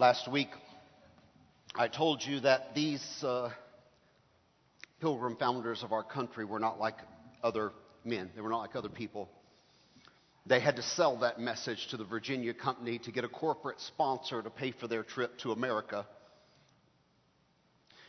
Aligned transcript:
Last 0.00 0.28
week, 0.32 0.48
I 1.74 1.86
told 1.88 2.24
you 2.24 2.40
that 2.40 2.74
these 2.74 3.22
uh, 3.22 3.50
pilgrim 4.98 5.36
founders 5.36 5.82
of 5.82 5.92
our 5.92 6.02
country 6.02 6.46
were 6.46 6.58
not 6.58 6.80
like 6.80 6.94
other 7.42 7.72
men, 8.02 8.30
they 8.34 8.40
were 8.40 8.48
not 8.48 8.60
like 8.60 8.74
other 8.74 8.88
people. 8.88 9.28
They 10.46 10.58
had 10.58 10.76
to 10.76 10.82
sell 10.82 11.18
that 11.18 11.38
message 11.38 11.88
to 11.90 11.98
the 11.98 12.04
Virginia 12.04 12.54
company 12.54 12.98
to 13.00 13.12
get 13.12 13.24
a 13.24 13.28
corporate 13.28 13.78
sponsor 13.78 14.40
to 14.40 14.48
pay 14.48 14.70
for 14.70 14.88
their 14.88 15.02
trip 15.02 15.36
to 15.40 15.52
America. 15.52 16.06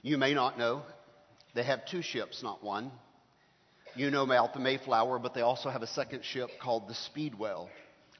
You 0.01 0.17
may 0.17 0.33
not 0.33 0.57
know, 0.57 0.83
they 1.55 1.63
have 1.63 1.85
two 1.85 2.01
ships, 2.01 2.41
not 2.41 2.63
one. 2.63 2.89
You 3.97 4.11
know 4.11 4.23
about 4.23 4.53
the 4.53 4.61
Mayflower, 4.61 5.19
but 5.19 5.33
they 5.33 5.41
also 5.41 5.69
have 5.69 5.81
a 5.81 5.87
second 5.87 6.23
ship 6.23 6.51
called 6.61 6.87
the 6.87 6.95
Speedwell. 6.95 7.69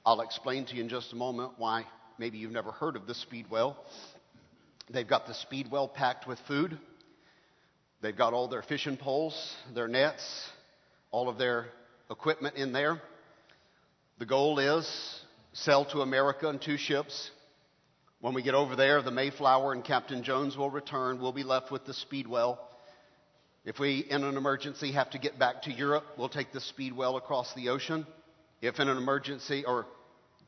I'll 0.06 0.20
explain 0.20 0.66
to 0.66 0.76
you 0.76 0.84
in 0.84 0.90
just 0.90 1.14
a 1.14 1.16
moment 1.16 1.54
why 1.56 1.86
maybe 2.22 2.38
you've 2.38 2.52
never 2.52 2.72
heard 2.72 2.96
of 2.96 3.08
the 3.08 3.16
Speedwell. 3.16 3.76
They've 4.92 5.08
got 5.08 5.26
the 5.26 5.34
Speedwell 5.34 5.88
packed 5.88 6.28
with 6.28 6.38
food. 6.48 6.78
They've 8.04 8.16
got 8.16 8.34
all 8.34 8.48
their 8.48 8.62
fishing 8.62 8.96
poles, 8.96 9.56
their 9.74 9.88
nets, 9.88 10.24
all 11.10 11.30
of 11.30 11.40
their 11.40 11.66
equipment 12.12 12.58
in 12.58 12.74
there. 12.74 13.02
The 14.20 14.28
goal 14.28 14.60
is 14.60 14.88
sell 15.54 15.84
to 15.86 16.02
America 16.02 16.48
in 16.48 16.60
two 16.60 16.78
ships. 16.78 17.32
When 18.20 18.36
we 18.36 18.44
get 18.44 18.54
over 18.54 18.76
there, 18.76 19.02
the 19.02 19.10
Mayflower 19.10 19.74
and 19.74 19.84
Captain 19.84 20.22
Jones 20.22 20.56
will 20.56 20.70
return. 20.70 21.20
We'll 21.20 21.32
be 21.32 21.42
left 21.42 21.72
with 21.72 21.86
the 21.86 21.94
Speedwell. 21.96 22.60
If 23.66 23.80
we, 23.80 24.06
in 24.08 24.24
an 24.24 24.38
emergency, 24.38 24.92
have 24.92 25.10
to 25.10 25.18
get 25.18 25.40
back 25.40 25.64
to 25.64 25.72
Europe, 25.72 26.06
we'll 26.20 26.30
take 26.30 26.54
the 26.54 26.62
Speedwell 26.62 27.18
across 27.18 27.52
the 27.56 27.70
ocean. 27.70 28.06
If 28.62 28.80
in 28.80 28.90
an 28.90 28.98
emergency 28.98 29.66
or 29.66 29.88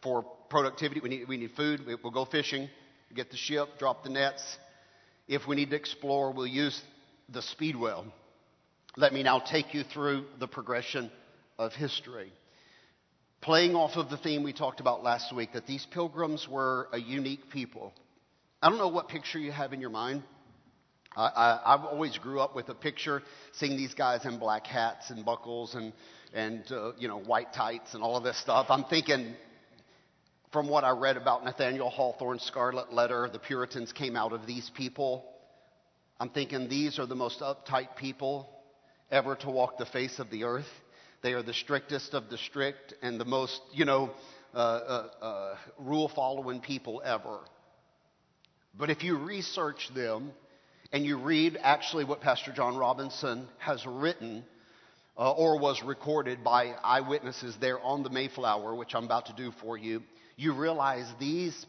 for 0.03 0.23
productivity, 0.53 1.01
we 1.01 1.09
need, 1.09 1.27
we 1.27 1.37
need 1.37 1.51
food, 1.57 1.81
we'll 1.85 2.11
go 2.11 2.25
fishing, 2.25 2.69
get 3.13 3.31
the 3.31 3.37
ship, 3.37 3.67
drop 3.79 4.03
the 4.03 4.09
nets. 4.09 4.57
If 5.27 5.47
we 5.47 5.55
need 5.55 5.71
to 5.71 5.75
explore, 5.75 6.31
we'll 6.31 6.47
use 6.47 6.79
the 7.27 7.41
Speedwell. 7.41 8.05
Let 8.95 9.13
me 9.13 9.23
now 9.23 9.39
take 9.39 9.73
you 9.73 9.83
through 9.83 10.25
the 10.39 10.47
progression 10.47 11.11
of 11.57 11.73
history 11.73 12.31
playing 13.43 13.75
off 13.75 13.97
of 13.97 14.09
the 14.09 14.15
theme 14.15 14.41
we 14.41 14.53
talked 14.53 14.79
about 14.79 15.03
last 15.03 15.35
week 15.35 15.51
that 15.51 15.67
these 15.67 15.85
pilgrims 15.91 16.47
were 16.49 16.87
a 16.93 16.97
unique 16.97 17.49
people. 17.49 17.93
I 18.61 18.69
don't 18.69 18.77
know 18.77 18.87
what 18.87 19.09
picture 19.09 19.37
you 19.37 19.51
have 19.51 19.73
in 19.73 19.81
your 19.81 19.89
mind. 19.89 20.23
I, 21.15 21.59
I, 21.65 21.71
have 21.73 21.83
always 21.83 22.17
grew 22.17 22.39
up 22.39 22.55
with 22.55 22.69
a 22.69 22.73
picture 22.73 23.21
seeing 23.51 23.75
these 23.75 23.93
guys 23.93 24.25
in 24.25 24.39
black 24.39 24.65
hats 24.65 25.09
and 25.09 25.25
buckles 25.25 25.75
and 25.75 25.91
and 26.33 26.63
uh, 26.71 26.93
you 26.97 27.09
know 27.09 27.19
white 27.19 27.53
tights 27.53 27.93
and 27.93 28.01
all 28.01 28.15
of 28.15 28.23
this 28.23 28.39
stuff. 28.39 28.67
I'm 28.69 28.85
thinking, 28.85 29.35
from 30.53 30.69
what 30.69 30.83
I 30.83 30.91
read 30.91 31.17
about 31.17 31.43
Nathaniel 31.43 31.89
Hawthorne's 31.89 32.43
Scarlet 32.43 32.93
Letter, 32.93 33.27
the 33.27 33.39
Puritans 33.39 33.91
came 33.91 34.15
out 34.15 34.33
of 34.33 34.45
these 34.45 34.69
people. 34.69 35.25
I'm 36.19 36.29
thinking 36.29 36.69
these 36.69 36.99
are 36.99 37.07
the 37.07 37.15
most 37.15 37.39
uptight 37.39 37.95
people 37.95 38.47
ever 39.09 39.35
to 39.37 39.49
walk 39.49 39.79
the 39.79 39.87
face 39.87 40.19
of 40.19 40.29
the 40.29 40.43
earth. 40.43 40.69
They 41.23 41.33
are 41.33 41.41
the 41.41 41.55
strictest 41.55 42.13
of 42.13 42.29
the 42.29 42.37
strict 42.37 42.93
and 43.01 43.19
the 43.19 43.25
most, 43.25 43.59
you 43.73 43.85
know, 43.85 44.11
uh, 44.53 44.57
uh, 44.57 45.07
uh, 45.25 45.55
rule 45.79 46.07
following 46.07 46.61
people 46.61 47.01
ever. 47.03 47.39
But 48.77 48.91
if 48.91 49.03
you 49.03 49.17
research 49.17 49.89
them 49.95 50.31
and 50.91 51.03
you 51.03 51.17
read 51.17 51.57
actually 51.63 52.05
what 52.05 52.21
Pastor 52.21 52.51
John 52.51 52.77
Robinson 52.77 53.47
has 53.57 53.83
written 53.87 54.43
uh, 55.17 55.31
or 55.31 55.59
was 55.59 55.81
recorded 55.81 56.43
by 56.43 56.75
eyewitnesses 56.83 57.57
there 57.59 57.79
on 57.79 58.03
the 58.03 58.11
Mayflower, 58.11 58.75
which 58.75 58.93
I'm 58.93 59.05
about 59.05 59.25
to 59.27 59.33
do 59.33 59.51
for 59.59 59.77
you, 59.77 60.03
you 60.35 60.53
realize 60.53 61.05
these 61.19 61.65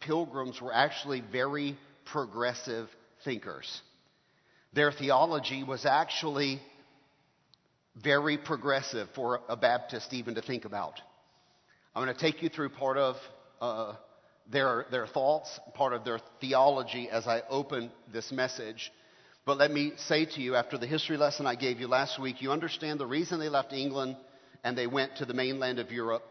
pilgrims 0.00 0.60
were 0.60 0.72
actually 0.72 1.20
very 1.32 1.76
progressive 2.04 2.88
thinkers. 3.24 3.82
Their 4.72 4.92
theology 4.92 5.64
was 5.64 5.86
actually 5.86 6.60
very 7.96 8.38
progressive 8.38 9.08
for 9.14 9.40
a 9.48 9.56
Baptist 9.56 10.12
even 10.12 10.34
to 10.36 10.42
think 10.42 10.64
about. 10.64 11.00
I'm 11.94 12.04
going 12.04 12.14
to 12.14 12.20
take 12.20 12.42
you 12.42 12.48
through 12.48 12.68
part 12.70 12.96
of 12.96 13.16
uh, 13.60 13.94
their, 14.50 14.86
their 14.90 15.06
thoughts, 15.06 15.58
part 15.74 15.92
of 15.92 16.04
their 16.04 16.20
theology 16.40 17.08
as 17.10 17.26
I 17.26 17.42
open 17.48 17.90
this 18.12 18.30
message. 18.30 18.92
But 19.44 19.58
let 19.58 19.70
me 19.70 19.92
say 19.96 20.26
to 20.26 20.40
you, 20.40 20.54
after 20.54 20.78
the 20.78 20.86
history 20.86 21.16
lesson 21.16 21.46
I 21.46 21.54
gave 21.54 21.80
you 21.80 21.88
last 21.88 22.18
week, 22.20 22.42
you 22.42 22.52
understand 22.52 23.00
the 23.00 23.06
reason 23.06 23.40
they 23.40 23.48
left 23.48 23.72
England 23.72 24.16
and 24.62 24.76
they 24.76 24.86
went 24.86 25.16
to 25.16 25.24
the 25.24 25.34
mainland 25.34 25.78
of 25.78 25.90
Europe 25.90 26.22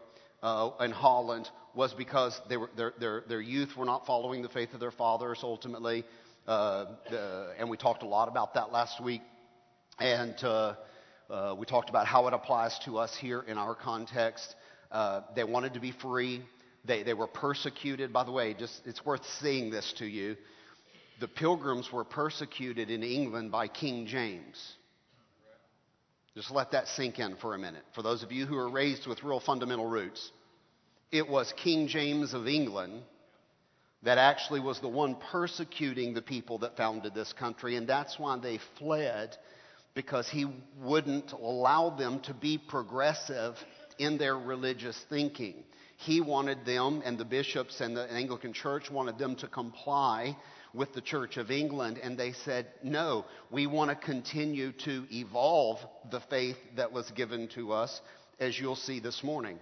uh, 0.42 0.70
and 0.78 0.92
Holland 0.92 1.48
was 1.78 1.94
because 1.94 2.38
were, 2.50 2.68
their, 2.76 2.92
their, 2.98 3.22
their, 3.28 3.40
youth 3.40 3.76
were 3.76 3.84
not 3.84 4.04
following 4.04 4.42
the 4.42 4.48
faith 4.48 4.74
of 4.74 4.80
their 4.80 4.90
fathers 4.90 5.38
ultimately. 5.44 6.04
Uh, 6.44 6.86
and 7.56 7.70
we 7.70 7.76
talked 7.76 8.02
a 8.02 8.06
lot 8.06 8.26
about 8.26 8.54
that 8.54 8.72
last 8.72 9.00
week. 9.00 9.22
And 10.00 10.34
uh, 10.42 10.74
uh, 11.30 11.54
we 11.56 11.66
talked 11.66 11.88
about 11.88 12.08
how 12.08 12.26
it 12.26 12.34
applies 12.34 12.76
to 12.80 12.98
us 12.98 13.16
here 13.16 13.44
in 13.46 13.58
our 13.58 13.76
context. 13.76 14.56
Uh, 14.90 15.20
they 15.36 15.44
wanted 15.44 15.74
to 15.74 15.80
be 15.80 15.92
free. 15.92 16.42
They, 16.84 17.04
they 17.04 17.14
were 17.14 17.28
persecuted. 17.28 18.12
By 18.12 18.24
the 18.24 18.32
way, 18.32 18.54
just 18.54 18.84
it's 18.84 19.06
worth 19.06 19.24
saying 19.40 19.70
this 19.70 19.94
to 19.98 20.04
you. 20.04 20.36
The 21.20 21.28
pilgrims 21.28 21.92
were 21.92 22.04
persecuted 22.04 22.90
in 22.90 23.04
England 23.04 23.52
by 23.52 23.68
King 23.68 24.06
James. 24.06 24.56
Just 26.34 26.50
let 26.50 26.72
that 26.72 26.88
sink 26.88 27.20
in 27.20 27.36
for 27.36 27.54
a 27.54 27.58
minute. 27.58 27.84
For 27.94 28.02
those 28.02 28.24
of 28.24 28.32
you 28.32 28.46
who 28.46 28.56
are 28.56 28.68
raised 28.68 29.06
with 29.06 29.22
real 29.22 29.38
fundamental 29.38 29.86
roots, 29.86 30.32
it 31.10 31.28
was 31.28 31.52
King 31.56 31.88
James 31.88 32.34
of 32.34 32.46
England 32.46 33.02
that 34.02 34.18
actually 34.18 34.60
was 34.60 34.80
the 34.80 34.88
one 34.88 35.16
persecuting 35.32 36.14
the 36.14 36.22
people 36.22 36.58
that 36.58 36.76
founded 36.76 37.14
this 37.14 37.32
country, 37.32 37.76
and 37.76 37.88
that's 37.88 38.18
why 38.18 38.38
they 38.38 38.60
fled 38.78 39.36
because 39.94 40.28
he 40.28 40.46
wouldn't 40.80 41.32
allow 41.32 41.90
them 41.90 42.20
to 42.20 42.34
be 42.34 42.58
progressive 42.58 43.56
in 43.98 44.16
their 44.18 44.36
religious 44.36 44.96
thinking. 45.10 45.64
He 45.96 46.20
wanted 46.20 46.64
them, 46.64 47.02
and 47.04 47.18
the 47.18 47.24
bishops 47.24 47.80
and 47.80 47.96
the 47.96 48.04
Anglican 48.12 48.52
Church 48.52 48.88
wanted 48.88 49.18
them 49.18 49.34
to 49.36 49.48
comply 49.48 50.36
with 50.72 50.92
the 50.92 51.00
Church 51.00 51.36
of 51.38 51.50
England, 51.50 51.98
and 52.00 52.16
they 52.16 52.32
said, 52.32 52.66
No, 52.84 53.24
we 53.50 53.66
want 53.66 53.90
to 53.90 53.96
continue 53.96 54.70
to 54.84 55.06
evolve 55.10 55.78
the 56.12 56.20
faith 56.30 56.56
that 56.76 56.92
was 56.92 57.10
given 57.12 57.48
to 57.56 57.72
us, 57.72 58.00
as 58.38 58.56
you'll 58.60 58.76
see 58.76 59.00
this 59.00 59.24
morning. 59.24 59.58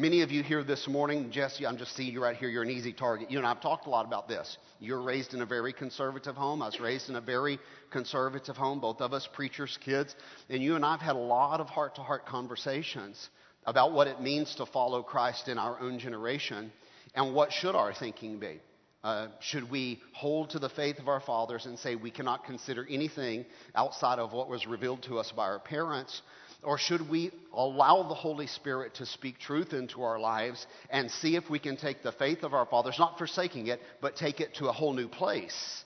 Many 0.00 0.22
of 0.22 0.30
you 0.30 0.42
here 0.42 0.64
this 0.64 0.88
morning, 0.88 1.30
Jesse, 1.30 1.66
I'm 1.66 1.76
just 1.76 1.94
seeing 1.94 2.10
you 2.10 2.22
right 2.22 2.34
here. 2.34 2.48
You're 2.48 2.62
an 2.62 2.70
easy 2.70 2.94
target. 2.94 3.30
You 3.30 3.36
and 3.36 3.46
I've 3.46 3.60
talked 3.60 3.86
a 3.86 3.90
lot 3.90 4.06
about 4.06 4.28
this. 4.28 4.56
You're 4.78 5.02
raised 5.02 5.34
in 5.34 5.42
a 5.42 5.44
very 5.44 5.74
conservative 5.74 6.36
home. 6.36 6.62
I 6.62 6.66
was 6.68 6.80
raised 6.80 7.10
in 7.10 7.16
a 7.16 7.20
very 7.20 7.58
conservative 7.90 8.56
home, 8.56 8.80
both 8.80 9.02
of 9.02 9.12
us 9.12 9.28
preachers' 9.30 9.78
kids. 9.84 10.16
And 10.48 10.62
you 10.62 10.74
and 10.74 10.86
I 10.86 10.92
have 10.92 11.02
had 11.02 11.16
a 11.16 11.18
lot 11.18 11.60
of 11.60 11.68
heart 11.68 11.96
to 11.96 12.00
heart 12.00 12.24
conversations 12.24 13.28
about 13.66 13.92
what 13.92 14.06
it 14.06 14.22
means 14.22 14.54
to 14.54 14.64
follow 14.64 15.02
Christ 15.02 15.48
in 15.48 15.58
our 15.58 15.78
own 15.78 15.98
generation 15.98 16.72
and 17.14 17.34
what 17.34 17.52
should 17.52 17.74
our 17.74 17.92
thinking 17.92 18.38
be. 18.38 18.58
Uh, 19.04 19.28
should 19.40 19.70
we 19.70 20.00
hold 20.14 20.48
to 20.50 20.58
the 20.58 20.70
faith 20.70 20.98
of 20.98 21.08
our 21.08 21.20
fathers 21.20 21.66
and 21.66 21.78
say 21.78 21.94
we 21.94 22.10
cannot 22.10 22.46
consider 22.46 22.86
anything 22.88 23.44
outside 23.74 24.18
of 24.18 24.32
what 24.32 24.48
was 24.48 24.66
revealed 24.66 25.02
to 25.02 25.18
us 25.18 25.30
by 25.30 25.44
our 25.44 25.58
parents? 25.58 26.22
Or 26.62 26.76
should 26.76 27.08
we 27.08 27.30
allow 27.54 28.02
the 28.02 28.14
Holy 28.14 28.46
Spirit 28.46 28.94
to 28.96 29.06
speak 29.06 29.38
truth 29.38 29.72
into 29.72 30.02
our 30.02 30.18
lives 30.18 30.66
and 30.90 31.10
see 31.10 31.36
if 31.36 31.48
we 31.48 31.58
can 31.58 31.76
take 31.76 32.02
the 32.02 32.12
faith 32.12 32.42
of 32.42 32.52
our 32.52 32.66
fathers, 32.66 32.96
not 32.98 33.18
forsaking 33.18 33.68
it, 33.68 33.80
but 34.00 34.16
take 34.16 34.40
it 34.40 34.54
to 34.56 34.68
a 34.68 34.72
whole 34.72 34.92
new 34.92 35.08
place? 35.08 35.84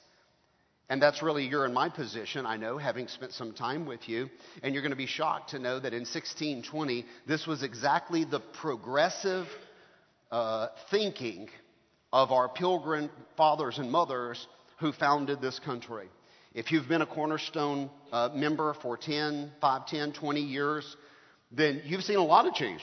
And 0.88 1.00
that's 1.00 1.22
really 1.22 1.46
you're 1.46 1.64
in 1.64 1.72
my 1.72 1.88
position, 1.88 2.44
I 2.44 2.56
know, 2.56 2.76
having 2.76 3.08
spent 3.08 3.32
some 3.32 3.52
time 3.52 3.86
with 3.86 4.08
you. 4.08 4.28
And 4.62 4.74
you're 4.74 4.82
going 4.82 4.90
to 4.90 4.96
be 4.96 5.06
shocked 5.06 5.50
to 5.50 5.58
know 5.58 5.80
that 5.80 5.94
in 5.94 6.00
1620, 6.00 7.06
this 7.26 7.46
was 7.46 7.62
exactly 7.62 8.24
the 8.24 8.40
progressive 8.40 9.46
uh, 10.30 10.68
thinking 10.90 11.48
of 12.12 12.32
our 12.32 12.48
pilgrim 12.48 13.10
fathers 13.36 13.78
and 13.78 13.90
mothers 13.90 14.46
who 14.78 14.92
founded 14.92 15.40
this 15.40 15.58
country. 15.58 16.08
If 16.54 16.70
you've 16.70 16.86
been 16.86 17.02
a 17.02 17.06
Cornerstone 17.06 17.90
uh, 18.12 18.28
member 18.32 18.74
for 18.80 18.96
10, 18.96 19.50
5, 19.60 19.86
10, 19.86 20.12
20 20.12 20.40
years, 20.40 20.96
then 21.50 21.82
you've 21.84 22.04
seen 22.04 22.16
a 22.16 22.24
lot 22.24 22.46
of 22.46 22.54
change. 22.54 22.80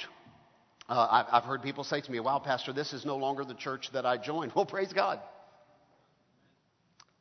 Uh, 0.89 1.07
I've, 1.09 1.25
I've 1.31 1.43
heard 1.45 1.61
people 1.61 1.85
say 1.85 2.01
to 2.01 2.11
me, 2.11 2.19
wow, 2.19 2.39
Pastor, 2.39 2.73
this 2.73 2.91
is 2.91 3.05
no 3.05 3.15
longer 3.15 3.45
the 3.45 3.53
church 3.53 3.89
that 3.93 4.05
I 4.05 4.17
joined. 4.17 4.51
Well, 4.55 4.65
praise 4.65 4.91
God. 4.91 5.21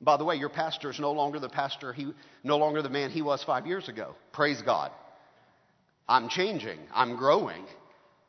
By 0.00 0.17
the 0.17 0.25
way, 0.25 0.37
your 0.37 0.49
pastor 0.49 0.91
is 0.91 0.99
no 0.99 1.12
longer 1.12 1.38
the 1.38 1.49
pastor, 1.49 1.93
he, 1.93 2.12
no 2.43 2.56
longer 2.56 2.82
the 2.82 2.88
man 2.88 3.11
he 3.11 3.23
was 3.23 3.44
five 3.44 3.67
years 3.67 3.88
ago. 3.88 4.17
Praise 4.32 4.61
God. 4.62 4.91
I'm 6.08 6.29
changing, 6.29 6.81
I'm 6.93 7.17
growing. 7.17 7.64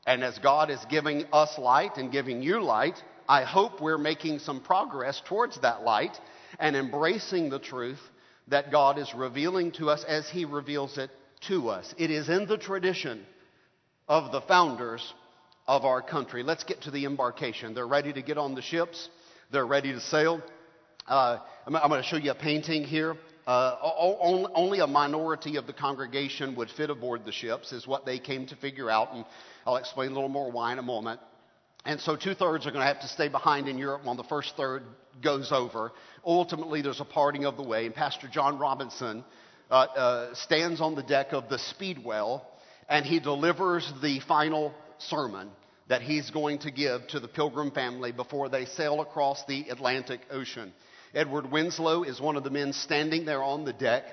And 0.05 0.23
as 0.23 0.37
God 0.37 0.69
is 0.69 0.79
giving 0.89 1.25
us 1.33 1.57
light 1.57 1.97
and 1.97 2.11
giving 2.11 2.43
you 2.43 2.61
light, 2.61 3.01
I 3.27 3.43
hope 3.45 3.81
we're 3.81 3.97
making 3.97 4.39
some 4.39 4.61
progress 4.61 5.21
towards 5.25 5.59
that 5.61 5.83
light 5.83 6.19
and 6.61 6.75
embracing 6.75 7.49
the 7.49 7.59
truth 7.59 7.99
that 8.47 8.71
God 8.71 8.97
is 8.97 9.13
revealing 9.15 9.71
to 9.73 9.89
us 9.89 10.05
as 10.07 10.29
He 10.29 10.45
reveals 10.45 10.97
it 10.97 11.09
to 11.47 11.69
us. 11.69 11.93
It 11.97 12.11
is 12.11 12.29
in 12.29 12.47
the 12.47 12.57
tradition 12.57 13.25
of 14.07 14.31
the 14.31 14.41
founders 14.41 15.13
of 15.67 15.85
our 15.85 16.01
country. 16.01 16.43
Let's 16.43 16.63
get 16.63 16.81
to 16.83 16.91
the 16.91 17.05
embarkation. 17.05 17.73
They're 17.73 17.87
ready 17.87 18.13
to 18.13 18.21
get 18.21 18.37
on 18.37 18.55
the 18.55 18.61
ships. 18.61 19.09
They're 19.51 19.65
ready 19.65 19.91
to 19.93 19.99
sail. 19.99 20.41
Uh, 21.07 21.39
I'm, 21.65 21.75
I'm 21.75 21.89
going 21.89 22.01
to 22.01 22.07
show 22.07 22.17
you 22.17 22.31
a 22.31 22.35
painting 22.35 22.83
here. 22.83 23.15
Uh, 23.47 23.75
only, 24.53 24.79
a 24.79 24.87
minority 24.87 25.55
of 25.55 25.65
the 25.65 25.73
congregation 25.73 26.55
would 26.55 26.69
fit 26.69 26.91
aboard 26.91 27.25
the 27.25 27.31
ships, 27.31 27.71
is 27.71 27.87
what 27.87 28.05
they 28.05 28.19
came 28.19 28.45
to 28.45 28.55
figure 28.55 28.89
out, 28.89 29.13
and 29.13 29.25
I'll 29.65 29.77
explain 29.77 30.11
a 30.11 30.13
little 30.13 30.29
more 30.29 30.51
why 30.51 30.71
in 30.71 30.79
a 30.79 30.83
moment. 30.83 31.19
And 31.85 31.99
so 31.99 32.15
two 32.15 32.35
thirds 32.35 32.67
are 32.67 32.71
going 32.71 32.81
to 32.81 32.93
have 32.93 33.01
to 33.01 33.07
stay 33.07 33.29
behind 33.29 33.67
in 33.67 33.79
Europe 33.79 34.05
while 34.05 34.15
the 34.15 34.23
first 34.23 34.55
third 34.55 34.83
goes 35.23 35.51
over. 35.51 35.91
Ultimately, 36.25 36.81
there's 36.81 37.01
a 37.01 37.05
parting 37.05 37.45
of 37.45 37.57
the 37.57 37.63
way, 37.63 37.85
and 37.85 37.95
Pastor 37.95 38.27
John 38.27 38.59
Robinson 38.59 39.23
uh, 39.69 39.73
uh, 39.73 40.33
stands 40.35 40.81
on 40.81 40.95
the 40.95 41.03
deck 41.03 41.33
of 41.33 41.49
the 41.49 41.57
Speedwell 41.57 42.45
and 42.91 43.05
he 43.05 43.21
delivers 43.21 43.91
the 44.01 44.19
final 44.27 44.73
sermon 44.97 45.49
that 45.87 46.01
he's 46.01 46.29
going 46.29 46.59
to 46.59 46.71
give 46.71 47.07
to 47.07 47.21
the 47.21 47.27
Pilgrim 47.27 47.71
family 47.71 48.11
before 48.11 48.49
they 48.49 48.65
sail 48.65 48.99
across 48.99 49.43
the 49.45 49.69
Atlantic 49.69 50.19
Ocean. 50.29 50.73
Edward 51.13 51.49
Winslow 51.49 52.03
is 52.03 52.19
one 52.19 52.35
of 52.35 52.43
the 52.43 52.49
men 52.49 52.73
standing 52.73 53.25
there 53.25 53.41
on 53.41 53.63
the 53.63 53.73
deck. 53.73 54.03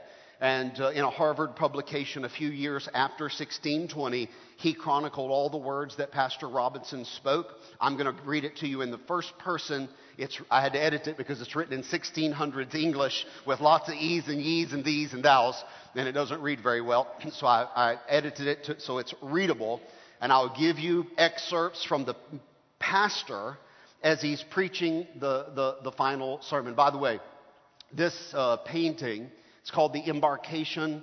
And 0.40 0.80
uh, 0.80 0.90
in 0.90 1.02
a 1.02 1.10
Harvard 1.10 1.56
publication 1.56 2.24
a 2.24 2.28
few 2.28 2.48
years 2.48 2.88
after 2.94 3.24
1620, 3.24 4.30
he 4.58 4.74
chronicled 4.74 5.32
all 5.32 5.50
the 5.50 5.56
words 5.56 5.96
that 5.96 6.12
Pastor 6.12 6.48
Robinson 6.48 7.04
spoke. 7.04 7.48
I'm 7.80 7.96
going 7.96 8.14
to 8.14 8.22
read 8.22 8.44
it 8.44 8.58
to 8.58 8.68
you 8.68 8.82
in 8.82 8.92
the 8.92 9.00
first 9.08 9.36
person. 9.38 9.88
It's, 10.18 10.40
I 10.50 10.60
had 10.60 10.72
to 10.72 10.82
edit 10.82 11.06
it 11.06 11.16
because 11.16 11.40
it's 11.40 11.54
written 11.54 11.72
in 11.72 11.84
1600s 11.84 12.74
English 12.74 13.24
with 13.46 13.60
lots 13.60 13.88
of 13.88 13.94
e's 13.94 14.26
and 14.28 14.42
ye's 14.42 14.72
and 14.72 14.84
these 14.84 15.12
and 15.14 15.22
thous, 15.22 15.62
and 15.94 16.08
it 16.08 16.12
doesn't 16.12 16.42
read 16.42 16.60
very 16.60 16.80
well. 16.80 17.06
So 17.32 17.46
I, 17.46 17.68
I 17.74 17.96
edited 18.08 18.46
it 18.48 18.64
to, 18.64 18.80
so 18.80 18.98
it's 18.98 19.14
readable. 19.22 19.80
And 20.20 20.32
I'll 20.32 20.54
give 20.58 20.78
you 20.80 21.06
excerpts 21.16 21.84
from 21.84 22.04
the 22.04 22.16
pastor 22.80 23.56
as 24.02 24.20
he's 24.20 24.42
preaching 24.50 25.06
the, 25.20 25.46
the, 25.54 25.76
the 25.84 25.92
final 25.92 26.42
sermon. 26.42 26.74
By 26.74 26.90
the 26.90 26.98
way, 26.98 27.20
this 27.92 28.14
uh, 28.34 28.56
painting 28.58 29.30
it's 29.68 29.74
called 29.74 29.92
The 29.92 30.08
Embarkation 30.08 31.02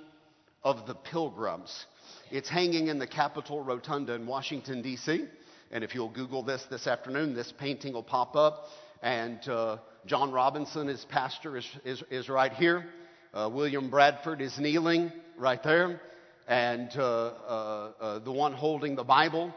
of 0.64 0.88
the 0.88 0.96
Pilgrims. 0.96 1.86
It's 2.32 2.50
hanging 2.50 2.88
in 2.88 2.98
the 2.98 3.06
Capitol 3.06 3.62
Rotunda 3.62 4.14
in 4.14 4.26
Washington, 4.26 4.82
D.C. 4.82 5.24
And 5.72 5.84
if 5.84 5.94
you'll 5.94 6.10
Google 6.10 6.42
this 6.42 6.66
this 6.72 6.88
afternoon, 6.88 7.36
this 7.36 7.54
painting 7.60 7.94
will 7.94 8.02
pop 8.02 8.36
up. 8.36 8.66
And 9.02 9.48
uh, 9.48 9.78
John 10.06 10.32
Robinson, 10.32 10.88
his 10.88 11.06
pastor, 11.06 11.58
is, 11.58 11.68
is, 11.84 12.04
is 12.10 12.30
right 12.30 12.54
here. 12.54 12.86
Uh, 13.34 13.50
William 13.52 13.90
Bradford 13.90 14.42
is 14.42 14.58
kneeling 14.58 15.12
right 15.38 15.62
there. 15.62 16.02
And 16.48 16.90
uh, 16.96 17.02
uh, 17.02 17.92
uh 18.00 18.20
the 18.20 18.32
one 18.32 18.54
holding 18.54 18.96
the 18.96 19.04
Bible 19.04 19.54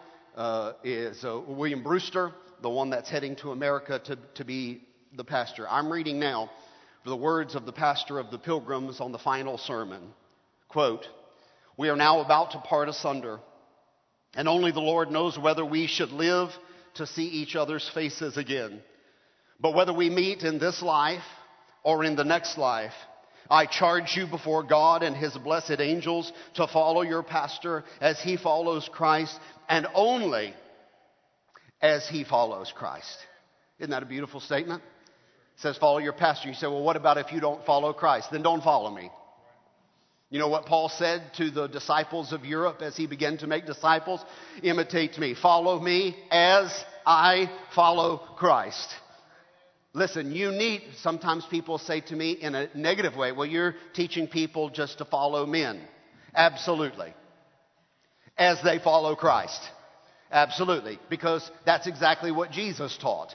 is 0.83 1.23
William 1.25 1.83
Brewster, 1.83 2.33
the 2.63 2.71
one 2.71 2.91
that's 2.91 3.11
heading 3.11 3.37
to 3.37 3.51
America 3.51 4.01
to, 4.07 4.19
to 4.35 4.45
be 4.45 4.83
the 5.17 5.25
pastor. 5.25 5.69
I'm 5.69 5.93
reading 5.93 6.19
now 6.19 6.51
the 7.05 7.17
words 7.17 7.55
of 7.55 7.67
the 7.67 7.73
pastor 7.73 8.19
of 8.19 8.31
the 8.31 8.39
pilgrims 8.39 9.01
on 9.01 9.13
the 9.13 9.19
final 9.19 9.59
sermon. 9.59 10.03
Quote, 10.69 11.07
We 11.77 11.89
are 11.89 11.97
now 11.97 12.21
about 12.21 12.53
to 12.53 12.59
part 12.59 12.89
asunder, 12.89 13.41
and 14.35 14.49
only 14.49 14.73
the 14.73 14.81
Lord 14.81 15.11
knows 15.11 15.39
whether 15.39 15.65
we 15.65 15.87
should 15.87 16.11
live 16.11 16.51
to 16.95 17.07
see 17.07 17.25
each 17.25 17.57
other's 17.57 17.89
faces 17.95 18.37
again. 18.37 18.83
But 19.61 19.75
whether 19.75 19.93
we 19.93 20.11
meet 20.11 20.43
in 20.43 20.59
this 20.59 20.83
life 20.83 21.25
or 21.83 22.05
in 22.05 22.17
the 22.17 22.25
next 22.25 22.59
life, 22.59 22.93
I 23.51 23.67
charge 23.67 24.15
you 24.17 24.27
before 24.27 24.63
God 24.63 25.03
and 25.03 25.17
his 25.17 25.37
blessed 25.37 25.81
angels 25.81 26.33
to 26.55 26.67
follow 26.67 27.03
your 27.03 27.23
pastor 27.23 27.85
as 28.01 28.21
he 28.21 28.37
follows 28.37 28.89
Christ 28.93 29.39
and 29.69 29.87
only 29.95 30.55
as 31.81 32.09
he 32.09 32.25
follows 32.25 32.73
Christ. 32.75 33.17
Isn't 33.79 33.91
that 33.91 34.03
a 34.03 34.07
beautiful 34.07 34.41
statement? 34.41 34.83
says, 35.59 35.77
follow 35.77 35.99
your 35.99 36.13
pastor. 36.13 36.49
You 36.49 36.55
say, 36.55 36.69
well, 36.69 36.83
what 36.83 36.97
about 36.97 37.19
if 37.19 37.33
you 37.33 37.41
don't 37.41 37.65
follow 37.67 37.93
Christ? 37.93 38.29
Then 38.31 38.43
don't 38.43 38.63
follow 38.63 38.91
me. 38.95 39.11
You 40.31 40.39
know 40.39 40.49
what 40.49 40.67
Paul 40.67 40.89
said 40.89 41.23
to 41.39 41.51
the 41.51 41.67
disciples 41.67 42.33
of 42.33 42.45
Europe 42.45 42.81
as 42.81 42.97
he 42.97 43.07
began 43.07 43.39
to 43.39 43.47
make 43.47 43.67
disciples? 43.67 44.21
Imitate 44.63 45.19
me. 45.19 45.35
Follow 45.35 45.81
me 45.81 46.17
as 46.31 46.73
I 47.05 47.51
follow 47.75 48.19
Christ. 48.37 48.89
Listen, 49.99 50.31
you 50.31 50.53
need, 50.53 50.83
sometimes 51.03 51.45
people 51.51 51.77
say 51.77 52.01
to 52.03 52.15
me 52.15 52.31
in 52.31 52.55
a 52.55 52.69
negative 52.77 53.17
way, 53.17 53.33
well, 53.33 53.47
you're 53.47 53.75
teaching 53.95 54.29
people 54.29 54.71
just 54.71 54.99
to 54.99 55.05
follow 55.05 55.45
men. 55.45 55.81
Absolutely. 56.33 57.13
As 58.37 58.63
they 58.63 58.79
follow 58.79 59.17
Christ. 59.17 59.61
Absolutely. 60.31 61.01
Because 61.11 61.51
that's 61.67 61.89
exactly 61.89 62.31
what 62.31 62.53
Jesus 62.53 62.97
taught. 62.97 63.35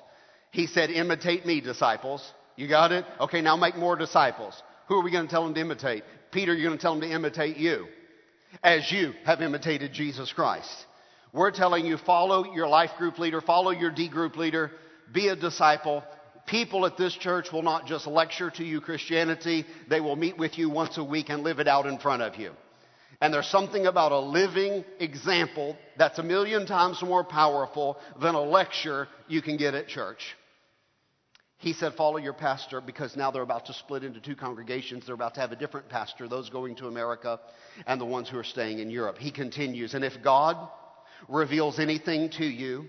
He 0.52 0.68
said, 0.68 0.90
imitate 0.90 1.46
me, 1.46 1.60
disciples. 1.60 2.26
You 2.56 2.70
got 2.70 2.94
it? 2.94 3.04
Okay, 3.20 3.42
now 3.42 3.58
make 3.58 3.76
more 3.76 3.98
disciples. 3.98 4.54
Who 4.88 4.96
are 4.96 5.04
we 5.04 5.12
going 5.12 5.26
to 5.26 5.32
tell 5.32 5.44
them 5.44 5.56
to 5.56 5.60
imitate? 5.60 6.04
Peter, 6.32 6.54
you're 6.54 6.70
going 6.70 6.78
to 6.78 6.82
tell 6.82 6.98
them 6.98 7.02
to 7.02 7.14
imitate 7.14 7.58
you 7.58 7.88
as 8.64 8.90
you 8.90 9.12
have 9.26 9.42
imitated 9.42 9.92
Jesus 9.92 10.32
Christ. 10.32 10.70
We're 11.34 11.52
telling 11.52 11.86
you 11.86 11.98
follow 11.98 12.54
your 12.54 12.68
life 12.68 12.92
group 12.98 13.20
leader, 13.20 13.42
follow 13.42 13.72
your 13.72 13.92
D 13.92 14.08
group 14.08 14.38
leader, 14.38 14.72
be 15.12 15.28
a 15.28 15.36
disciple. 15.36 16.04
People 16.46 16.86
at 16.86 16.98
this 16.98 17.14
church 17.14 17.52
will 17.52 17.62
not 17.62 17.86
just 17.86 18.06
lecture 18.06 18.50
to 18.52 18.64
you 18.64 18.82
Christianity, 18.82 19.66
they 19.90 20.02
will 20.02 20.16
meet 20.16 20.38
with 20.38 20.58
you 20.58 20.70
once 20.70 20.98
a 20.98 21.04
week 21.04 21.30
and 21.30 21.44
live 21.44 21.60
it 21.60 21.68
out 21.68 21.86
in 21.86 21.98
front 21.98 22.22
of 22.22 22.36
you. 22.36 22.52
And 23.22 23.34
there's 23.34 23.48
something 23.48 23.86
about 23.86 24.12
a 24.12 24.20
living 24.20 24.84
example 25.00 25.78
that's 25.98 26.20
a 26.20 26.24
million 26.24 26.66
times 26.66 27.02
more 27.02 27.24
powerful 27.24 27.98
than 28.22 28.36
a 28.36 28.42
lecture 28.42 29.08
you 29.30 29.42
can 29.42 29.56
get 29.56 29.74
at 29.74 29.88
church. 29.88 30.36
He 31.60 31.72
said, 31.72 31.94
Follow 31.94 32.18
your 32.18 32.34
pastor 32.34 32.82
because 32.82 33.16
now 33.16 33.32
they're 33.32 33.42
about 33.42 33.68
to 33.68 33.74
split 33.74 34.04
into 34.04 34.20
two 34.20 34.36
congregations. 34.36 35.06
They're 35.06 35.16
about 35.16 35.36
to 35.36 35.40
have 35.40 35.54
a 35.54 35.56
different 35.56 35.88
pastor, 35.88 36.28
those 36.28 36.50
going 36.50 36.76
to 36.76 36.88
America 36.88 37.40
and 37.88 38.02
the 38.02 38.06
ones 38.06 38.28
who 38.28 38.38
are 38.38 38.44
staying 38.44 38.80
in 38.80 38.90
Europe. 38.90 39.18
He 39.18 39.32
continues, 39.32 39.94
And 39.94 40.04
if 40.04 40.22
God 40.22 40.58
reveals 41.30 41.80
anything 41.80 42.30
to 42.32 42.46
you 42.46 42.88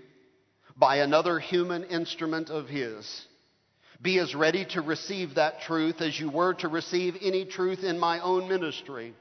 by 0.75 0.97
another 0.97 1.39
human 1.39 1.85
instrument 1.85 2.49
of 2.49 2.67
His, 2.67 3.25
be 4.01 4.19
as 4.19 4.35
ready 4.35 4.65
to 4.65 4.81
receive 4.81 5.35
that 5.35 5.61
truth 5.61 6.01
as 6.01 6.19
you 6.19 6.29
were 6.29 6.53
to 6.55 6.67
receive 6.67 7.15
any 7.21 7.45
truth 7.45 7.83
in 7.83 7.99
my 7.99 8.19
own 8.19 8.47
ministry. 8.47 9.13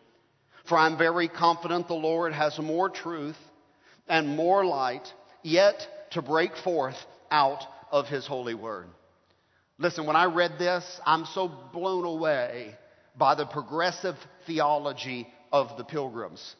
For 0.68 0.78
I'm 0.78 0.98
very 0.98 1.28
confident 1.28 1.88
the 1.88 1.94
Lord 1.94 2.32
has 2.32 2.58
more 2.58 2.88
truth 2.88 3.36
and 4.08 4.36
more 4.36 4.64
light 4.64 5.12
yet 5.42 5.86
to 6.12 6.22
break 6.22 6.56
forth 6.56 6.96
out 7.30 7.62
of 7.90 8.06
His 8.06 8.26
holy 8.26 8.54
word. 8.54 8.86
Listen, 9.78 10.06
when 10.06 10.16
I 10.16 10.26
read 10.26 10.52
this, 10.58 10.84
I'm 11.04 11.24
so 11.26 11.50
blown 11.72 12.04
away 12.04 12.74
by 13.16 13.34
the 13.34 13.46
progressive 13.46 14.16
theology 14.46 15.26
of 15.52 15.76
the 15.76 15.84
pilgrims. 15.84 16.54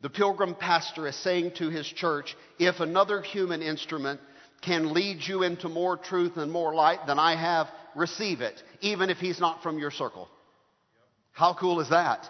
The 0.00 0.10
pilgrim 0.10 0.54
pastor 0.54 1.08
is 1.08 1.16
saying 1.16 1.52
to 1.56 1.70
his 1.70 1.86
church, 1.86 2.36
if 2.58 2.78
another 2.78 3.20
human 3.20 3.62
instrument 3.62 4.20
can 4.62 4.92
lead 4.92 5.18
you 5.22 5.42
into 5.42 5.68
more 5.68 5.96
truth 5.96 6.36
and 6.36 6.50
more 6.50 6.74
light 6.74 7.06
than 7.06 7.18
I 7.18 7.36
have, 7.36 7.68
receive 7.94 8.40
it, 8.40 8.62
even 8.80 9.10
if 9.10 9.18
he's 9.18 9.40
not 9.40 9.62
from 9.62 9.78
your 9.78 9.90
circle. 9.90 10.28
How 11.32 11.54
cool 11.54 11.80
is 11.80 11.90
that? 11.90 12.28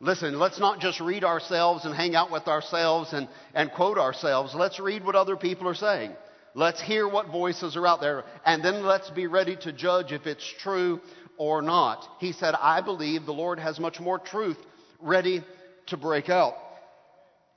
Listen, 0.00 0.38
let's 0.38 0.60
not 0.60 0.80
just 0.80 1.00
read 1.00 1.24
ourselves 1.24 1.84
and 1.84 1.94
hang 1.94 2.14
out 2.14 2.30
with 2.30 2.46
ourselves 2.46 3.12
and, 3.12 3.28
and 3.54 3.72
quote 3.72 3.98
ourselves. 3.98 4.54
Let's 4.54 4.78
read 4.78 5.04
what 5.04 5.16
other 5.16 5.36
people 5.36 5.66
are 5.66 5.74
saying. 5.74 6.12
Let's 6.54 6.80
hear 6.80 7.08
what 7.08 7.28
voices 7.28 7.76
are 7.76 7.86
out 7.86 8.00
there, 8.00 8.24
and 8.44 8.64
then 8.64 8.84
let's 8.84 9.10
be 9.10 9.26
ready 9.26 9.56
to 9.62 9.72
judge 9.72 10.12
if 10.12 10.26
it's 10.26 10.46
true 10.60 11.00
or 11.36 11.62
not. 11.62 12.04
He 12.20 12.32
said, 12.32 12.54
I 12.54 12.80
believe 12.80 13.26
the 13.26 13.32
Lord 13.32 13.58
has 13.58 13.78
much 13.78 14.00
more 14.00 14.18
truth 14.18 14.58
ready 15.00 15.42
to 15.86 15.96
break 15.96 16.28
out. 16.28 16.54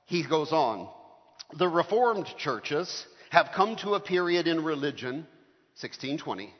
He 0.06 0.26
goes 0.26 0.52
on. 0.52 0.88
The 1.58 1.68
Reformed 1.68 2.26
churches 2.38 3.06
have 3.32 3.48
come 3.54 3.76
to 3.76 3.94
a 3.94 4.00
period 4.00 4.46
in 4.46 4.62
religion, 4.62 5.26
1620, 5.80 6.52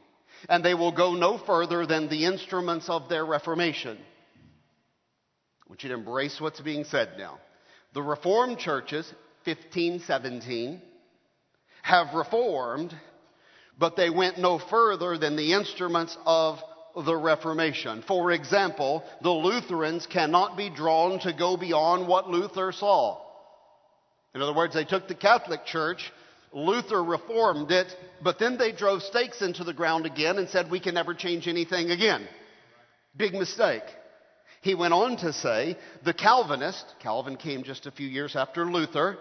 and 0.48 0.64
they 0.64 0.72
will 0.72 0.90
go 0.90 1.12
no 1.12 1.36
further 1.36 1.84
than 1.84 2.08
the 2.08 2.24
instruments 2.24 2.88
of 2.88 3.10
their 3.10 3.26
Reformation. 3.26 3.98
I 3.98 5.68
want 5.68 5.82
you 5.82 5.90
to 5.90 5.94
embrace 5.94 6.40
what's 6.40 6.62
being 6.62 6.84
said 6.84 7.10
now. 7.18 7.38
The 7.92 8.00
Reformed 8.00 8.58
churches, 8.58 9.04
1517, 9.44 10.80
have 11.82 12.14
reformed, 12.14 12.96
but 13.78 13.94
they 13.94 14.08
went 14.08 14.38
no 14.38 14.58
further 14.58 15.18
than 15.18 15.36
the 15.36 15.52
instruments 15.52 16.16
of 16.24 16.58
the 16.96 17.16
Reformation. 17.16 18.02
For 18.08 18.32
example, 18.32 19.04
the 19.20 19.30
Lutherans 19.30 20.06
cannot 20.06 20.56
be 20.56 20.70
drawn 20.70 21.20
to 21.20 21.34
go 21.34 21.58
beyond 21.58 22.08
what 22.08 22.30
Luther 22.30 22.72
saw. 22.72 23.20
In 24.34 24.40
other 24.40 24.54
words, 24.54 24.72
they 24.72 24.86
took 24.86 25.06
the 25.06 25.14
Catholic 25.14 25.66
Church, 25.66 26.10
Luther 26.52 27.02
reformed 27.02 27.70
it, 27.70 27.94
but 28.22 28.38
then 28.38 28.58
they 28.58 28.72
drove 28.72 29.02
stakes 29.02 29.42
into 29.42 29.64
the 29.64 29.72
ground 29.72 30.06
again 30.06 30.38
and 30.38 30.48
said, 30.48 30.70
we 30.70 30.80
can 30.80 30.94
never 30.94 31.14
change 31.14 31.48
anything 31.48 31.90
again. 31.90 32.26
Big 33.16 33.32
mistake. 33.34 33.82
He 34.60 34.74
went 34.74 34.94
on 34.94 35.16
to 35.18 35.32
say, 35.32 35.76
the 36.04 36.14
Calvinists, 36.14 36.94
Calvin 37.00 37.36
came 37.36 37.64
just 37.64 37.86
a 37.86 37.90
few 37.90 38.06
years 38.06 38.36
after 38.36 38.64
Luther, 38.64 39.18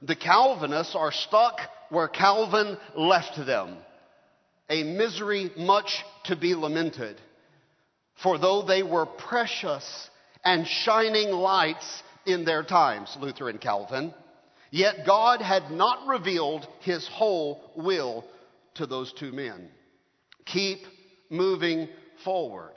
the 0.00 0.16
Calvinists 0.16 0.94
are 0.94 1.12
stuck 1.12 1.60
where 1.90 2.08
Calvin 2.08 2.78
left 2.94 3.36
them. 3.44 3.76
a 4.70 4.82
misery 4.82 5.50
much 5.56 6.04
to 6.24 6.36
be 6.36 6.54
lamented. 6.54 7.20
For 8.22 8.38
though 8.38 8.62
they 8.62 8.82
were 8.82 9.06
precious 9.06 10.10
and 10.44 10.66
shining 10.66 11.30
lights 11.30 12.02
in 12.26 12.44
their 12.44 12.62
times, 12.62 13.16
Luther 13.20 13.48
and 13.48 13.60
Calvin, 13.60 14.12
yet 14.70 15.06
God 15.06 15.40
had 15.40 15.70
not 15.70 16.06
revealed 16.06 16.66
his 16.80 17.06
whole 17.08 17.72
will 17.76 18.24
to 18.74 18.86
those 18.86 19.12
two 19.12 19.32
men. 19.32 19.68
Keep 20.46 20.80
moving 21.30 21.88
forward. 22.24 22.74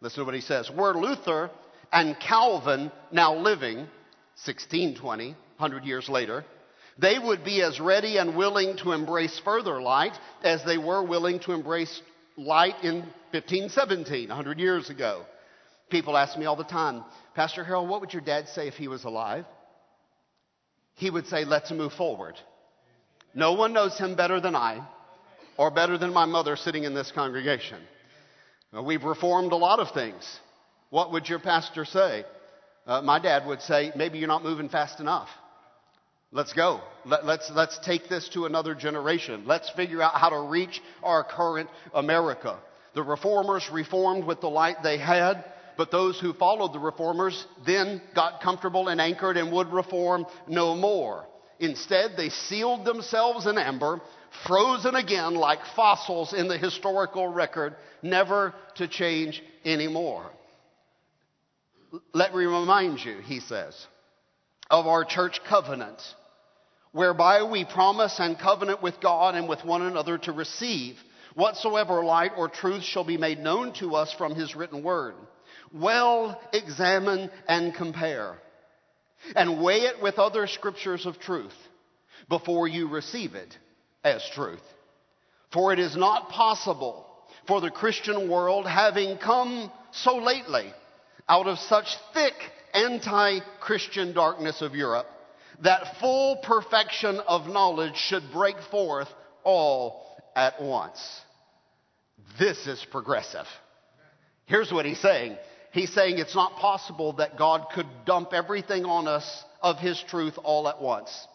Listen 0.00 0.20
to 0.20 0.24
what 0.24 0.34
he 0.34 0.40
says. 0.40 0.70
Were 0.70 0.94
Luther 0.94 1.50
and 1.92 2.18
Calvin 2.18 2.90
now 3.12 3.36
living, 3.36 3.76
1620, 4.44 5.28
100 5.28 5.84
years 5.84 6.08
later, 6.08 6.44
they 6.98 7.18
would 7.18 7.44
be 7.44 7.62
as 7.62 7.80
ready 7.80 8.18
and 8.18 8.36
willing 8.36 8.76
to 8.78 8.92
embrace 8.92 9.40
further 9.44 9.80
light 9.80 10.12
as 10.42 10.62
they 10.64 10.78
were 10.78 11.02
willing 11.02 11.40
to 11.40 11.52
embrace 11.52 12.02
light 12.36 12.74
in 12.82 12.96
1517, 13.32 14.28
100 14.28 14.58
years 14.58 14.90
ago. 14.90 15.24
People 15.90 16.16
ask 16.16 16.38
me 16.38 16.46
all 16.46 16.56
the 16.56 16.64
time, 16.64 17.04
Pastor 17.34 17.64
Harold, 17.64 17.88
what 17.88 18.00
would 18.00 18.12
your 18.12 18.22
dad 18.22 18.48
say 18.48 18.68
if 18.68 18.74
he 18.74 18.88
was 18.88 19.04
alive? 19.04 19.44
He 20.96 21.10
would 21.10 21.26
say, 21.26 21.44
let's 21.44 21.70
move 21.70 21.92
forward. 21.92 22.34
No 23.34 23.54
one 23.54 23.72
knows 23.72 23.98
him 23.98 24.14
better 24.14 24.40
than 24.40 24.54
I 24.54 24.86
or 25.56 25.70
better 25.70 25.98
than 25.98 26.12
my 26.12 26.24
mother 26.24 26.56
sitting 26.56 26.84
in 26.84 26.94
this 26.94 27.10
congregation. 27.12 27.80
We've 28.72 29.04
reformed 29.04 29.52
a 29.52 29.56
lot 29.56 29.78
of 29.78 29.92
things. 29.92 30.24
What 30.90 31.12
would 31.12 31.28
your 31.28 31.38
pastor 31.38 31.84
say? 31.84 32.24
Uh, 32.86 33.02
my 33.02 33.18
dad 33.18 33.46
would 33.46 33.62
say, 33.62 33.92
maybe 33.96 34.18
you're 34.18 34.28
not 34.28 34.42
moving 34.42 34.68
fast 34.68 35.00
enough. 35.00 35.28
Let's 36.32 36.52
go. 36.52 36.80
Let, 37.04 37.24
let's, 37.24 37.50
let's 37.54 37.78
take 37.84 38.08
this 38.08 38.28
to 38.30 38.46
another 38.46 38.74
generation. 38.74 39.44
Let's 39.46 39.70
figure 39.70 40.02
out 40.02 40.14
how 40.14 40.30
to 40.30 40.40
reach 40.48 40.82
our 41.02 41.22
current 41.22 41.70
America. 41.92 42.58
The 42.94 43.04
reformers 43.04 43.68
reformed 43.72 44.24
with 44.24 44.40
the 44.40 44.50
light 44.50 44.76
they 44.82 44.98
had, 44.98 45.44
but 45.76 45.90
those 45.90 46.18
who 46.20 46.32
followed 46.32 46.72
the 46.72 46.78
reformers 46.78 47.46
then 47.66 48.00
got 48.14 48.40
comfortable 48.40 48.88
and 48.88 49.00
anchored 49.00 49.36
and 49.36 49.52
would 49.52 49.72
reform 49.72 50.26
no 50.48 50.74
more. 50.74 51.26
Instead, 51.60 52.12
they 52.16 52.30
sealed 52.30 52.84
themselves 52.84 53.46
in 53.46 53.58
amber, 53.58 54.00
frozen 54.46 54.94
again 54.94 55.34
like 55.34 55.60
fossils 55.76 56.32
in 56.32 56.48
the 56.48 56.58
historical 56.58 57.28
record, 57.28 57.76
never 58.02 58.54
to 58.76 58.88
change 58.88 59.42
anymore. 59.64 60.30
Let 62.12 62.34
me 62.34 62.44
remind 62.44 63.04
you, 63.04 63.18
he 63.18 63.40
says, 63.40 63.86
of 64.68 64.86
our 64.86 65.04
church 65.04 65.40
covenant, 65.48 66.00
whereby 66.92 67.44
we 67.44 67.64
promise 67.64 68.18
and 68.18 68.38
covenant 68.38 68.82
with 68.82 69.00
God 69.00 69.34
and 69.36 69.48
with 69.48 69.64
one 69.64 69.82
another 69.82 70.18
to 70.18 70.32
receive 70.32 70.96
whatsoever 71.34 72.04
light 72.04 72.32
or 72.36 72.48
truth 72.48 72.82
shall 72.82 73.04
be 73.04 73.16
made 73.16 73.38
known 73.38 73.72
to 73.74 73.94
us 73.94 74.12
from 74.12 74.34
his 74.34 74.56
written 74.56 74.82
word. 74.82 75.14
Well 75.74 76.40
examine 76.52 77.30
and 77.48 77.74
compare, 77.74 78.36
and 79.34 79.60
weigh 79.60 79.80
it 79.80 80.00
with 80.00 80.20
other 80.20 80.46
scriptures 80.46 81.04
of 81.04 81.18
truth 81.18 81.56
before 82.28 82.68
you 82.68 82.88
receive 82.88 83.34
it 83.34 83.58
as 84.04 84.24
truth. 84.34 84.62
For 85.52 85.72
it 85.72 85.80
is 85.80 85.96
not 85.96 86.28
possible 86.28 87.06
for 87.48 87.60
the 87.60 87.72
Christian 87.72 88.30
world, 88.30 88.68
having 88.68 89.18
come 89.18 89.70
so 89.90 90.16
lately 90.16 90.72
out 91.28 91.48
of 91.48 91.58
such 91.58 91.86
thick 92.12 92.34
anti 92.72 93.40
Christian 93.60 94.14
darkness 94.14 94.62
of 94.62 94.76
Europe, 94.76 95.06
that 95.62 95.96
full 95.98 96.36
perfection 96.36 97.18
of 97.26 97.48
knowledge 97.48 97.96
should 97.96 98.22
break 98.32 98.56
forth 98.70 99.08
all 99.42 100.16
at 100.36 100.62
once. 100.62 101.00
This 102.38 102.66
is 102.68 102.84
progressive. 102.92 103.46
Here's 104.46 104.72
what 104.72 104.86
he's 104.86 105.00
saying. 105.00 105.36
He's 105.74 105.92
saying 105.92 106.18
it's 106.18 106.36
not 106.36 106.54
possible 106.54 107.14
that 107.14 107.36
God 107.36 107.66
could 107.74 107.88
dump 108.06 108.32
everything 108.32 108.84
on 108.84 109.08
us 109.08 109.44
of 109.60 109.76
his 109.76 110.00
truth 110.08 110.38
all 110.44 110.68
at 110.68 110.80
once. 110.80 111.26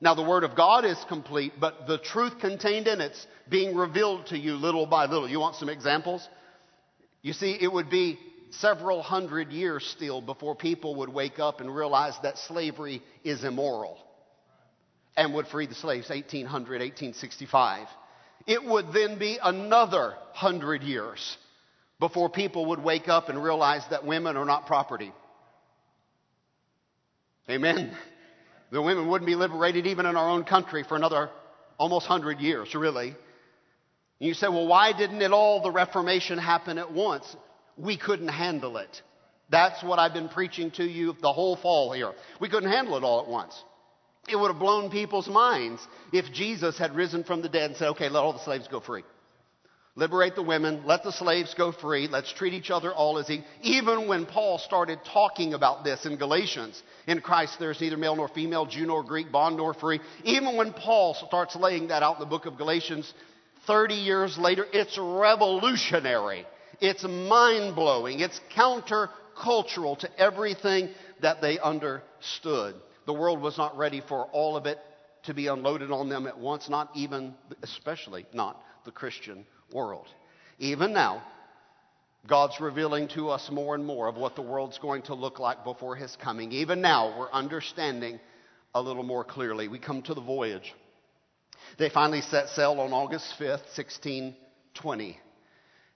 Now, 0.00 0.14
the 0.14 0.22
Word 0.22 0.44
of 0.44 0.54
God 0.54 0.84
is 0.84 0.96
complete, 1.08 1.54
but 1.58 1.88
the 1.88 1.98
truth 1.98 2.38
contained 2.38 2.86
in 2.86 3.00
it's 3.00 3.26
being 3.48 3.76
revealed 3.76 4.26
to 4.28 4.38
you 4.38 4.54
little 4.54 4.86
by 4.86 5.06
little. 5.06 5.28
You 5.28 5.40
want 5.40 5.56
some 5.56 5.68
examples? 5.68 6.26
You 7.22 7.32
see, 7.32 7.58
it 7.60 7.66
would 7.70 7.90
be 7.90 8.16
several 8.50 9.02
hundred 9.02 9.50
years 9.50 9.84
still 9.84 10.20
before 10.20 10.54
people 10.54 10.94
would 10.96 11.12
wake 11.12 11.40
up 11.40 11.60
and 11.60 11.74
realize 11.74 12.14
that 12.22 12.38
slavery 12.38 13.02
is 13.24 13.42
immoral 13.42 13.98
and 15.16 15.34
would 15.34 15.48
free 15.48 15.66
the 15.66 15.74
slaves 15.74 16.10
1800, 16.10 16.80
1865. 16.80 17.88
It 18.46 18.64
would 18.64 18.92
then 18.92 19.18
be 19.18 19.40
another 19.42 20.14
hundred 20.32 20.84
years 20.84 21.36
before 22.00 22.30
people 22.30 22.66
would 22.66 22.82
wake 22.82 23.08
up 23.08 23.28
and 23.28 23.40
realize 23.42 23.82
that 23.90 24.06
women 24.06 24.36
are 24.36 24.46
not 24.46 24.66
property. 24.66 25.12
Amen. 27.48 27.94
The 28.72 28.80
women 28.80 29.08
wouldn't 29.08 29.26
be 29.26 29.34
liberated 29.34 29.86
even 29.86 30.06
in 30.06 30.16
our 30.16 30.30
own 30.30 30.44
country 30.44 30.82
for 30.82 30.96
another 30.96 31.28
almost 31.78 32.08
100 32.08 32.40
years, 32.40 32.74
really. 32.74 33.08
And 33.08 34.28
you 34.28 34.34
say, 34.34 34.48
well, 34.48 34.66
why 34.66 34.92
didn't 34.96 35.20
it 35.20 35.32
all, 35.32 35.62
the 35.62 35.70
Reformation, 35.70 36.38
happen 36.38 36.78
at 36.78 36.92
once? 36.92 37.36
We 37.76 37.96
couldn't 37.96 38.28
handle 38.28 38.78
it. 38.78 39.02
That's 39.50 39.82
what 39.82 39.98
I've 39.98 40.12
been 40.12 40.28
preaching 40.28 40.70
to 40.72 40.84
you 40.84 41.16
the 41.20 41.32
whole 41.32 41.56
fall 41.56 41.92
here. 41.92 42.12
We 42.40 42.48
couldn't 42.48 42.70
handle 42.70 42.96
it 42.96 43.02
all 43.02 43.20
at 43.20 43.28
once. 43.28 43.60
It 44.28 44.36
would 44.36 44.52
have 44.52 44.60
blown 44.60 44.90
people's 44.90 45.28
minds 45.28 45.84
if 46.12 46.32
Jesus 46.32 46.78
had 46.78 46.94
risen 46.94 47.24
from 47.24 47.42
the 47.42 47.48
dead 47.48 47.70
and 47.70 47.76
said, 47.76 47.88
okay, 47.88 48.08
let 48.08 48.22
all 48.22 48.32
the 48.32 48.44
slaves 48.44 48.68
go 48.68 48.80
free. 48.80 49.02
Liberate 50.00 50.34
the 50.34 50.42
women, 50.42 50.84
let 50.86 51.02
the 51.02 51.12
slaves 51.12 51.52
go 51.52 51.72
free, 51.72 52.08
let's 52.08 52.32
treat 52.32 52.54
each 52.54 52.70
other 52.70 52.90
all 52.90 53.18
as 53.18 53.28
equal. 53.28 53.46
Even 53.60 54.08
when 54.08 54.24
Paul 54.24 54.56
started 54.56 54.98
talking 55.04 55.52
about 55.52 55.84
this 55.84 56.06
in 56.06 56.16
Galatians, 56.16 56.82
in 57.06 57.20
Christ 57.20 57.58
there's 57.58 57.82
neither 57.82 57.98
male 57.98 58.16
nor 58.16 58.28
female, 58.28 58.64
Jew 58.64 58.86
nor 58.86 59.04
Greek, 59.04 59.30
bond 59.30 59.58
nor 59.58 59.74
free. 59.74 60.00
Even 60.24 60.56
when 60.56 60.72
Paul 60.72 61.12
starts 61.12 61.54
laying 61.54 61.88
that 61.88 62.02
out 62.02 62.14
in 62.16 62.20
the 62.20 62.30
book 62.30 62.46
of 62.46 62.56
Galatians, 62.56 63.12
30 63.66 63.92
years 63.96 64.38
later, 64.38 64.64
it's 64.72 64.96
revolutionary. 64.96 66.46
It's 66.80 67.04
mind 67.04 67.74
blowing. 67.74 68.20
It's 68.20 68.40
countercultural 68.56 69.98
to 69.98 70.08
everything 70.18 70.88
that 71.20 71.42
they 71.42 71.58
understood. 71.58 72.74
The 73.04 73.12
world 73.12 73.42
was 73.42 73.58
not 73.58 73.76
ready 73.76 74.00
for 74.00 74.24
all 74.32 74.56
of 74.56 74.64
it 74.64 74.78
to 75.24 75.34
be 75.34 75.48
unloaded 75.48 75.90
on 75.90 76.08
them 76.08 76.26
at 76.26 76.38
once, 76.38 76.70
not 76.70 76.88
even, 76.94 77.34
especially 77.62 78.24
not 78.32 78.62
the 78.86 78.92
Christian 78.92 79.44
world. 79.72 80.06
Even 80.58 80.92
now, 80.92 81.22
God's 82.26 82.60
revealing 82.60 83.08
to 83.08 83.30
us 83.30 83.48
more 83.50 83.74
and 83.74 83.84
more 83.84 84.08
of 84.08 84.16
what 84.16 84.36
the 84.36 84.42
world's 84.42 84.78
going 84.78 85.02
to 85.02 85.14
look 85.14 85.38
like 85.38 85.64
before 85.64 85.96
His 85.96 86.16
coming. 86.16 86.52
Even 86.52 86.80
now, 86.80 87.18
we're 87.18 87.32
understanding 87.32 88.20
a 88.74 88.82
little 88.82 89.02
more 89.02 89.24
clearly. 89.24 89.68
We 89.68 89.78
come 89.78 90.02
to 90.02 90.14
the 90.14 90.20
voyage. 90.20 90.74
They 91.78 91.88
finally 91.88 92.20
set 92.20 92.48
sail 92.50 92.78
on 92.80 92.92
August 92.92 93.34
5th, 93.38 93.66
1620. 93.76 95.18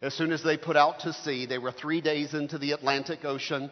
As 0.02 0.14
soon 0.14 0.32
as 0.32 0.42
they 0.42 0.56
put 0.56 0.76
out 0.76 1.00
to 1.00 1.12
sea, 1.12 1.46
they 1.46 1.58
were 1.58 1.72
three 1.72 2.00
days 2.00 2.34
into 2.34 2.58
the 2.58 2.72
Atlantic 2.72 3.24
Ocean 3.24 3.70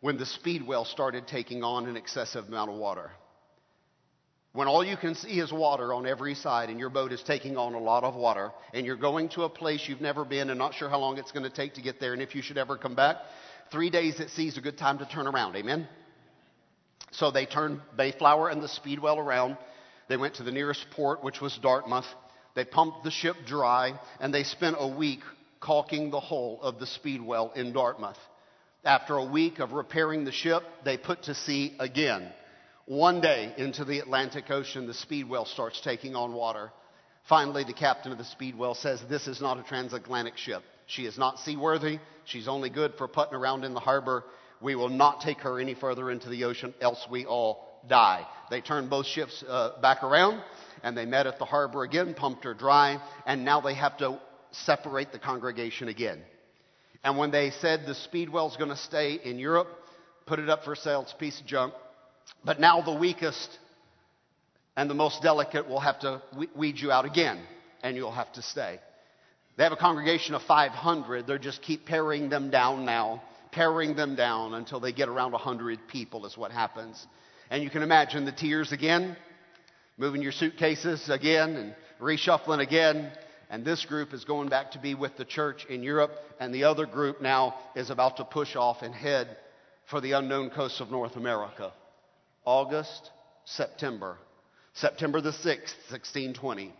when 0.00 0.18
the 0.18 0.26
speedwell 0.26 0.84
started 0.84 1.26
taking 1.26 1.62
on 1.62 1.86
an 1.86 1.96
excessive 1.96 2.48
amount 2.48 2.70
of 2.70 2.76
water. 2.76 3.10
When 4.52 4.68
all 4.68 4.84
you 4.84 4.98
can 4.98 5.14
see 5.14 5.40
is 5.40 5.50
water 5.50 5.94
on 5.94 6.06
every 6.06 6.34
side 6.34 6.68
and 6.68 6.78
your 6.78 6.90
boat 6.90 7.10
is 7.10 7.22
taking 7.22 7.56
on 7.56 7.72
a 7.72 7.78
lot 7.78 8.04
of 8.04 8.14
water 8.14 8.52
and 8.74 8.84
you're 8.84 8.96
going 8.96 9.30
to 9.30 9.44
a 9.44 9.48
place 9.48 9.88
you've 9.88 10.02
never 10.02 10.26
been 10.26 10.50
and 10.50 10.58
not 10.58 10.74
sure 10.74 10.90
how 10.90 10.98
long 10.98 11.16
it's 11.16 11.32
going 11.32 11.44
to 11.44 11.50
take 11.50 11.74
to 11.74 11.80
get 11.80 12.00
there 12.00 12.12
and 12.12 12.20
if 12.20 12.34
you 12.34 12.42
should 12.42 12.58
ever 12.58 12.76
come 12.76 12.94
back, 12.94 13.16
three 13.70 13.88
days 13.88 14.20
at 14.20 14.28
sea 14.28 14.48
is 14.48 14.58
a 14.58 14.60
good 14.60 14.76
time 14.76 14.98
to 14.98 15.06
turn 15.06 15.26
around. 15.26 15.56
Amen? 15.56 15.88
So 17.12 17.30
they 17.30 17.46
turned 17.46 17.80
Mayflower 17.96 18.50
and 18.50 18.62
the 18.62 18.68
Speedwell 18.68 19.18
around. 19.18 19.56
They 20.08 20.18
went 20.18 20.34
to 20.34 20.42
the 20.42 20.52
nearest 20.52 20.84
port, 20.90 21.24
which 21.24 21.40
was 21.40 21.58
Dartmouth. 21.62 22.06
They 22.54 22.66
pumped 22.66 23.04
the 23.04 23.10
ship 23.10 23.36
dry 23.46 23.98
and 24.20 24.34
they 24.34 24.44
spent 24.44 24.76
a 24.78 24.86
week 24.86 25.20
caulking 25.60 26.10
the 26.10 26.20
hull 26.20 26.58
of 26.60 26.78
the 26.78 26.86
Speedwell 26.86 27.52
in 27.56 27.72
Dartmouth. 27.72 28.18
After 28.84 29.16
a 29.16 29.24
week 29.24 29.60
of 29.60 29.72
repairing 29.72 30.24
the 30.24 30.32
ship, 30.32 30.62
they 30.84 30.98
put 30.98 31.22
to 31.22 31.34
sea 31.34 31.74
again. 31.78 32.30
One 32.92 33.22
day 33.22 33.54
into 33.56 33.86
the 33.86 34.00
Atlantic 34.00 34.50
Ocean, 34.50 34.86
the 34.86 34.92
Speedwell 34.92 35.46
starts 35.46 35.80
taking 35.80 36.14
on 36.14 36.34
water. 36.34 36.70
Finally, 37.26 37.64
the 37.64 37.72
captain 37.72 38.12
of 38.12 38.18
the 38.18 38.24
Speedwell 38.24 38.74
says, 38.74 39.02
This 39.08 39.26
is 39.26 39.40
not 39.40 39.58
a 39.58 39.62
transatlantic 39.62 40.36
ship. 40.36 40.62
She 40.84 41.06
is 41.06 41.16
not 41.16 41.38
seaworthy. 41.38 42.00
She's 42.26 42.48
only 42.48 42.68
good 42.68 42.92
for 42.98 43.08
putting 43.08 43.34
around 43.34 43.64
in 43.64 43.72
the 43.72 43.80
harbor. 43.80 44.24
We 44.60 44.74
will 44.74 44.90
not 44.90 45.22
take 45.22 45.38
her 45.38 45.58
any 45.58 45.72
further 45.72 46.10
into 46.10 46.28
the 46.28 46.44
ocean, 46.44 46.74
else 46.82 47.02
we 47.10 47.24
all 47.24 47.66
die. 47.88 48.26
They 48.50 48.60
turned 48.60 48.90
both 48.90 49.06
ships 49.06 49.42
uh, 49.48 49.80
back 49.80 50.02
around 50.02 50.42
and 50.82 50.94
they 50.94 51.06
met 51.06 51.26
at 51.26 51.38
the 51.38 51.46
harbor 51.46 51.84
again, 51.84 52.12
pumped 52.12 52.44
her 52.44 52.52
dry, 52.52 53.00
and 53.24 53.42
now 53.42 53.62
they 53.62 53.72
have 53.72 53.96
to 53.98 54.20
separate 54.50 55.12
the 55.12 55.18
congregation 55.18 55.88
again. 55.88 56.20
And 57.02 57.16
when 57.16 57.30
they 57.30 57.52
said 57.52 57.86
the 57.86 57.94
Speedwell's 57.94 58.58
going 58.58 58.68
to 58.68 58.76
stay 58.76 59.14
in 59.14 59.38
Europe, 59.38 59.68
put 60.26 60.38
it 60.38 60.50
up 60.50 60.64
for 60.64 60.76
sale, 60.76 61.00
it's 61.00 61.14
a 61.14 61.16
piece 61.16 61.40
of 61.40 61.46
junk, 61.46 61.72
but 62.44 62.60
now 62.60 62.80
the 62.82 62.94
weakest 62.94 63.58
and 64.76 64.88
the 64.88 64.94
most 64.94 65.22
delicate 65.22 65.68
will 65.68 65.80
have 65.80 66.00
to 66.00 66.22
weed 66.56 66.78
you 66.78 66.90
out 66.90 67.04
again, 67.04 67.40
and 67.82 67.96
you'll 67.96 68.10
have 68.10 68.32
to 68.32 68.42
stay. 68.42 68.78
They 69.56 69.64
have 69.64 69.72
a 69.72 69.76
congregation 69.76 70.34
of 70.34 70.42
500. 70.42 71.26
They 71.26 71.38
just 71.38 71.62
keep 71.62 71.84
paring 71.84 72.30
them 72.30 72.50
down 72.50 72.86
now, 72.86 73.22
paring 73.52 73.94
them 73.94 74.16
down 74.16 74.54
until 74.54 74.80
they 74.80 74.92
get 74.92 75.08
around 75.08 75.32
100 75.32 75.88
people, 75.88 76.24
is 76.24 76.38
what 76.38 76.52
happens. 76.52 77.06
And 77.50 77.62
you 77.62 77.68
can 77.68 77.82
imagine 77.82 78.24
the 78.24 78.32
tears 78.32 78.72
again, 78.72 79.14
moving 79.98 80.22
your 80.22 80.32
suitcases 80.32 81.10
again, 81.10 81.56
and 81.56 81.74
reshuffling 82.00 82.60
again. 82.60 83.12
And 83.50 83.62
this 83.62 83.84
group 83.84 84.14
is 84.14 84.24
going 84.24 84.48
back 84.48 84.70
to 84.70 84.78
be 84.78 84.94
with 84.94 85.18
the 85.18 85.26
church 85.26 85.66
in 85.68 85.82
Europe, 85.82 86.12
and 86.40 86.54
the 86.54 86.64
other 86.64 86.86
group 86.86 87.20
now 87.20 87.54
is 87.76 87.90
about 87.90 88.16
to 88.16 88.24
push 88.24 88.56
off 88.56 88.80
and 88.80 88.94
head 88.94 89.36
for 89.90 90.00
the 90.00 90.12
unknown 90.12 90.48
coasts 90.48 90.80
of 90.80 90.90
North 90.90 91.16
America. 91.16 91.74
August, 92.44 93.10
September. 93.44 94.18
September 94.74 95.20
the 95.20 95.30
6th, 95.30 95.76
1620. 95.90 96.72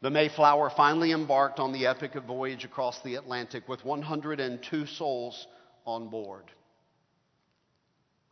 The 0.00 0.10
Mayflower 0.10 0.70
finally 0.76 1.12
embarked 1.12 1.58
on 1.58 1.72
the 1.72 1.86
epic 1.86 2.12
voyage 2.26 2.64
across 2.64 3.00
the 3.02 3.14
Atlantic 3.14 3.68
with 3.68 3.84
102 3.84 4.86
souls 4.86 5.46
on 5.86 6.08
board. 6.08 6.44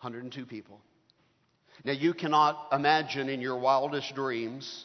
102 0.00 0.44
people. 0.46 0.80
Now, 1.84 1.92
you 1.92 2.14
cannot 2.14 2.68
imagine 2.72 3.28
in 3.28 3.40
your 3.40 3.58
wildest 3.58 4.14
dreams, 4.14 4.84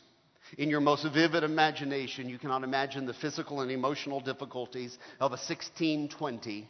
in 0.58 0.70
your 0.70 0.80
most 0.80 1.06
vivid 1.14 1.44
imagination, 1.44 2.30
you 2.30 2.38
cannot 2.38 2.64
imagine 2.64 3.06
the 3.06 3.14
physical 3.14 3.62
and 3.62 3.72
emotional 3.72 4.20
difficulties 4.20 4.98
of 5.20 5.32
a 5.32 5.36
1620 5.36 6.68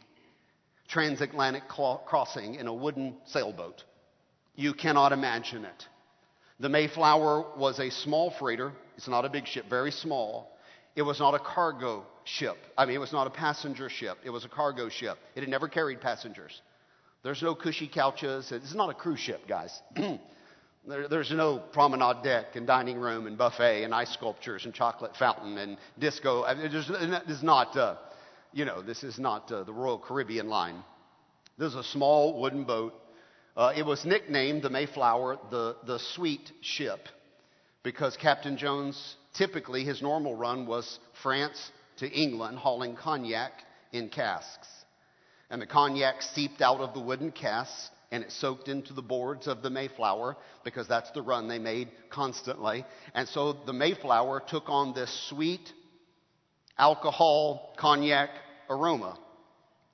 transatlantic 0.88 1.68
crossing 1.68 2.56
in 2.56 2.66
a 2.66 2.74
wooden 2.74 3.14
sailboat. 3.26 3.84
You 4.58 4.74
cannot 4.74 5.12
imagine 5.12 5.64
it. 5.64 5.86
The 6.58 6.68
Mayflower 6.68 7.56
was 7.56 7.78
a 7.78 7.90
small 7.90 8.32
freighter. 8.40 8.72
It's 8.96 9.06
not 9.06 9.24
a 9.24 9.28
big 9.28 9.46
ship, 9.46 9.66
very 9.70 9.92
small. 9.92 10.50
It 10.96 11.02
was 11.02 11.20
not 11.20 11.34
a 11.34 11.38
cargo 11.38 12.04
ship. 12.24 12.56
I 12.76 12.84
mean, 12.84 12.96
it 12.96 12.98
was 12.98 13.12
not 13.12 13.28
a 13.28 13.30
passenger 13.30 13.88
ship. 13.88 14.18
It 14.24 14.30
was 14.30 14.44
a 14.44 14.48
cargo 14.48 14.88
ship. 14.88 15.16
It 15.36 15.42
had 15.42 15.48
never 15.48 15.68
carried 15.68 16.00
passengers. 16.00 16.60
There's 17.22 17.40
no 17.40 17.54
cushy 17.54 17.86
couches. 17.86 18.50
Is 18.50 18.74
not 18.74 18.90
a 18.90 18.94
cruise 18.94 19.20
ship, 19.20 19.46
guys. 19.46 19.80
there, 19.96 21.06
there's 21.06 21.30
no 21.30 21.58
promenade 21.72 22.24
deck 22.24 22.56
and 22.56 22.66
dining 22.66 22.98
room 22.98 23.28
and 23.28 23.38
buffet 23.38 23.84
and 23.84 23.94
ice 23.94 24.12
sculptures 24.12 24.64
and 24.64 24.74
chocolate 24.74 25.14
fountain 25.14 25.56
and 25.58 25.78
disco. 26.00 26.42
I 26.42 26.54
mean, 26.54 26.72
this 26.72 26.90
is 27.28 27.44
not, 27.44 27.76
uh, 27.76 27.94
you 28.52 28.64
know, 28.64 28.82
this 28.82 29.04
is 29.04 29.20
not 29.20 29.52
uh, 29.52 29.62
the 29.62 29.72
Royal 29.72 30.00
Caribbean 30.00 30.48
line. 30.48 30.82
This 31.58 31.74
is 31.74 31.76
a 31.76 31.84
small 31.84 32.40
wooden 32.40 32.64
boat 32.64 32.92
uh, 33.58 33.72
it 33.76 33.84
was 33.84 34.06
nicknamed 34.06 34.62
the 34.62 34.70
Mayflower 34.70 35.36
the, 35.50 35.76
the 35.84 35.98
sweet 36.14 36.52
ship 36.60 37.08
because 37.82 38.16
Captain 38.16 38.56
Jones, 38.56 39.16
typically 39.34 39.82
his 39.82 40.00
normal 40.00 40.36
run 40.36 40.64
was 40.64 41.00
France 41.22 41.72
to 41.96 42.08
England 42.08 42.56
hauling 42.58 42.94
cognac 42.94 43.50
in 43.92 44.10
casks. 44.10 44.68
And 45.50 45.60
the 45.60 45.66
cognac 45.66 46.22
seeped 46.22 46.62
out 46.62 46.78
of 46.78 46.94
the 46.94 47.00
wooden 47.00 47.32
casks 47.32 47.90
and 48.12 48.22
it 48.22 48.30
soaked 48.30 48.68
into 48.68 48.92
the 48.92 49.02
boards 49.02 49.48
of 49.48 49.60
the 49.60 49.70
Mayflower 49.70 50.36
because 50.62 50.86
that's 50.86 51.10
the 51.10 51.22
run 51.22 51.48
they 51.48 51.58
made 51.58 51.88
constantly. 52.10 52.84
And 53.12 53.28
so 53.28 53.54
the 53.66 53.72
Mayflower 53.72 54.40
took 54.48 54.68
on 54.68 54.94
this 54.94 55.10
sweet 55.28 55.72
alcohol 56.78 57.74
cognac 57.76 58.30
aroma. 58.70 59.18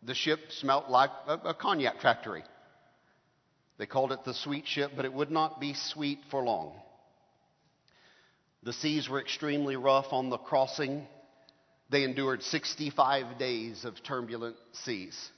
The 0.03 0.15
ship 0.15 0.41
smelt 0.51 0.91
like 0.91 1.11
a, 1.27 1.33
a 1.45 1.55
cognac 1.55 2.03
factory. 2.03 2.45
They 3.79 3.87
called 3.87 4.13
it 4.13 4.25
the 4.25 4.35
sweet 4.35 4.67
ship, 4.67 4.93
but 4.95 5.05
it 5.05 5.13
would 5.13 5.31
not 5.31 5.61
be 5.61 5.75
sweet 5.75 6.21
for 6.31 6.43
long. 6.43 6.73
The 8.63 8.73
seas 8.73 9.09
were 9.09 9.21
extremely 9.21 9.77
rough 9.77 10.13
on 10.13 10.31
the 10.31 10.39
crossing. 10.39 11.07
They 11.91 12.05
endured 12.05 12.43
65 12.43 13.39
days 13.39 13.85
of 13.85 14.03
turbulent 14.03 14.57
seas. 14.73 15.31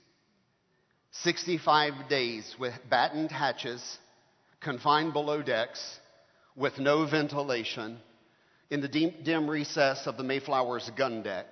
65 1.23 2.09
days 2.09 2.55
with 2.59 2.75
battened 2.91 3.31
hatches, 3.31 3.99
confined 4.61 5.13
below 5.13 5.43
decks, 5.43 5.99
with 6.55 6.79
no 6.79 7.07
ventilation, 7.07 7.99
in 8.71 8.81
the 8.81 8.89
dim, 8.89 9.15
dim 9.23 9.49
recess 9.49 10.07
of 10.07 10.17
the 10.17 10.25
Mayflower's 10.25 10.91
gun 10.97 11.23
deck. 11.23 11.47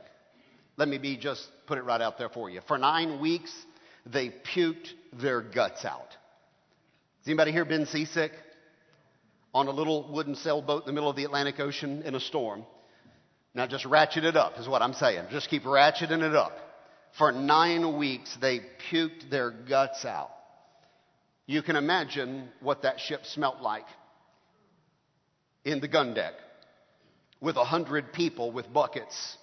Let 0.76 0.88
me 0.88 0.98
be 0.98 1.16
just 1.16 1.48
put 1.66 1.78
it 1.78 1.82
right 1.82 2.00
out 2.00 2.18
there 2.18 2.28
for 2.28 2.50
you. 2.50 2.60
For 2.66 2.78
nine 2.78 3.20
weeks, 3.20 3.52
they 4.06 4.30
puked 4.30 4.88
their 5.12 5.40
guts 5.40 5.84
out. 5.84 6.08
Has 7.24 7.30
anybody 7.30 7.52
here 7.52 7.64
been 7.64 7.86
seasick? 7.86 8.32
On 9.54 9.66
a 9.66 9.70
little 9.70 10.12
wooden 10.12 10.34
sailboat 10.34 10.82
in 10.82 10.86
the 10.88 10.92
middle 10.92 11.08
of 11.08 11.16
the 11.16 11.24
Atlantic 11.24 11.58
Ocean 11.58 12.02
in 12.02 12.14
a 12.14 12.20
storm. 12.20 12.66
Now 13.54 13.66
just 13.66 13.86
ratchet 13.86 14.26
it 14.26 14.36
up, 14.36 14.58
is 14.58 14.68
what 14.68 14.82
I'm 14.82 14.92
saying. 14.92 15.28
Just 15.30 15.48
keep 15.48 15.62
ratcheting 15.62 16.20
it 16.20 16.34
up. 16.34 16.52
For 17.16 17.32
nine 17.32 17.96
weeks, 17.96 18.36
they 18.42 18.60
puked 18.90 19.30
their 19.30 19.50
guts 19.50 20.04
out. 20.04 20.28
You 21.46 21.62
can 21.62 21.76
imagine 21.76 22.50
what 22.60 22.82
that 22.82 23.00
ship 23.00 23.24
smelt 23.24 23.62
like 23.62 23.86
in 25.64 25.80
the 25.80 25.88
gun 25.88 26.12
deck 26.12 26.34
with 27.40 27.56
a 27.56 27.64
hundred 27.64 28.12
people 28.12 28.52
with 28.52 28.70
buckets 28.70 29.38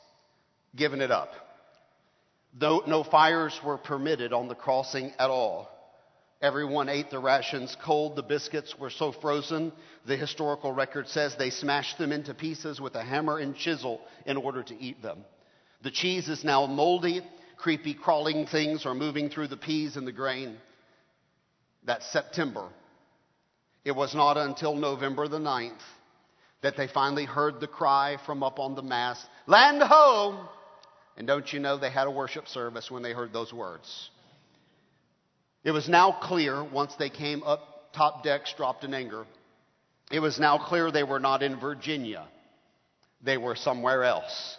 giving 0.76 1.02
it 1.02 1.10
up. 1.10 1.32
Though 2.54 2.84
no 2.86 3.04
fires 3.04 3.60
were 3.65 3.80
permitted 3.80 4.34
on 4.34 4.50
the 4.50 4.56
crossing 4.56 5.13
at 5.17 5.32
all. 5.32 5.67
Everyone 6.41 6.89
ate 6.89 7.12
the 7.12 7.19
rations 7.19 7.77
cold. 7.84 8.15
The 8.15 8.23
biscuits 8.23 8.77
were 8.77 8.89
so 8.89 9.12
frozen, 9.12 9.71
the 10.06 10.17
historical 10.17 10.71
record 10.71 11.08
says 11.08 11.36
they 11.36 11.51
smashed 11.51 11.99
them 11.99 12.12
into 12.12 12.34
pieces 12.34 12.82
with 12.82 12.95
a 12.95 13.04
hammer 13.04 13.38
and 13.38 13.56
chisel 13.56 14.01
in 14.25 14.38
order 14.38 14.63
to 14.63 14.75
eat 14.82 15.04
them. 15.04 15.23
The 15.84 15.91
cheese 15.91 16.30
is 16.30 16.43
now 16.43 16.65
moldy. 16.65 17.21
Creepy 17.58 17.93
crawling 17.93 18.47
things 18.47 18.88
are 18.88 18.95
moving 18.95 19.30
through 19.30 19.47
the 19.47 19.58
peas 19.58 19.95
and 19.95 20.08
the 20.08 20.12
grain. 20.12 20.58
That's 21.84 22.12
September. 22.12 22.69
It 23.86 23.91
was 23.91 24.15
not 24.15 24.36
until 24.38 24.75
November 24.75 25.27
the 25.27 25.39
9th 25.39 25.82
that 26.62 26.77
they 26.77 26.88
finally 26.88 27.25
heard 27.25 27.60
the 27.60 27.67
cry 27.67 28.17
from 28.25 28.43
up 28.43 28.60
on 28.60 28.75
the 28.75 28.84
mast, 28.84 29.25
Land 29.47 29.82
ho! 29.82 30.47
And 31.17 31.27
don't 31.27 31.51
you 31.51 31.60
know 31.60 31.77
they 31.77 31.89
had 31.89 32.08
a 32.08 32.12
worship 32.12 32.47
service 32.47 32.89
when 32.89 33.04
they 33.04 33.13
heard 33.13 33.34
those 33.34 33.54
words? 33.54 34.10
It 35.63 35.71
was 35.71 35.88
now 35.88 36.12
clear, 36.12 36.63
once 36.63 36.95
they 36.95 37.10
came 37.10 37.43
up 37.43 37.93
top 37.93 38.24
decks, 38.24 38.54
dropped 38.58 38.84
in 38.84 38.93
anger, 38.93 39.26
it 40.12 40.19
was 40.19 40.39
now 40.39 40.58
clear 40.58 40.91
they 40.91 41.04
were 41.04 41.19
not 41.19 41.43
in 41.43 41.60
Virginia. 41.60 42.28
They 43.21 43.38
were 43.38 43.56
somewhere 43.56 44.04
else. 44.04 44.58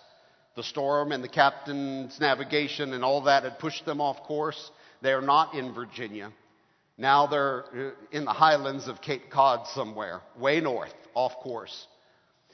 The 0.54 0.62
storm 0.62 1.12
and 1.12 1.24
the 1.24 1.28
captain's 1.28 2.20
navigation 2.20 2.92
and 2.92 3.04
all 3.04 3.22
that 3.22 3.42
had 3.42 3.58
pushed 3.58 3.84
them 3.84 4.00
off 4.00 4.22
course. 4.22 4.70
They 5.00 5.12
are 5.12 5.22
not 5.22 5.54
in 5.54 5.74
Virginia. 5.74 6.32
Now 6.96 7.26
they're 7.26 7.64
uh, 7.64 7.90
in 8.12 8.24
the 8.24 8.32
highlands 8.32 8.86
of 8.86 9.00
Cape 9.00 9.30
Cod 9.30 9.66
somewhere, 9.68 10.20
way 10.38 10.60
north, 10.60 10.94
off 11.14 11.34
course. 11.42 11.86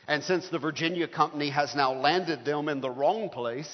And 0.06 0.24
since 0.24 0.48
the 0.48 0.58
Virginia 0.58 1.06
Company 1.06 1.50
has 1.50 1.74
now 1.74 1.92
landed 1.92 2.44
them 2.44 2.68
in 2.68 2.80
the 2.80 2.90
wrong 2.90 3.28
place, 3.28 3.68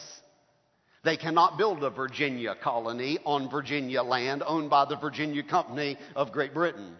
they 1.04 1.16
cannot 1.16 1.58
build 1.58 1.84
a 1.84 1.90
Virginia 1.90 2.54
colony 2.60 3.18
on 3.24 3.50
Virginia 3.50 4.02
land 4.02 4.42
owned 4.46 4.70
by 4.70 4.86
the 4.86 4.96
Virginia 4.96 5.42
Company 5.42 5.98
of 6.16 6.32
Great 6.32 6.54
Britain. 6.54 6.96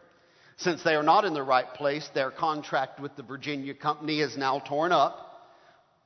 Since 0.57 0.83
they 0.83 0.95
are 0.95 1.03
not 1.03 1.25
in 1.25 1.35
the 1.35 1.43
right 1.43 1.73
place, 1.75 2.09
their 2.15 2.31
contract 2.31 3.01
with 3.01 3.17
the 3.17 3.23
Virginia 3.23 3.75
Company 3.75 4.21
is 4.21 4.37
now 4.37 4.61
torn 4.61 4.93
up. 4.93 5.31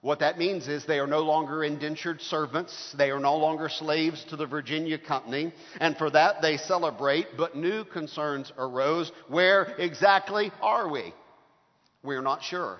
What 0.00 0.20
that 0.20 0.38
means 0.38 0.68
is 0.68 0.86
they 0.86 1.00
are 1.00 1.08
no 1.08 1.20
longer 1.20 1.64
indentured 1.64 2.22
servants. 2.22 2.94
They 2.96 3.10
are 3.10 3.18
no 3.18 3.36
longer 3.36 3.68
slaves 3.68 4.24
to 4.30 4.36
the 4.36 4.46
Virginia 4.46 4.96
Company. 4.96 5.52
And 5.80 5.96
for 5.96 6.08
that 6.10 6.40
they 6.40 6.56
celebrate, 6.56 7.26
but 7.36 7.56
new 7.56 7.84
concerns 7.84 8.52
arose. 8.56 9.10
Where 9.26 9.74
exactly 9.76 10.52
are 10.62 10.88
we? 10.88 11.12
We're 12.04 12.22
not 12.22 12.44
sure. 12.44 12.78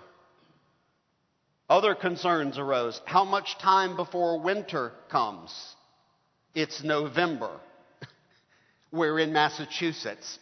Other 1.68 1.94
concerns 1.94 2.59
arose. 2.59 3.00
How 3.04 3.24
much 3.24 3.59
time 3.59 3.96
before 3.96 4.40
winter 4.40 4.92
comes? 5.11 5.52
It's 6.54 6.83
November. 6.83 7.61
We're 8.92 9.18
in 9.18 9.35
Massachusetts. 9.35 10.38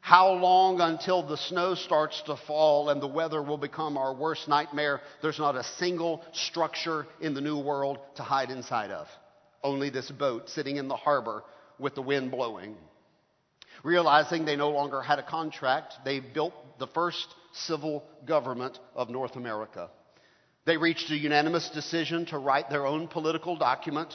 How 0.00 0.32
long 0.32 0.80
until 0.80 1.22
the 1.26 1.36
snow 1.36 1.74
starts 1.74 2.22
to 2.22 2.36
fall 2.36 2.90
and 2.90 3.00
the 3.00 3.06
weather 3.06 3.42
will 3.42 3.58
become 3.58 3.96
our 3.96 4.14
worst 4.14 4.48
nightmare? 4.48 5.00
There's 5.22 5.38
not 5.38 5.56
a 5.56 5.64
single 5.64 6.24
structure 6.32 7.06
in 7.20 7.34
the 7.34 7.40
New 7.40 7.58
World 7.58 7.98
to 8.16 8.22
hide 8.22 8.50
inside 8.50 8.90
of. 8.90 9.06
Only 9.62 9.90
this 9.90 10.10
boat 10.10 10.50
sitting 10.50 10.76
in 10.76 10.88
the 10.88 10.96
harbor 10.96 11.42
with 11.78 11.94
the 11.94 12.02
wind 12.02 12.30
blowing. 12.30 12.76
Realizing 13.82 14.44
they 14.44 14.56
no 14.56 14.70
longer 14.70 15.00
had 15.00 15.18
a 15.18 15.22
contract, 15.22 15.94
they 16.04 16.20
built 16.20 16.54
the 16.78 16.86
first 16.88 17.26
civil 17.52 18.04
government 18.26 18.78
of 18.94 19.08
North 19.08 19.36
America. 19.36 19.90
They 20.68 20.76
reached 20.76 21.10
a 21.10 21.16
unanimous 21.16 21.70
decision 21.70 22.26
to 22.26 22.36
write 22.36 22.68
their 22.68 22.86
own 22.86 23.08
political 23.08 23.56
document 23.56 24.14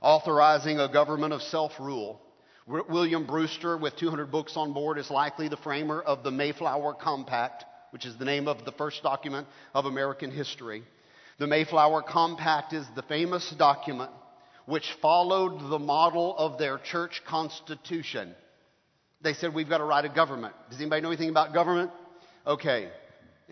authorizing 0.00 0.80
a 0.80 0.92
government 0.92 1.32
of 1.32 1.42
self 1.42 1.78
rule. 1.78 2.20
William 2.66 3.24
Brewster, 3.24 3.76
with 3.76 3.94
200 3.98 4.28
books 4.28 4.56
on 4.56 4.72
board, 4.72 4.98
is 4.98 5.12
likely 5.12 5.46
the 5.46 5.56
framer 5.58 6.00
of 6.00 6.24
the 6.24 6.32
Mayflower 6.32 6.94
Compact, 6.94 7.64
which 7.92 8.04
is 8.04 8.18
the 8.18 8.24
name 8.24 8.48
of 8.48 8.64
the 8.64 8.72
first 8.72 9.04
document 9.04 9.46
of 9.74 9.84
American 9.84 10.32
history. 10.32 10.82
The 11.38 11.46
Mayflower 11.46 12.02
Compact 12.02 12.72
is 12.72 12.84
the 12.96 13.02
famous 13.02 13.48
document 13.56 14.10
which 14.66 14.90
followed 15.00 15.70
the 15.70 15.78
model 15.78 16.36
of 16.36 16.58
their 16.58 16.78
church 16.78 17.22
constitution. 17.28 18.34
They 19.20 19.34
said, 19.34 19.54
We've 19.54 19.68
got 19.68 19.78
to 19.78 19.84
write 19.84 20.04
a 20.04 20.08
government. 20.08 20.56
Does 20.68 20.80
anybody 20.80 21.00
know 21.02 21.10
anything 21.10 21.30
about 21.30 21.54
government? 21.54 21.92
Okay. 22.44 22.90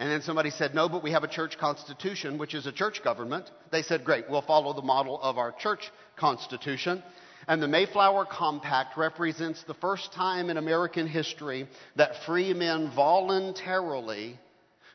And 0.00 0.10
then 0.10 0.22
somebody 0.22 0.48
said, 0.48 0.74
No, 0.74 0.88
but 0.88 1.02
we 1.02 1.10
have 1.10 1.24
a 1.24 1.28
church 1.28 1.58
constitution, 1.58 2.38
which 2.38 2.54
is 2.54 2.66
a 2.66 2.72
church 2.72 3.04
government. 3.04 3.50
They 3.70 3.82
said, 3.82 4.02
Great, 4.02 4.30
we'll 4.30 4.40
follow 4.40 4.72
the 4.72 4.80
model 4.80 5.20
of 5.20 5.36
our 5.36 5.52
church 5.52 5.92
constitution. 6.16 7.02
And 7.46 7.62
the 7.62 7.68
Mayflower 7.68 8.24
Compact 8.24 8.96
represents 8.96 9.62
the 9.62 9.74
first 9.74 10.14
time 10.14 10.48
in 10.48 10.56
American 10.56 11.06
history 11.06 11.68
that 11.96 12.24
free 12.24 12.54
men 12.54 12.90
voluntarily 12.96 14.38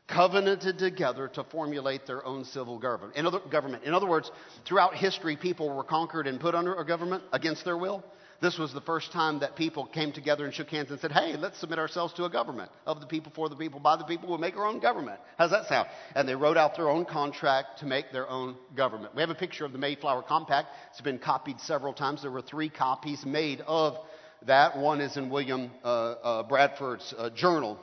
covenanted 0.08 0.78
together 0.78 1.28
to 1.30 1.44
formulate 1.46 2.06
their 2.06 2.24
own 2.26 2.46
civil 2.46 2.78
government. 2.78 3.84
In 3.84 3.94
other, 3.94 4.08
words, 4.08 4.32
throughout 4.66 4.96
history, 4.96 5.36
people 5.36 5.76
were 5.76 5.84
conquered 5.84 6.28
and 6.28 6.40
put 6.40 6.54
under 6.54 6.76
a 6.76 6.86
government 6.86 7.24
against 7.32 7.66
their 7.66 7.78
will. 7.78 8.04
This 8.42 8.58
was 8.58 8.74
the 8.74 8.82
first 8.82 9.12
time 9.14 9.40
that 9.40 9.56
people 9.56 9.86
came 9.86 10.12
together 10.12 10.44
and 10.46 10.54
shook 10.54 10.70
hands 10.70 10.92
and 10.92 11.00
said, 11.00 11.12
hey, 11.12 11.36
let's 11.38 11.58
submit 11.60 11.80
ourselves 11.80 12.14
to 12.16 12.26
a 12.26 12.30
government 12.30 12.70
of 12.86 13.00
the 13.00 13.08
people, 13.08 13.32
for 13.34 13.48
the 13.48 13.56
people, 13.56 13.80
by 13.80 13.96
the 13.96 14.04
people. 14.04 14.28
We'll 14.28 14.38
make 14.38 14.58
our 14.58 14.66
own 14.66 14.80
government. 14.80 15.20
How's 15.38 15.52
that 15.52 15.68
sound? 15.68 15.88
And 16.16 16.28
they 16.28 16.36
wrote 16.36 16.58
out 16.58 16.76
their 16.76 16.90
own 16.90 17.06
contract 17.06 17.80
to 17.80 17.86
make 17.86 18.12
their 18.12 18.30
own 18.30 18.56
government. 18.76 19.16
We 19.16 19.22
have 19.22 19.30
a 19.30 19.36
picture 19.36 19.66
of 19.66 19.72
the 19.72 19.78
Mayflower 19.78 20.22
Compact. 20.22 20.68
It's 20.92 21.02
been 21.02 21.18
copied 21.18 21.62
several 21.62 21.94
times. 21.94 22.22
There 22.22 22.30
were 22.30 22.42
three 22.42 22.70
copies 22.70 23.26
made 23.26 23.62
of 23.62 23.98
that. 24.46 24.78
One 24.78 25.00
is 25.00 25.16
in 25.16 25.30
William 25.30 25.72
uh, 25.84 25.88
uh, 25.88 26.44
Bradford's 26.44 27.16
uh, 27.18 27.30
journal. 27.30 27.80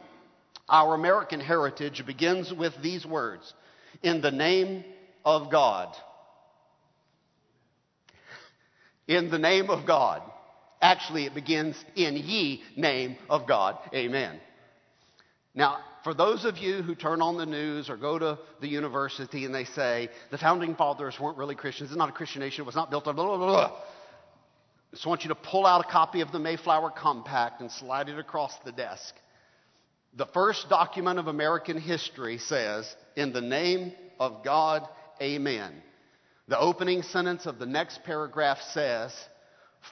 Our 0.73 0.95
American 0.95 1.39
heritage 1.39 2.03
begins 2.07 2.51
with 2.51 2.73
these 2.83 3.05
words 3.05 3.53
In 4.03 4.23
the 4.23 4.31
name 4.31 4.85
of 5.23 5.53
God. 5.53 5.95
In 9.07 9.31
the 9.31 9.39
name 9.39 9.69
of 9.69 9.87
God. 9.87 10.23
Actually, 10.81 11.27
it 11.27 11.35
begins 11.35 11.77
in 11.95 12.17
ye 12.17 12.63
name 12.75 13.17
of 13.29 13.47
God. 13.47 13.77
Amen. 13.95 14.41
Now, 15.55 15.79
for 16.03 16.15
those 16.15 16.45
of 16.45 16.57
you 16.57 16.83
who 16.83 16.95
turn 16.95 17.21
on 17.21 17.37
the 17.37 17.47
news 17.47 17.91
or 17.91 17.97
go 17.97 18.19
to 18.19 18.39
the 18.61 18.67
university 18.67 19.45
and 19.45 19.55
they 19.55 19.67
say 19.67 20.09
the 20.31 20.39
founding 20.39 20.75
fathers 20.75 21.21
weren't 21.21 21.37
really 21.37 21.55
Christians, 21.55 21.91
it's 21.91 21.99
not 21.99 22.09
a 22.09 22.13
Christian 22.13 22.41
nation, 22.41 22.63
it 22.63 22.67
was 22.67 22.75
not 22.75 22.91
built 22.91 23.07
on 23.07 23.15
blah, 23.15 23.27
blah, 23.27 23.37
blah. 23.37 23.67
I 23.67 24.95
just 24.95 25.07
want 25.07 25.23
you 25.23 25.29
to 25.29 25.35
pull 25.35 25.67
out 25.67 25.85
a 25.85 25.89
copy 25.89 26.23
of 26.23 26.33
the 26.33 26.39
Mayflower 26.39 26.91
Compact 26.91 27.61
and 27.61 27.71
slide 27.71 28.09
it 28.09 28.19
across 28.19 28.57
the 28.65 28.73
desk. 28.73 29.15
The 30.15 30.27
first 30.27 30.69
document 30.69 31.19
of 31.19 31.27
American 31.27 31.79
history 31.79 32.39
says, 32.39 32.95
In 33.17 33.33
the 33.33 33.41
name 33.41 33.93
of 34.21 34.45
God, 34.45 34.87
amen. 35.21 35.73
The 36.49 36.59
opening 36.59 37.03
sentence 37.03 37.47
of 37.47 37.59
the 37.59 37.67
next 37.67 38.03
paragraph 38.05 38.59
says, 38.73 39.13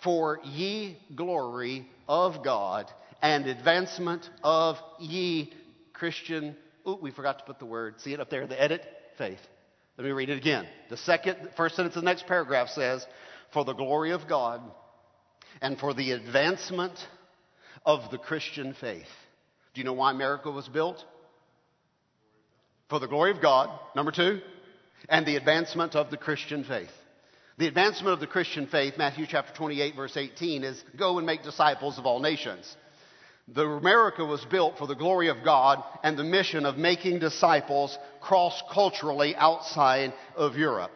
for 0.03 0.41
ye 0.45 0.99
glory 1.15 1.89
of 2.09 2.45
God 2.45 2.91
and 3.23 3.47
advancement 3.47 4.29
of 4.43 4.77
ye 4.99 5.53
Christian. 5.93 6.57
Oh, 6.87 6.99
we 7.01 7.11
forgot 7.11 7.39
to 7.41 7.45
put 7.45 7.59
the 7.59 7.67
word. 7.67 8.01
See 8.01 8.13
it 8.13 8.21
up 8.21 8.31
there, 8.31 8.47
the 8.47 8.61
edit? 8.61 8.83
Faith. 9.19 9.41
Let 9.99 10.05
me 10.05 10.13
read 10.13 10.31
it 10.31 10.39
again. 10.39 10.67
The 10.89 10.97
second, 10.97 11.37
first 11.57 11.77
sentence 11.77 11.97
of 11.97 12.03
the 12.03 12.07
next 12.07 12.27
paragraph 12.27 12.69
says, 12.69 13.07
For 13.53 13.65
the 13.65 13.75
glory 13.75 14.13
of 14.13 14.29
God 14.29 14.63
and 15.61 15.79
for 15.79 15.93
the 15.93 16.13
advancement 16.13 16.95
of 17.85 18.11
the 18.11 18.19
Christian 18.19 18.75
faith. 18.81 19.09
Do 19.75 19.81
you 19.81 19.85
know 19.85 19.93
why 19.93 20.11
America 20.11 20.51
was 20.51 20.69
built? 20.69 21.05
For 22.89 22.99
the 22.99 23.07
glory 23.07 23.31
of 23.31 23.41
God, 23.41 23.71
number 23.95 24.11
two, 24.11 24.41
and 25.09 25.25
the 25.25 25.37
advancement 25.37 25.95
of 25.95 26.11
the 26.11 26.17
Christian 26.17 26.65
faith. 26.65 26.91
The 27.59 27.69
advancement 27.69 28.15
of 28.15 28.21
the 28.21 28.27
Christian 28.27 28.67
faith, 28.67 28.95
Matthew 28.97 29.27
chapter 29.29 29.53
28, 29.55 29.95
verse 29.95 30.17
18, 30.17 30.65
is 30.65 30.83
go 30.97 31.19
and 31.19 31.27
make 31.27 31.43
disciples 31.43 31.99
of 31.99 32.07
all 32.07 32.19
nations. 32.19 32.77
The 33.49 33.67
America 33.67 34.25
was 34.25 34.45
built 34.45 34.79
for 34.79 34.87
the 34.87 34.95
glory 34.95 35.29
of 35.29 35.45
God 35.45 35.83
and 36.03 36.17
the 36.17 36.25
mission 36.25 36.65
of 36.65 36.77
making 36.77 37.19
disciples 37.19 37.97
cross 38.21 38.63
culturally 38.73 39.35
outside 39.37 40.15
of 40.37 40.57
Europe. 40.57 40.93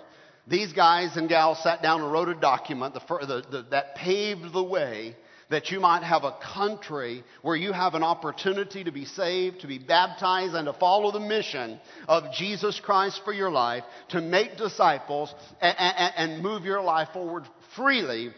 These 0.46 0.72
guys 0.72 1.16
and 1.16 1.28
gals 1.28 1.62
sat 1.62 1.82
down 1.82 2.02
and 2.02 2.12
wrote 2.12 2.28
a 2.28 2.34
document 2.34 2.94
the, 2.94 3.00
the, 3.00 3.44
the, 3.50 3.66
that 3.70 3.96
paved 3.96 4.52
the 4.52 4.62
way 4.62 5.16
that 5.50 5.70
you 5.70 5.80
might 5.80 6.02
have 6.02 6.24
a 6.24 6.36
country 6.54 7.24
where 7.42 7.56
you 7.56 7.72
have 7.72 7.94
an 7.94 8.02
opportunity 8.02 8.84
to 8.84 8.92
be 8.92 9.04
saved, 9.04 9.60
to 9.60 9.66
be 9.66 9.78
baptized, 9.78 10.54
and 10.54 10.66
to 10.66 10.72
follow 10.72 11.10
the 11.10 11.20
mission 11.20 11.80
of 12.08 12.32
Jesus 12.32 12.80
Christ 12.80 13.20
for 13.24 13.32
your 13.32 13.50
life, 13.50 13.84
to 14.10 14.20
make 14.20 14.56
disciples 14.56 15.34
and, 15.60 15.76
and, 15.78 16.12
and 16.16 16.42
move 16.42 16.64
your 16.64 16.82
life 16.82 17.08
forward 17.12 17.44
freely 17.76 18.32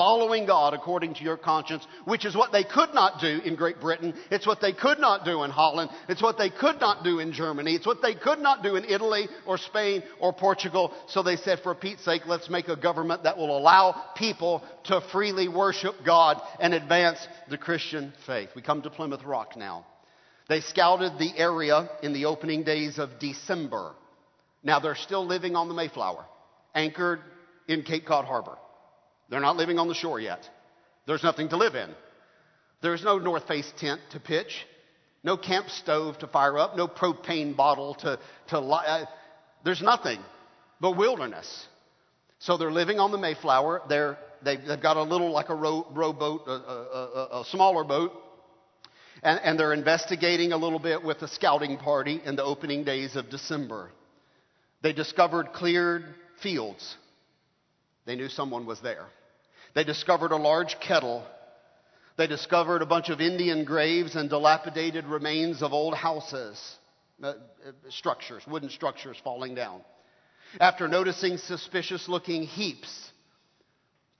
following 0.00 0.46
God 0.46 0.72
according 0.72 1.12
to 1.12 1.22
your 1.22 1.36
conscience, 1.36 1.86
which 2.06 2.24
is 2.24 2.34
what 2.34 2.52
they 2.52 2.64
could 2.64 2.94
not 2.94 3.20
do 3.20 3.38
in 3.44 3.54
Great 3.54 3.82
Britain. 3.82 4.14
It's 4.30 4.46
what 4.46 4.62
they 4.62 4.72
could 4.72 4.98
not 4.98 5.26
do 5.26 5.42
in 5.42 5.50
Holland. 5.50 5.90
It's 6.08 6.22
what 6.22 6.38
they 6.38 6.48
could 6.48 6.80
not 6.80 7.04
do 7.04 7.18
in 7.18 7.34
Germany. 7.34 7.74
It's 7.74 7.86
what 7.86 8.00
they 8.00 8.14
could 8.14 8.38
not 8.38 8.62
do 8.62 8.76
in 8.76 8.86
Italy 8.86 9.28
or 9.46 9.58
Spain 9.58 10.02
or 10.18 10.32
Portugal. 10.32 10.94
So 11.08 11.22
they 11.22 11.36
said, 11.36 11.60
for 11.62 11.74
Pete's 11.74 12.02
sake, 12.02 12.22
let's 12.26 12.48
make 12.48 12.68
a 12.68 12.76
government 12.76 13.24
that 13.24 13.36
will 13.36 13.54
allow 13.54 14.06
people 14.16 14.64
to 14.84 15.02
freely 15.12 15.48
worship 15.48 15.96
God 16.02 16.40
and 16.60 16.72
advance 16.72 17.18
the 17.50 17.58
Christian 17.58 18.14
faith. 18.26 18.48
We 18.56 18.62
come 18.62 18.80
to 18.80 18.88
Plymouth 18.88 19.24
Rock 19.26 19.54
now. 19.54 19.84
They 20.48 20.62
scouted 20.62 21.18
the 21.18 21.36
area 21.36 21.90
in 22.02 22.14
the 22.14 22.24
opening 22.24 22.64
days 22.64 22.98
of 22.98 23.18
December. 23.18 23.92
Now 24.64 24.80
they're 24.80 24.94
still 24.94 25.26
living 25.26 25.56
on 25.56 25.68
the 25.68 25.74
Mayflower, 25.74 26.24
anchored 26.74 27.20
in 27.68 27.82
Cape 27.82 28.06
Cod 28.06 28.24
Harbor. 28.24 28.56
They're 29.30 29.40
not 29.40 29.56
living 29.56 29.78
on 29.78 29.88
the 29.88 29.94
shore 29.94 30.20
yet. 30.20 30.48
There's 31.06 31.22
nothing 31.22 31.48
to 31.50 31.56
live 31.56 31.74
in. 31.74 31.88
There's 32.82 33.02
no 33.02 33.18
North 33.18 33.46
Face 33.46 33.70
tent 33.78 34.00
to 34.12 34.20
pitch, 34.20 34.66
no 35.22 35.36
camp 35.36 35.68
stove 35.70 36.18
to 36.18 36.26
fire 36.26 36.58
up, 36.58 36.76
no 36.76 36.88
propane 36.88 37.56
bottle 37.56 37.94
to, 37.96 38.18
to 38.48 38.58
uh, 38.58 39.04
there's 39.64 39.82
nothing 39.82 40.20
but 40.80 40.96
wilderness. 40.96 41.66
So 42.38 42.56
they're 42.56 42.72
living 42.72 42.98
on 42.98 43.12
the 43.12 43.18
Mayflower. 43.18 43.82
They're, 43.88 44.18
they, 44.42 44.56
have 44.56 44.82
got 44.82 44.96
a 44.96 45.02
little, 45.02 45.30
like 45.30 45.50
a 45.50 45.54
row, 45.54 45.86
rowboat, 45.90 46.46
a, 46.46 46.50
a, 46.50 47.28
a, 47.32 47.40
a 47.40 47.44
smaller 47.50 47.84
boat. 47.84 48.12
And, 49.22 49.38
and 49.44 49.60
they're 49.60 49.74
investigating 49.74 50.52
a 50.52 50.56
little 50.56 50.78
bit 50.78 51.04
with 51.04 51.20
a 51.20 51.28
scouting 51.28 51.76
party 51.76 52.22
in 52.24 52.36
the 52.36 52.44
opening 52.44 52.84
days 52.84 53.14
of 53.14 53.28
December. 53.28 53.90
They 54.80 54.94
discovered 54.94 55.52
cleared 55.52 56.04
fields. 56.42 56.96
They 58.06 58.16
knew 58.16 58.30
someone 58.30 58.64
was 58.64 58.80
there. 58.80 59.06
They 59.74 59.84
discovered 59.84 60.32
a 60.32 60.36
large 60.36 60.78
kettle. 60.80 61.24
They 62.16 62.26
discovered 62.26 62.82
a 62.82 62.86
bunch 62.86 63.08
of 63.08 63.20
Indian 63.20 63.64
graves 63.64 64.16
and 64.16 64.28
dilapidated 64.28 65.06
remains 65.06 65.62
of 65.62 65.72
old 65.72 65.94
houses, 65.94 66.60
uh, 67.22 67.28
uh, 67.28 67.34
structures, 67.88 68.42
wooden 68.46 68.70
structures 68.70 69.16
falling 69.22 69.54
down. 69.54 69.82
After 70.60 70.88
noticing 70.88 71.38
suspicious 71.38 72.08
looking 72.08 72.42
heaps, 72.42 73.12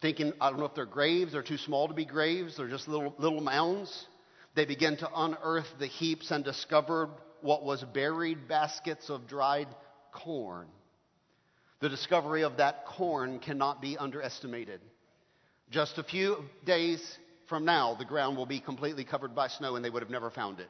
thinking, 0.01 0.33
I 0.41 0.51
don't 0.51 0.61
know 0.61 0.67
if 0.67 0.75
they're 0.75 0.87
graves, 0.87 1.33
they're 1.33 1.43
too 1.43 1.59
small 1.59 1.89
to 1.89 1.95
be 1.95 2.05
graves, 2.05 2.57
they're 2.57 2.69
just 2.69 2.87
little, 2.87 3.15
little 3.19 3.41
mounds, 3.41 4.07
they 4.55 4.65
began 4.65 4.97
to 4.99 5.11
unearth 5.15 5.67
the 5.79 5.87
heaps 5.87 6.31
and 6.31 6.45
discovered 6.45 7.11
what 7.41 7.65
was 7.65 7.83
buried 7.83 8.49
baskets 8.49 9.11
of 9.11 9.27
dried 9.27 9.69
corn. 10.13 10.69
The 11.81 11.89
discovery 11.89 12.43
of 12.43 12.59
that 12.59 12.87
corn 12.87 13.41
cannot 13.41 13.81
be 13.81 13.97
underestimated. 13.97 14.81
Just 15.71 15.99
a 15.99 16.03
few 16.03 16.45
days 16.65 17.01
from 17.47 17.65
now, 17.65 17.95
the 17.95 18.05
ground 18.05 18.37
will 18.37 18.47
be 18.47 18.61
completely 18.61 19.05
covered 19.05 19.35
by 19.35 19.49
snow 19.49 19.77
and 19.77 19.85
they 19.85 19.91
would 19.91 20.03
have 20.03 20.11
never 20.11 20.31
found 20.31 20.59
it. 20.59 20.69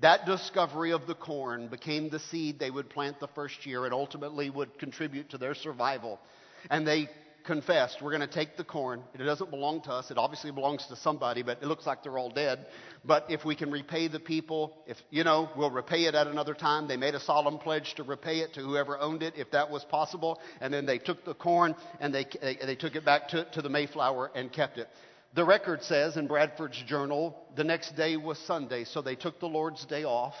That 0.00 0.26
discovery 0.26 0.92
of 0.92 1.06
the 1.06 1.14
corn 1.14 1.68
became 1.68 2.10
the 2.10 2.18
seed 2.18 2.58
they 2.58 2.70
would 2.70 2.90
plant 2.90 3.20
the 3.20 3.28
first 3.28 3.64
year 3.64 3.84
and 3.84 3.94
ultimately 3.94 4.50
would 4.50 4.78
contribute 4.78 5.30
to 5.30 5.38
their 5.38 5.54
survival. 5.54 6.20
And 6.68 6.86
they 6.86 7.08
confessed, 7.44 8.00
we're 8.00 8.10
going 8.10 8.26
to 8.28 8.34
take 8.34 8.56
the 8.56 8.64
corn. 8.64 9.02
It 9.14 9.18
doesn't 9.18 9.50
belong 9.50 9.82
to 9.82 9.90
us. 9.90 10.10
It 10.10 10.18
obviously 10.18 10.50
belongs 10.50 10.86
to 10.86 10.96
somebody, 10.96 11.42
but 11.42 11.62
it 11.62 11.66
looks 11.66 11.86
like 11.86 12.02
they're 12.02 12.18
all 12.18 12.30
dead. 12.30 12.66
But 13.04 13.26
if 13.28 13.44
we 13.44 13.54
can 13.54 13.70
repay 13.70 14.08
the 14.08 14.20
people, 14.20 14.76
if, 14.86 14.96
you 15.10 15.24
know, 15.24 15.50
we'll 15.56 15.70
repay 15.70 16.04
it 16.04 16.14
at 16.14 16.26
another 16.26 16.54
time. 16.54 16.88
They 16.88 16.96
made 16.96 17.14
a 17.14 17.20
solemn 17.20 17.58
pledge 17.58 17.94
to 17.96 18.02
repay 18.02 18.38
it 18.38 18.54
to 18.54 18.60
whoever 18.60 18.98
owned 18.98 19.22
it, 19.22 19.34
if 19.36 19.50
that 19.50 19.70
was 19.70 19.84
possible. 19.84 20.40
And 20.60 20.72
then 20.72 20.86
they 20.86 20.98
took 20.98 21.24
the 21.24 21.34
corn 21.34 21.76
and 22.00 22.14
they, 22.14 22.26
they, 22.40 22.56
they 22.64 22.76
took 22.76 22.96
it 22.96 23.04
back 23.04 23.28
to, 23.28 23.44
to 23.52 23.62
the 23.62 23.68
Mayflower 23.68 24.30
and 24.34 24.52
kept 24.52 24.78
it. 24.78 24.88
The 25.34 25.44
record 25.44 25.82
says 25.82 26.16
in 26.16 26.28
Bradford's 26.28 26.80
journal, 26.86 27.36
the 27.56 27.64
next 27.64 27.96
day 27.96 28.16
was 28.16 28.38
Sunday, 28.38 28.84
so 28.84 29.02
they 29.02 29.16
took 29.16 29.40
the 29.40 29.46
Lord's 29.46 29.84
day 29.84 30.04
off. 30.04 30.34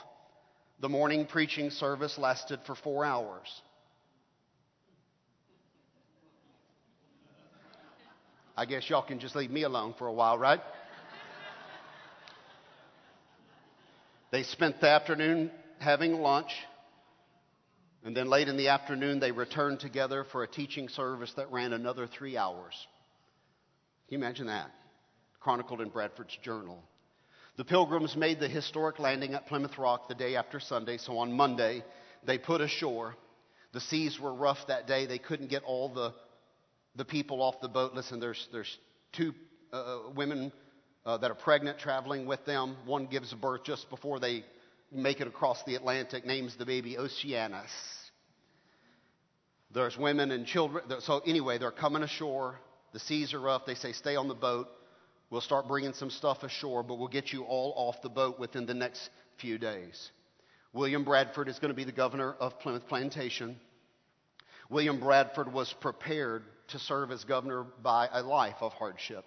The 0.80 0.88
morning 0.88 1.26
preaching 1.26 1.70
service 1.70 2.16
lasted 2.16 2.60
for 2.66 2.74
four 2.74 3.04
hours. 3.04 3.48
I 8.56 8.66
guess 8.66 8.88
y'all 8.88 9.02
can 9.02 9.18
just 9.18 9.34
leave 9.34 9.50
me 9.50 9.64
alone 9.64 9.94
for 9.98 10.06
a 10.06 10.12
while, 10.12 10.38
right? 10.38 10.60
they 14.30 14.44
spent 14.44 14.80
the 14.80 14.88
afternoon 14.88 15.50
having 15.78 16.14
lunch. 16.14 16.52
And 18.04 18.16
then 18.16 18.28
late 18.28 18.48
in 18.48 18.56
the 18.56 18.68
afternoon, 18.68 19.18
they 19.18 19.32
returned 19.32 19.80
together 19.80 20.24
for 20.30 20.42
a 20.44 20.48
teaching 20.48 20.88
service 20.88 21.32
that 21.36 21.50
ran 21.50 21.72
another 21.72 22.06
three 22.06 22.36
hours. 22.36 22.74
Can 24.08 24.18
you 24.20 24.24
imagine 24.24 24.46
that? 24.46 24.70
Chronicled 25.40 25.80
in 25.80 25.88
Bradford's 25.88 26.36
journal. 26.42 26.82
The 27.56 27.64
pilgrims 27.64 28.14
made 28.16 28.40
the 28.40 28.48
historic 28.48 28.98
landing 28.98 29.34
at 29.34 29.46
Plymouth 29.46 29.78
Rock 29.78 30.08
the 30.08 30.14
day 30.14 30.36
after 30.36 30.60
Sunday, 30.60 30.98
so 30.98 31.18
on 31.18 31.32
Monday, 31.32 31.82
they 32.24 32.38
put 32.38 32.60
ashore. 32.60 33.16
The 33.72 33.80
seas 33.80 34.20
were 34.20 34.34
rough 34.34 34.66
that 34.68 34.86
day. 34.86 35.06
They 35.06 35.18
couldn't 35.18 35.50
get 35.50 35.64
all 35.64 35.88
the, 35.88 36.12
the 36.96 37.04
people 37.04 37.42
off 37.42 37.60
the 37.60 37.68
boat. 37.68 37.94
Listen, 37.94 38.20
there's, 38.20 38.48
there's 38.52 38.78
two 39.12 39.34
uh, 39.72 39.98
women 40.14 40.52
uh, 41.04 41.18
that 41.18 41.30
are 41.30 41.36
pregnant 41.36 41.78
traveling 41.78 42.26
with 42.26 42.44
them. 42.46 42.76
One 42.86 43.06
gives 43.06 43.32
birth 43.34 43.64
just 43.64 43.90
before 43.90 44.20
they 44.20 44.44
make 44.92 45.20
it 45.20 45.26
across 45.26 45.62
the 45.64 45.74
Atlantic, 45.74 46.24
names 46.24 46.56
the 46.56 46.66
baby 46.66 46.96
Oceanus. 46.96 47.70
There's 49.72 49.98
women 49.98 50.30
and 50.30 50.46
children. 50.46 50.84
So, 51.00 51.20
anyway, 51.26 51.58
they're 51.58 51.72
coming 51.72 52.02
ashore. 52.02 52.60
The 52.92 53.00
seas 53.00 53.34
are 53.34 53.40
rough. 53.40 53.66
They 53.66 53.74
say, 53.74 53.92
stay 53.92 54.14
on 54.14 54.28
the 54.28 54.34
boat. 54.34 54.68
We'll 55.30 55.40
start 55.40 55.66
bringing 55.66 55.94
some 55.94 56.10
stuff 56.10 56.44
ashore, 56.44 56.84
but 56.84 56.96
we'll 56.96 57.08
get 57.08 57.32
you 57.32 57.42
all 57.42 57.74
off 57.76 58.00
the 58.02 58.08
boat 58.08 58.38
within 58.38 58.66
the 58.66 58.74
next 58.74 59.10
few 59.40 59.58
days. 59.58 60.10
William 60.72 61.02
Bradford 61.02 61.48
is 61.48 61.58
going 61.58 61.70
to 61.70 61.76
be 61.76 61.84
the 61.84 61.92
governor 61.92 62.34
of 62.38 62.60
Plymouth 62.60 62.86
Plantation. 62.86 63.56
William 64.70 65.00
Bradford 65.00 65.52
was 65.52 65.74
prepared 65.80 66.44
to 66.68 66.78
serve 66.78 67.10
as 67.10 67.24
governor 67.24 67.64
by 67.82 68.08
a 68.12 68.22
life 68.22 68.56
of 68.60 68.72
hardship. 68.72 69.24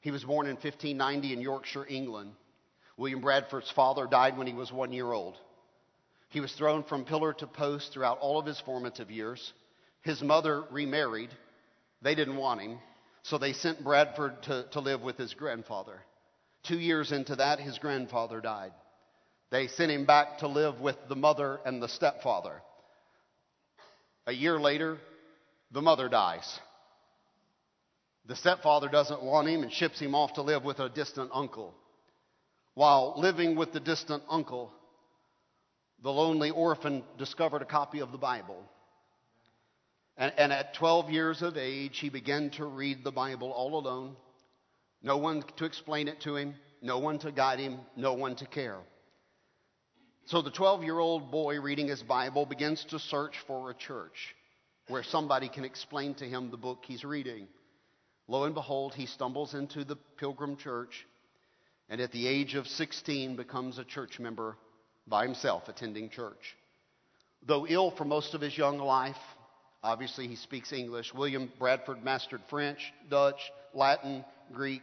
He 0.00 0.10
was 0.10 0.24
born 0.24 0.46
in 0.46 0.54
1590 0.54 1.32
in 1.32 1.40
Yorkshire, 1.40 1.86
England. 1.88 2.32
William 2.96 3.20
Bradford's 3.20 3.70
father 3.70 4.06
died 4.06 4.36
when 4.36 4.46
he 4.46 4.54
was 4.54 4.72
one 4.72 4.92
year 4.92 5.10
old. 5.10 5.36
He 6.30 6.40
was 6.40 6.52
thrown 6.52 6.82
from 6.84 7.04
pillar 7.04 7.32
to 7.34 7.46
post 7.46 7.92
throughout 7.92 8.18
all 8.18 8.38
of 8.38 8.46
his 8.46 8.60
formative 8.60 9.10
years. 9.10 9.52
His 10.02 10.22
mother 10.22 10.64
remarried. 10.70 11.30
They 12.02 12.14
didn't 12.14 12.36
want 12.36 12.60
him, 12.60 12.78
so 13.22 13.38
they 13.38 13.52
sent 13.52 13.82
Bradford 13.82 14.42
to, 14.44 14.66
to 14.72 14.80
live 14.80 15.02
with 15.02 15.16
his 15.16 15.34
grandfather. 15.34 16.00
Two 16.64 16.78
years 16.78 17.12
into 17.12 17.36
that, 17.36 17.60
his 17.60 17.78
grandfather 17.78 18.40
died. 18.40 18.72
They 19.50 19.68
sent 19.68 19.90
him 19.90 20.04
back 20.04 20.38
to 20.38 20.48
live 20.48 20.80
with 20.80 20.96
the 21.08 21.16
mother 21.16 21.60
and 21.64 21.82
the 21.82 21.88
stepfather. 21.88 22.62
A 24.26 24.32
year 24.32 24.60
later, 24.60 24.98
the 25.70 25.82
mother 25.82 26.08
dies. 26.08 26.60
The 28.26 28.36
stepfather 28.36 28.88
doesn't 28.88 29.22
want 29.22 29.48
him 29.48 29.62
and 29.62 29.72
ships 29.72 29.98
him 29.98 30.14
off 30.14 30.34
to 30.34 30.42
live 30.42 30.64
with 30.64 30.80
a 30.80 30.88
distant 30.88 31.30
uncle. 31.32 31.74
While 32.74 33.14
living 33.16 33.56
with 33.56 33.72
the 33.72 33.80
distant 33.80 34.22
uncle, 34.28 34.72
the 36.02 36.12
lonely 36.12 36.50
orphan 36.50 37.02
discovered 37.16 37.62
a 37.62 37.66
copy 37.66 38.00
of 38.00 38.12
the 38.12 38.18
Bible. 38.18 38.62
And, 40.16 40.32
and, 40.36 40.52
at 40.52 40.74
12 40.74 41.10
years 41.10 41.42
of 41.42 41.56
age, 41.56 41.98
he 41.98 42.08
began 42.08 42.50
to 42.50 42.66
read 42.66 43.04
the 43.04 43.12
Bible 43.12 43.50
all 43.50 43.78
alone. 43.78 44.16
No 45.02 45.16
one 45.16 45.42
to 45.56 45.64
explain 45.64 46.08
it 46.08 46.20
to 46.22 46.36
him, 46.36 46.54
no 46.82 46.98
one 46.98 47.18
to 47.20 47.30
guide 47.30 47.60
him, 47.60 47.78
no 47.96 48.14
one 48.14 48.34
to 48.36 48.46
care. 48.46 48.78
So 50.26 50.42
the 50.42 50.50
12 50.50 50.82
year 50.82 50.98
old 50.98 51.30
boy 51.30 51.60
reading 51.60 51.88
his 51.88 52.02
Bible 52.02 52.46
begins 52.46 52.84
to 52.86 52.98
search 52.98 53.36
for 53.46 53.70
a 53.70 53.74
church 53.74 54.34
where 54.88 55.02
somebody 55.02 55.48
can 55.48 55.64
explain 55.64 56.14
to 56.14 56.24
him 56.24 56.50
the 56.50 56.56
book 56.56 56.84
he's 56.86 57.04
reading. 57.04 57.46
Lo 58.26 58.44
and 58.44 58.54
behold, 58.54 58.94
he 58.94 59.06
stumbles 59.06 59.54
into 59.54 59.84
the 59.84 59.96
Pilgrim 60.16 60.56
Church 60.56 61.06
and 61.88 62.00
at 62.00 62.12
the 62.12 62.26
age 62.26 62.54
of 62.54 62.66
16 62.66 63.36
becomes 63.36 63.78
a 63.78 63.84
church 63.84 64.20
member 64.20 64.56
by 65.06 65.24
himself, 65.24 65.68
attending 65.68 66.10
church. 66.10 66.56
Though 67.46 67.66
ill 67.66 67.90
for 67.90 68.04
most 68.04 68.34
of 68.34 68.40
his 68.40 68.56
young 68.56 68.78
life, 68.78 69.16
obviously 69.82 70.26
he 70.26 70.36
speaks 70.36 70.72
English. 70.72 71.14
William 71.14 71.50
Bradford 71.58 72.04
mastered 72.04 72.42
French, 72.50 72.92
Dutch, 73.08 73.40
Latin, 73.72 74.24
Greek, 74.52 74.82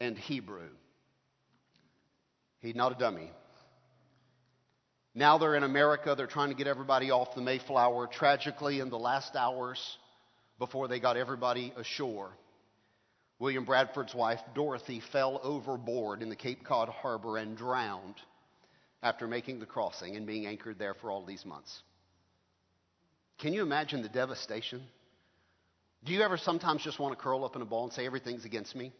and 0.00 0.18
Hebrew. 0.18 0.70
He's 2.60 2.74
not 2.74 2.92
a 2.92 2.98
dummy. 2.98 3.30
Now 5.14 5.38
they're 5.38 5.54
in 5.54 5.64
America. 5.64 6.14
They're 6.16 6.26
trying 6.26 6.50
to 6.50 6.54
get 6.54 6.66
everybody 6.66 7.10
off 7.10 7.34
the 7.34 7.40
Mayflower. 7.40 8.06
Tragically, 8.06 8.80
in 8.80 8.90
the 8.90 8.98
last 8.98 9.34
hours 9.36 9.98
before 10.58 10.88
they 10.88 11.00
got 11.00 11.16
everybody 11.16 11.72
ashore, 11.76 12.30
William 13.38 13.64
Bradford's 13.64 14.14
wife, 14.14 14.40
Dorothy, 14.54 15.00
fell 15.12 15.40
overboard 15.42 16.22
in 16.22 16.28
the 16.28 16.36
Cape 16.36 16.64
Cod 16.64 16.88
harbor 16.88 17.38
and 17.38 17.56
drowned 17.56 18.16
after 19.02 19.28
making 19.28 19.60
the 19.60 19.66
crossing 19.66 20.16
and 20.16 20.26
being 20.26 20.46
anchored 20.46 20.78
there 20.78 20.94
for 20.94 21.10
all 21.10 21.24
these 21.24 21.44
months. 21.44 21.82
Can 23.38 23.52
you 23.52 23.62
imagine 23.62 24.02
the 24.02 24.08
devastation? 24.08 24.82
Do 26.04 26.12
you 26.12 26.22
ever 26.22 26.36
sometimes 26.36 26.82
just 26.82 26.98
want 26.98 27.16
to 27.16 27.22
curl 27.22 27.44
up 27.44 27.54
in 27.54 27.62
a 27.62 27.64
ball 27.64 27.84
and 27.84 27.92
say, 27.92 28.06
everything's 28.06 28.44
against 28.44 28.74
me? 28.74 28.92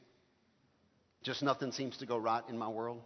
Just 1.25 1.43
nothing 1.43 1.73
seems 1.73 1.97
to 1.99 2.07
go 2.07 2.17
right 2.17 2.43
in 2.49 2.57
my 2.57 2.69
world? 2.69 3.01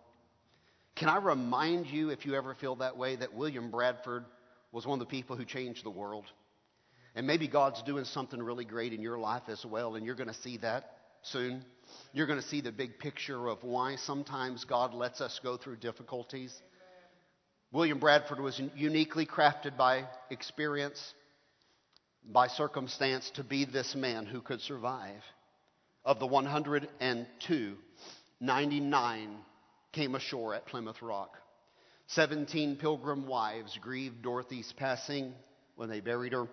Can 0.97 1.09
I 1.09 1.17
remind 1.17 1.87
you, 1.87 2.11
if 2.11 2.27
you 2.27 2.35
ever 2.35 2.55
feel 2.55 2.77
that 2.77 2.97
way, 2.97 3.17
that 3.17 3.35
William 3.35 3.71
Bradford 3.71 4.25
was 4.73 4.87
one 4.87 5.01
of 5.01 5.07
the 5.07 5.11
people 5.11 5.37
who 5.37 5.45
changed 5.45 5.85
the 5.85 5.91
world? 5.91 6.25
And 7.15 7.27
maybe 7.27 7.49
God's 7.49 7.83
doing 7.83 8.05
something 8.05 8.43
really 8.43 8.65
great 8.65 8.93
in 8.93 9.03
your 9.03 9.19
life 9.19 9.43
as 9.49 9.65
well, 9.65 9.97
and 9.97 10.07
you're 10.07 10.15
going 10.15 10.29
to 10.29 10.35
see 10.35 10.59
that 10.59 10.97
soon. 11.23 11.65
You're 12.13 12.27
going 12.27 12.41
to 12.41 12.47
see 12.47 12.61
the 12.61 12.73
big 12.73 12.99
picture 12.99 13.49
of 13.49 13.63
why 13.63 13.97
sometimes 13.97 14.65
God 14.65 14.95
lets 14.95 15.21
us 15.21 15.41
go 15.43 15.57
through 15.57 15.77
difficulties. 15.77 16.55
William 17.71 17.99
Bradford 17.99 18.41
was 18.41 18.61
uniquely 18.77 19.27
crafted 19.27 19.77
by 19.77 20.05
experience, 20.31 21.15
by 22.31 22.49
circumstance, 22.49 23.31
to 23.35 23.45
be 23.45 23.65
this 23.65 23.95
man 23.95 24.27
who 24.27 24.41
could 24.41 24.61
survive. 24.61 25.23
Of 26.05 26.19
the 26.19 26.27
102, 26.27 27.77
99 28.41 29.39
came 29.93 30.15
ashore 30.15 30.55
at 30.55 30.67
Plymouth 30.67 31.01
Rock. 31.03 31.37
17 32.09 32.77
pilgrim 32.77 33.27
wives 33.27 33.79
grieved 33.81 34.23
Dorothy's 34.23 34.73
passing 34.77 35.33
when 35.77 35.89
they 35.89 36.01
buried 36.01 36.33
her. 36.33 36.47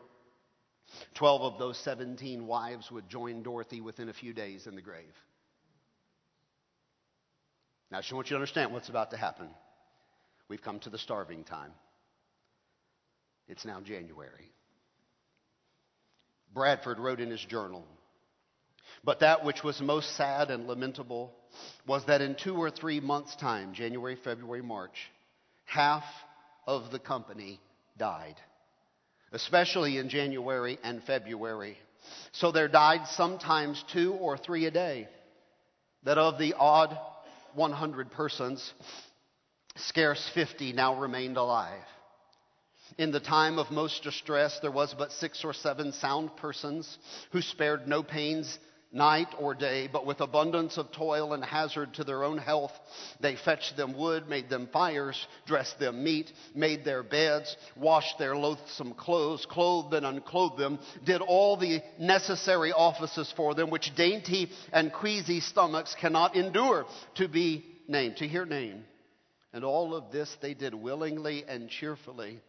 Twelve 1.16 1.42
of 1.42 1.60
those 1.60 1.78
17 1.84 2.48
wives 2.48 2.90
would 2.92 3.10
join 3.10 3.44
Dorothy 3.44 3.82
within 3.82 4.10
a 4.10 4.14
few 4.14 4.34
days 4.34 4.68
in 4.68 4.76
the 4.76 4.82
grave. 4.82 5.14
Now, 7.92 8.02
she 8.02 8.14
wants 8.14 8.30
you 8.30 8.36
to 8.36 8.40
understand 8.40 8.72
what's 8.72 8.90
about 8.90 9.12
to 9.12 9.18
happen. 9.18 9.50
We've 10.48 10.62
come 10.62 10.80
to 10.82 10.90
the 10.90 10.98
starving 10.98 11.44
time. 11.44 11.72
It's 13.48 13.66
now 13.66 13.82
January. 13.82 14.52
Bradford 16.54 17.00
wrote 17.00 17.20
in 17.20 17.30
his 17.30 17.44
journal, 17.46 17.86
but 19.04 19.20
that 19.20 19.44
which 19.46 19.64
was 19.64 19.80
most 19.82 20.16
sad 20.16 20.50
and 20.50 20.68
lamentable 20.68 21.34
was 21.88 22.06
that 22.06 22.22
in 22.22 22.36
two 22.36 22.56
or 22.56 22.70
three 22.70 23.00
months' 23.00 23.36
time, 23.36 23.74
January, 23.74 24.18
February, 24.24 24.62
March, 24.62 25.10
half 25.66 26.04
of 26.68 26.92
the 26.92 27.00
company 27.00 27.60
died 27.98 28.36
especially 29.32 29.98
in 29.98 30.10
January 30.10 30.80
and 30.84 31.04
February. 31.04 31.78
So 32.32 32.52
there 32.52 32.68
died 32.68 33.08
sometimes 33.08 33.84
two 33.94 34.14
or 34.14 34.38
three 34.38 34.66
a 34.66 34.72
day. 34.72 35.08
That 36.04 36.18
of 36.18 36.40
the 36.40 36.54
odd 36.58 36.98
100 37.54 38.12
persons, 38.12 38.74
scarce 39.76 40.30
50 40.34 40.74
now 40.74 41.00
remained 41.00 41.38
alive. 41.38 41.84
In 42.98 43.12
the 43.12 43.20
time 43.20 43.60
of 43.60 43.70
most 43.70 44.04
distress, 44.04 44.60
there 44.62 44.72
was 44.72 44.94
but 44.98 45.12
six 45.12 45.44
or 45.44 45.54
seven 45.54 45.92
sound 45.92 46.36
persons 46.38 46.98
who 47.32 47.42
spared 47.42 47.88
no 47.88 48.02
pains 48.02 48.58
night 48.92 49.28
or 49.38 49.54
day, 49.54 49.88
but 49.92 50.06
with 50.06 50.20
abundance 50.20 50.78
of 50.78 50.92
toil 50.92 51.34
and 51.34 51.44
hazard 51.44 51.94
to 51.94 52.04
their 52.04 52.24
own 52.24 52.38
health, 52.38 52.72
they 53.20 53.36
fetched 53.36 53.78
them 53.78 53.96
wood, 53.96 54.28
made 54.28 54.50
them 54.50 54.68
fires, 54.74 55.28
dressed 55.46 55.78
them 55.80 56.04
meat, 56.04 56.32
made 56.56 56.84
their 56.84 57.04
beds, 57.04 57.56
washed 57.76 58.18
their 58.18 58.36
loathsome 58.36 58.94
clothes, 58.94 59.46
clothed 59.46 59.94
and 59.94 60.06
unclothed 60.06 60.58
them, 60.58 60.80
did 61.06 61.22
all 61.22 61.56
the 61.56 61.82
necessary 62.00 62.72
offices 62.72 63.32
for 63.36 63.54
them, 63.54 63.70
which 63.70 63.94
dainty 63.96 64.50
and 64.74 64.92
queasy 64.92 65.40
stomachs 65.40 65.96
cannot 66.00 66.36
endure 66.36 66.86
to 67.16 67.28
be 67.28 67.64
named, 67.88 68.18
to 68.18 68.28
hear 68.28 68.46
named. 68.46 68.84
And 69.54 69.64
all 69.64 69.96
of 69.96 70.12
this 70.12 70.36
they 70.42 70.54
did 70.54 70.74
willingly 70.74 71.44
and 71.48 71.70
cheerfully, 71.70 72.40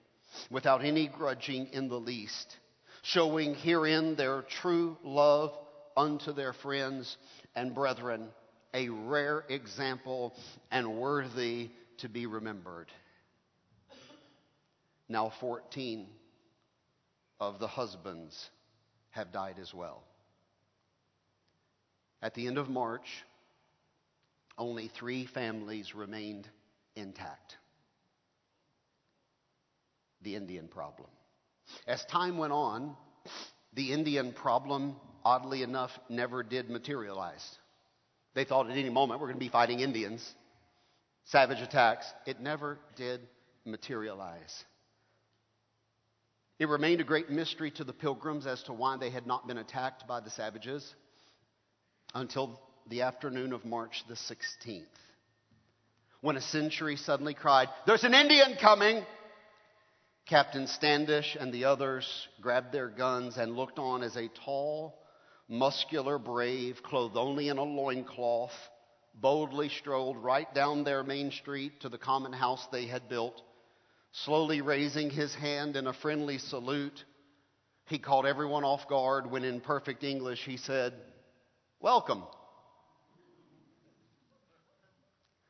without 0.50 0.84
any 0.84 1.08
grudging 1.08 1.66
in 1.72 1.88
the 1.88 2.00
least, 2.00 2.56
showing 3.02 3.54
herein 3.54 4.16
their 4.16 4.42
true 4.42 4.96
love 5.02 5.52
unto 6.00 6.32
their 6.32 6.54
friends 6.54 7.18
and 7.54 7.74
brethren, 7.74 8.28
a 8.72 8.88
rare 8.88 9.44
example 9.50 10.34
and 10.70 10.96
worthy 10.96 11.68
to 11.98 12.08
be 12.08 12.24
remembered. 12.24 12.90
Now, 15.10 15.30
14 15.40 16.06
of 17.38 17.58
the 17.58 17.66
husbands 17.66 18.48
have 19.10 19.30
died 19.30 19.56
as 19.60 19.74
well. 19.74 20.02
At 22.22 22.34
the 22.34 22.46
end 22.46 22.56
of 22.56 22.70
March, 22.70 23.24
only 24.56 24.88
three 24.88 25.26
families 25.26 25.94
remained 25.94 26.48
intact. 26.96 27.58
The 30.22 30.34
Indian 30.34 30.68
problem. 30.68 31.08
As 31.86 32.02
time 32.06 32.38
went 32.38 32.52
on, 32.54 32.96
the 33.74 33.92
Indian 33.92 34.32
problem, 34.32 34.96
oddly 35.24 35.62
enough, 35.62 35.90
never 36.08 36.42
did 36.42 36.70
materialize. 36.70 37.44
They 38.34 38.44
thought 38.44 38.70
at 38.70 38.76
any 38.76 38.90
moment 38.90 39.20
we're 39.20 39.28
going 39.28 39.38
to 39.38 39.44
be 39.44 39.50
fighting 39.50 39.80
Indians, 39.80 40.28
savage 41.24 41.60
attacks. 41.60 42.06
It 42.26 42.40
never 42.40 42.78
did 42.96 43.20
materialize. 43.64 44.64
It 46.58 46.68
remained 46.68 47.00
a 47.00 47.04
great 47.04 47.30
mystery 47.30 47.70
to 47.72 47.84
the 47.84 47.92
pilgrims 47.92 48.46
as 48.46 48.62
to 48.64 48.72
why 48.72 48.96
they 48.98 49.10
had 49.10 49.26
not 49.26 49.46
been 49.46 49.58
attacked 49.58 50.06
by 50.06 50.20
the 50.20 50.30
savages 50.30 50.94
until 52.14 52.60
the 52.88 53.02
afternoon 53.02 53.52
of 53.52 53.64
March 53.64 54.04
the 54.08 54.14
16th, 54.14 54.84
when 56.20 56.36
a 56.36 56.40
century 56.40 56.96
suddenly 56.96 57.34
cried, 57.34 57.68
There's 57.86 58.04
an 58.04 58.14
Indian 58.14 58.56
coming! 58.60 59.02
Captain 60.26 60.66
Standish 60.66 61.36
and 61.38 61.52
the 61.52 61.64
others 61.64 62.28
grabbed 62.40 62.72
their 62.72 62.88
guns 62.88 63.36
and 63.36 63.56
looked 63.56 63.78
on 63.78 64.02
as 64.02 64.16
a 64.16 64.28
tall, 64.44 64.99
muscular 65.50 66.16
brave, 66.18 66.80
clothed 66.82 67.16
only 67.16 67.48
in 67.48 67.58
a 67.58 67.62
loincloth, 67.62 68.52
boldly 69.14 69.68
strolled 69.68 70.16
right 70.16 70.52
down 70.54 70.84
their 70.84 71.02
main 71.02 71.32
street 71.32 71.80
to 71.80 71.88
the 71.88 71.98
common 71.98 72.32
house 72.32 72.66
they 72.70 72.86
had 72.86 73.08
built. 73.08 73.42
Slowly 74.12 74.60
raising 74.60 75.10
his 75.10 75.34
hand 75.34 75.76
in 75.76 75.86
a 75.86 75.92
friendly 75.92 76.38
salute, 76.38 77.04
he 77.86 77.98
caught 77.98 78.26
everyone 78.26 78.64
off 78.64 78.88
guard 78.88 79.30
when, 79.30 79.44
in 79.44 79.60
perfect 79.60 80.04
English, 80.04 80.44
he 80.44 80.56
said, 80.56 80.94
Welcome. 81.80 82.22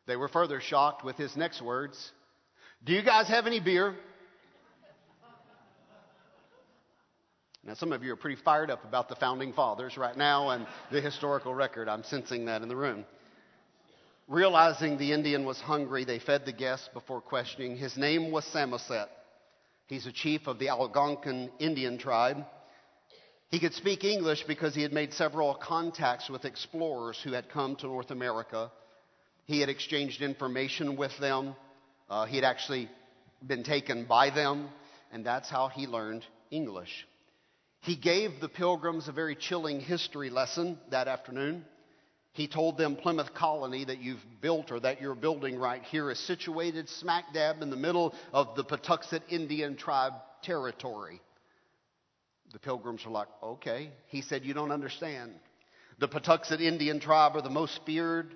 They 0.06 0.16
were 0.16 0.28
further 0.28 0.60
shocked 0.60 1.04
with 1.04 1.16
his 1.16 1.36
next 1.36 1.62
words 1.62 2.12
Do 2.82 2.94
you 2.94 3.02
guys 3.02 3.28
have 3.28 3.46
any 3.46 3.60
beer? 3.60 3.96
Now, 7.62 7.74
some 7.74 7.92
of 7.92 8.02
you 8.02 8.12
are 8.12 8.16
pretty 8.16 8.40
fired 8.42 8.70
up 8.70 8.84
about 8.84 9.08
the 9.08 9.16
founding 9.16 9.52
fathers 9.52 9.98
right 9.98 10.16
now 10.16 10.50
and 10.50 10.66
the 10.90 11.00
historical 11.00 11.54
record. 11.54 11.88
I'm 11.88 12.04
sensing 12.04 12.46
that 12.46 12.62
in 12.62 12.68
the 12.68 12.76
room. 12.76 13.04
Realizing 14.28 14.96
the 14.96 15.12
Indian 15.12 15.44
was 15.44 15.60
hungry, 15.60 16.04
they 16.04 16.20
fed 16.20 16.46
the 16.46 16.52
guest 16.52 16.90
before 16.94 17.20
questioning. 17.20 17.76
His 17.76 17.98
name 17.98 18.30
was 18.30 18.44
Samoset. 18.46 19.08
He's 19.88 20.06
a 20.06 20.12
chief 20.12 20.46
of 20.46 20.58
the 20.58 20.68
Algonquin 20.68 21.50
Indian 21.58 21.98
tribe. 21.98 22.46
He 23.50 23.58
could 23.58 23.74
speak 23.74 24.04
English 24.04 24.44
because 24.44 24.74
he 24.74 24.82
had 24.82 24.92
made 24.92 25.12
several 25.12 25.54
contacts 25.54 26.30
with 26.30 26.44
explorers 26.44 27.20
who 27.22 27.32
had 27.32 27.50
come 27.50 27.74
to 27.76 27.88
North 27.88 28.12
America. 28.12 28.70
He 29.44 29.60
had 29.60 29.68
exchanged 29.68 30.22
information 30.22 30.96
with 30.96 31.12
them. 31.18 31.56
Uh, 32.08 32.24
he 32.24 32.36
had 32.36 32.44
actually 32.44 32.88
been 33.44 33.64
taken 33.64 34.06
by 34.06 34.30
them, 34.30 34.68
and 35.12 35.26
that's 35.26 35.50
how 35.50 35.68
he 35.68 35.88
learned 35.88 36.24
English. 36.52 37.06
He 37.80 37.96
gave 37.96 38.40
the 38.40 38.48
pilgrims 38.48 39.08
a 39.08 39.12
very 39.12 39.34
chilling 39.34 39.80
history 39.80 40.30
lesson 40.30 40.78
that 40.90 41.08
afternoon. 41.08 41.64
He 42.32 42.46
told 42.46 42.76
them 42.78 42.96
Plymouth 42.96 43.34
Colony 43.34 43.84
that 43.84 43.98
you've 43.98 44.24
built 44.40 44.70
or 44.70 44.80
that 44.80 45.00
you're 45.00 45.14
building 45.14 45.58
right 45.58 45.82
here 45.82 46.10
is 46.10 46.18
situated 46.20 46.88
smack 46.88 47.32
dab 47.32 47.62
in 47.62 47.70
the 47.70 47.76
middle 47.76 48.14
of 48.32 48.54
the 48.54 48.64
Patuxet 48.64 49.22
Indian 49.30 49.76
tribe 49.76 50.12
territory. 50.42 51.20
The 52.52 52.58
pilgrims 52.58 53.04
were 53.04 53.12
like, 53.12 53.28
okay. 53.42 53.90
He 54.08 54.22
said, 54.22 54.44
You 54.44 54.54
don't 54.54 54.72
understand. 54.72 55.32
The 55.98 56.08
Patuxet 56.08 56.60
Indian 56.60 57.00
tribe 57.00 57.36
are 57.36 57.42
the 57.42 57.50
most 57.50 57.80
feared 57.84 58.34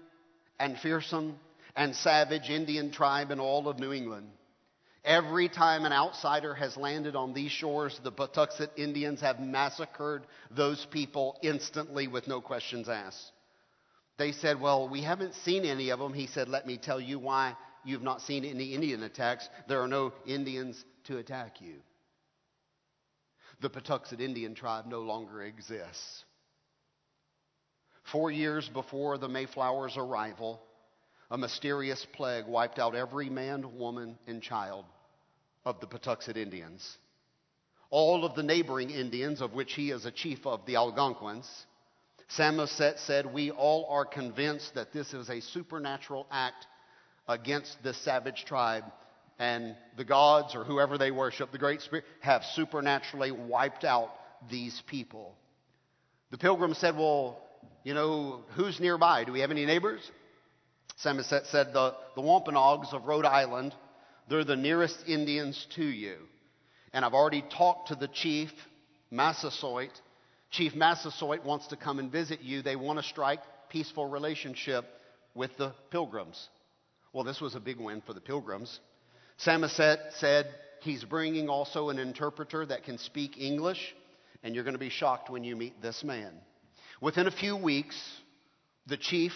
and 0.58 0.78
fearsome 0.78 1.38
and 1.76 1.94
savage 1.94 2.50
Indian 2.50 2.90
tribe 2.90 3.30
in 3.30 3.40
all 3.40 3.68
of 3.68 3.78
New 3.78 3.92
England. 3.92 4.28
Every 5.04 5.50
time 5.50 5.84
an 5.84 5.92
outsider 5.92 6.54
has 6.54 6.78
landed 6.78 7.14
on 7.14 7.34
these 7.34 7.50
shores, 7.50 8.00
the 8.02 8.12
Patuxet 8.12 8.70
Indians 8.76 9.20
have 9.20 9.38
massacred 9.38 10.26
those 10.50 10.86
people 10.90 11.36
instantly 11.42 12.08
with 12.08 12.26
no 12.26 12.40
questions 12.40 12.88
asked. 12.88 13.32
They 14.16 14.32
said, 14.32 14.60
Well, 14.60 14.88
we 14.88 15.02
haven't 15.02 15.34
seen 15.34 15.64
any 15.64 15.90
of 15.90 15.98
them. 15.98 16.14
He 16.14 16.26
said, 16.26 16.48
Let 16.48 16.66
me 16.66 16.78
tell 16.78 17.00
you 17.00 17.18
why 17.18 17.54
you've 17.84 18.02
not 18.02 18.22
seen 18.22 18.46
any 18.46 18.74
Indian 18.74 19.02
attacks. 19.02 19.46
There 19.68 19.82
are 19.82 19.88
no 19.88 20.14
Indians 20.26 20.82
to 21.04 21.18
attack 21.18 21.60
you. 21.60 21.74
The 23.60 23.68
Patuxet 23.68 24.20
Indian 24.20 24.54
tribe 24.54 24.86
no 24.86 25.00
longer 25.00 25.42
exists. 25.42 26.24
Four 28.10 28.30
years 28.30 28.68
before 28.68 29.18
the 29.18 29.28
Mayflower's 29.28 29.96
arrival, 29.96 30.62
a 31.30 31.38
mysterious 31.38 32.06
plague 32.12 32.46
wiped 32.46 32.78
out 32.78 32.94
every 32.94 33.28
man, 33.28 33.78
woman, 33.78 34.18
and 34.26 34.42
child 34.42 34.84
of 35.64 35.80
the 35.80 35.86
Patuxet 35.86 36.36
Indians. 36.36 36.98
All 37.90 38.24
of 38.24 38.34
the 38.34 38.42
neighboring 38.42 38.90
Indians, 38.90 39.40
of 39.40 39.52
which 39.52 39.74
he 39.74 39.90
is 39.90 40.04
a 40.04 40.10
chief 40.10 40.46
of 40.46 40.66
the 40.66 40.76
Algonquins, 40.76 41.48
Samoset 42.28 42.98
said, 42.98 43.32
We 43.32 43.50
all 43.50 43.86
are 43.90 44.04
convinced 44.04 44.74
that 44.74 44.92
this 44.92 45.14
is 45.14 45.28
a 45.30 45.40
supernatural 45.40 46.26
act 46.30 46.66
against 47.28 47.82
this 47.82 47.96
savage 47.98 48.44
tribe, 48.44 48.84
and 49.38 49.76
the 49.96 50.04
gods 50.04 50.54
or 50.54 50.64
whoever 50.64 50.98
they 50.98 51.10
worship, 51.10 51.52
the 51.52 51.58
Great 51.58 51.80
Spirit, 51.80 52.04
have 52.20 52.42
supernaturally 52.54 53.30
wiped 53.30 53.84
out 53.84 54.10
these 54.50 54.82
people. 54.86 55.34
The 56.30 56.38
pilgrim 56.38 56.74
said, 56.74 56.96
Well, 56.96 57.40
you 57.82 57.94
know, 57.94 58.44
who's 58.56 58.80
nearby? 58.80 59.24
Do 59.24 59.32
we 59.32 59.40
have 59.40 59.50
any 59.50 59.66
neighbors? 59.66 60.00
Samoset 60.96 61.46
said, 61.46 61.72
The, 61.72 61.94
the 62.14 62.22
Wampanoags 62.22 62.92
of 62.92 63.06
Rhode 63.06 63.26
Island 63.26 63.74
they're 64.28 64.44
the 64.44 64.56
nearest 64.56 64.96
Indians 65.06 65.66
to 65.76 65.84
you. 65.84 66.16
And 66.92 67.04
I've 67.04 67.14
already 67.14 67.42
talked 67.56 67.88
to 67.88 67.94
the 67.94 68.08
chief, 68.08 68.50
Massasoit. 69.10 69.90
Chief 70.50 70.74
Massasoit 70.74 71.44
wants 71.44 71.66
to 71.68 71.76
come 71.76 71.98
and 71.98 72.10
visit 72.10 72.40
you. 72.40 72.62
They 72.62 72.76
want 72.76 72.98
to 72.98 73.02
strike 73.02 73.40
peaceful 73.68 74.06
relationship 74.06 74.84
with 75.34 75.56
the 75.58 75.74
pilgrims. 75.90 76.48
Well, 77.12 77.24
this 77.24 77.40
was 77.40 77.54
a 77.54 77.60
big 77.60 77.78
win 77.78 78.02
for 78.06 78.12
the 78.12 78.20
pilgrims. 78.20 78.80
Samoset 79.38 79.98
said 80.18 80.46
he's 80.80 81.04
bringing 81.04 81.48
also 81.48 81.88
an 81.90 81.98
interpreter 81.98 82.64
that 82.66 82.84
can 82.84 82.98
speak 82.98 83.36
English, 83.38 83.94
and 84.42 84.54
you're 84.54 84.64
going 84.64 84.74
to 84.74 84.78
be 84.78 84.90
shocked 84.90 85.28
when 85.28 85.44
you 85.44 85.56
meet 85.56 85.82
this 85.82 86.04
man. 86.04 86.32
Within 87.00 87.26
a 87.26 87.32
few 87.32 87.56
weeks, 87.56 88.00
the 88.86 88.96
chief 88.96 89.32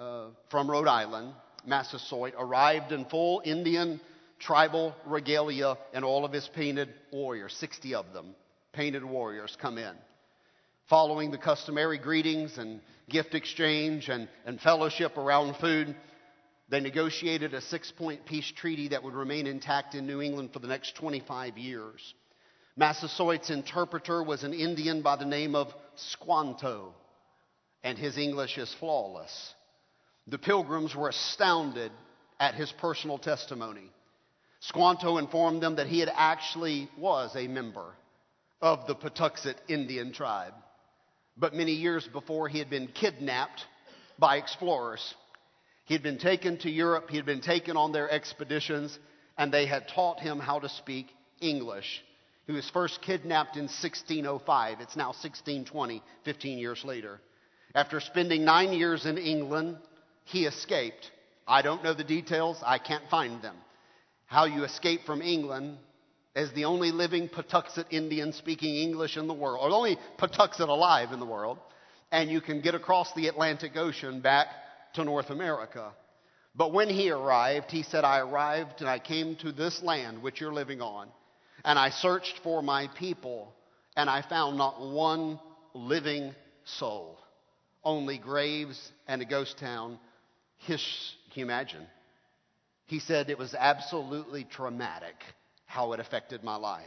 uh, 0.00 0.28
from 0.50 0.70
Rhode 0.70 0.88
Island 0.88 1.34
Massasoit, 1.66 2.32
arrived 2.38 2.90
in 2.90 3.04
full 3.04 3.42
Indian 3.44 4.00
tribal 4.38 4.94
regalia 5.04 5.76
and 5.92 6.04
all 6.04 6.24
of 6.24 6.32
his 6.32 6.48
painted 6.54 6.88
warriors, 7.12 7.52
60 7.60 7.94
of 7.94 8.12
them, 8.14 8.34
painted 8.72 9.04
warriors, 9.04 9.56
come 9.60 9.76
in. 9.76 9.94
Following 10.88 11.30
the 11.30 11.38
customary 11.38 11.98
greetings 11.98 12.56
and 12.56 12.80
gift 13.10 13.34
exchange 13.34 14.08
and, 14.08 14.28
and 14.46 14.58
fellowship 14.60 15.18
around 15.18 15.54
food, 15.56 15.94
they 16.70 16.80
negotiated 16.80 17.52
a 17.52 17.60
six 17.60 17.92
point 17.92 18.24
peace 18.24 18.50
treaty 18.56 18.88
that 18.88 19.02
would 19.02 19.14
remain 19.14 19.46
intact 19.46 19.94
in 19.94 20.06
New 20.06 20.22
England 20.22 20.50
for 20.52 20.60
the 20.60 20.68
next 20.68 20.96
25 20.96 21.58
years. 21.58 22.14
Massasoit's 22.76 23.50
interpreter 23.50 24.22
was 24.22 24.44
an 24.44 24.54
Indian 24.54 25.02
by 25.02 25.16
the 25.16 25.26
name 25.26 25.54
of 25.54 25.68
Squanto, 25.96 26.94
and 27.82 27.98
his 27.98 28.16
English 28.16 28.56
is 28.56 28.74
flawless. 28.80 29.54
The 30.30 30.38
pilgrims 30.38 30.94
were 30.94 31.08
astounded 31.08 31.90
at 32.38 32.54
his 32.54 32.72
personal 32.72 33.18
testimony. 33.18 33.90
Squanto 34.60 35.18
informed 35.18 35.62
them 35.62 35.76
that 35.76 35.88
he 35.88 35.98
had 35.98 36.12
actually 36.14 36.88
was 36.96 37.34
a 37.34 37.48
member 37.48 37.94
of 38.62 38.86
the 38.86 38.94
Patuxet 38.94 39.56
Indian 39.68 40.12
tribe. 40.12 40.54
But 41.36 41.54
many 41.54 41.72
years 41.72 42.06
before, 42.06 42.48
he 42.48 42.58
had 42.58 42.70
been 42.70 42.88
kidnapped 42.88 43.64
by 44.18 44.36
explorers. 44.36 45.14
He 45.86 45.94
had 45.94 46.02
been 46.02 46.18
taken 46.18 46.58
to 46.58 46.70
Europe, 46.70 47.10
he 47.10 47.16
had 47.16 47.26
been 47.26 47.40
taken 47.40 47.76
on 47.76 47.90
their 47.90 48.08
expeditions, 48.10 48.96
and 49.36 49.52
they 49.52 49.66
had 49.66 49.88
taught 49.88 50.20
him 50.20 50.38
how 50.38 50.60
to 50.60 50.68
speak 50.68 51.08
English. 51.40 52.02
He 52.46 52.52
was 52.52 52.68
first 52.70 53.00
kidnapped 53.02 53.56
in 53.56 53.64
1605. 53.64 54.80
It's 54.80 54.96
now 54.96 55.08
1620, 55.08 56.02
15 56.24 56.58
years 56.58 56.84
later. 56.84 57.20
After 57.74 58.00
spending 58.00 58.44
nine 58.44 58.72
years 58.72 59.06
in 59.06 59.16
England, 59.16 59.78
he 60.24 60.46
escaped. 60.46 61.10
I 61.46 61.62
don't 61.62 61.82
know 61.82 61.94
the 61.94 62.04
details, 62.04 62.58
I 62.64 62.78
can't 62.78 63.08
find 63.10 63.42
them. 63.42 63.56
How 64.26 64.44
you 64.44 64.64
escape 64.64 65.04
from 65.04 65.22
England 65.22 65.78
as 66.36 66.52
the 66.52 66.66
only 66.66 66.92
living 66.92 67.28
Patuxet 67.28 67.86
Indian 67.90 68.32
speaking 68.32 68.76
English 68.76 69.16
in 69.16 69.26
the 69.26 69.34
world, 69.34 69.58
or 69.60 69.70
the 69.70 69.76
only 69.76 69.98
Patuxet 70.18 70.68
alive 70.68 71.12
in 71.12 71.18
the 71.18 71.26
world, 71.26 71.58
and 72.12 72.30
you 72.30 72.40
can 72.40 72.60
get 72.60 72.74
across 72.74 73.12
the 73.14 73.26
Atlantic 73.26 73.76
Ocean 73.76 74.20
back 74.20 74.46
to 74.94 75.04
North 75.04 75.30
America. 75.30 75.92
But 76.54 76.72
when 76.72 76.88
he 76.88 77.10
arrived, 77.10 77.70
he 77.70 77.82
said, 77.82 78.04
I 78.04 78.20
arrived 78.20 78.80
and 78.80 78.88
I 78.88 78.98
came 78.98 79.36
to 79.36 79.52
this 79.52 79.82
land 79.82 80.22
which 80.22 80.40
you're 80.40 80.52
living 80.52 80.80
on, 80.80 81.08
and 81.64 81.78
I 81.78 81.90
searched 81.90 82.38
for 82.44 82.62
my 82.62 82.88
people, 82.96 83.52
and 83.96 84.08
I 84.08 84.22
found 84.22 84.56
not 84.56 84.80
one 84.80 85.40
living 85.74 86.34
soul, 86.64 87.18
only 87.82 88.18
graves 88.18 88.92
and 89.08 89.22
a 89.22 89.24
ghost 89.24 89.58
town 89.58 89.98
his, 90.60 90.80
can 91.32 91.40
you 91.40 91.46
imagine? 91.46 91.86
He 92.86 92.98
said 92.98 93.30
it 93.30 93.38
was 93.38 93.54
absolutely 93.54 94.44
traumatic 94.44 95.14
how 95.66 95.92
it 95.92 96.00
affected 96.00 96.42
my 96.42 96.56
life. 96.56 96.84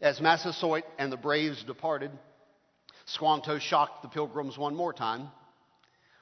As 0.00 0.20
Massasoit 0.20 0.84
and 0.98 1.12
the 1.12 1.16
Braves 1.16 1.62
departed, 1.64 2.10
Squanto 3.06 3.58
shocked 3.58 4.02
the 4.02 4.08
pilgrims 4.08 4.56
one 4.56 4.74
more 4.74 4.92
time 4.92 5.28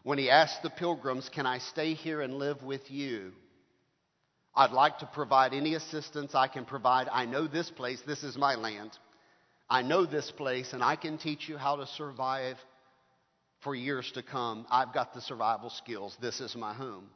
when 0.03 0.19
he 0.19 0.31
asked 0.31 0.63
the 0.63 0.71
pilgrims, 0.71 1.29
Can 1.29 1.47
I 1.47 1.59
stay 1.59 1.95
here 1.95 2.21
and 2.21 2.35
live 2.35 2.63
with 2.63 2.91
you? 2.91 3.33
I'd 4.55 4.73
like 4.73 4.99
to 4.99 5.07
provide 5.07 5.55
any 5.55 5.75
assistance 5.75 6.35
I 6.35 6.49
can 6.49 6.65
provide. 6.65 7.09
I 7.11 7.25
know 7.25 7.47
this 7.47 7.71
place, 7.71 8.03
this 8.07 8.23
is 8.23 8.37
my 8.37 8.57
land. 8.57 8.91
I 9.71 9.83
know 9.83 10.05
this 10.05 10.31
place, 10.31 10.73
and 10.73 10.83
I 10.83 10.97
can 10.97 11.17
teach 11.17 11.49
you 11.49 11.57
how 11.57 11.77
to 11.77 11.87
survive 11.87 12.57
for 13.63 13.75
years 13.75 14.11
to 14.13 14.23
come. 14.23 14.67
I've 14.71 14.93
got 14.93 15.15
the 15.15 15.21
survival 15.21 15.71
skills. 15.71 16.17
This 16.21 16.41
is 16.41 16.55
my 16.57 16.75
home. 16.75 17.09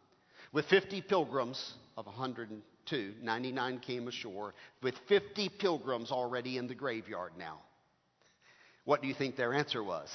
With 0.53 0.67
50 0.67 1.03
pilgrims 1.03 1.75
of 1.97 2.07
102, 2.07 3.15
99 3.23 3.79
came 3.81 4.09
ashore, 4.09 4.55
with 4.83 4.95
50 5.09 5.51
pilgrims 5.59 6.11
already 6.11 6.57
in 6.57 6.69
the 6.69 6.75
graveyard 6.75 7.33
now. 7.39 7.59
What 8.85 9.03
do 9.03 9.09
you 9.09 9.15
think 9.15 9.37
their 9.37 9.53
answer 9.53 9.83
was? 9.83 10.09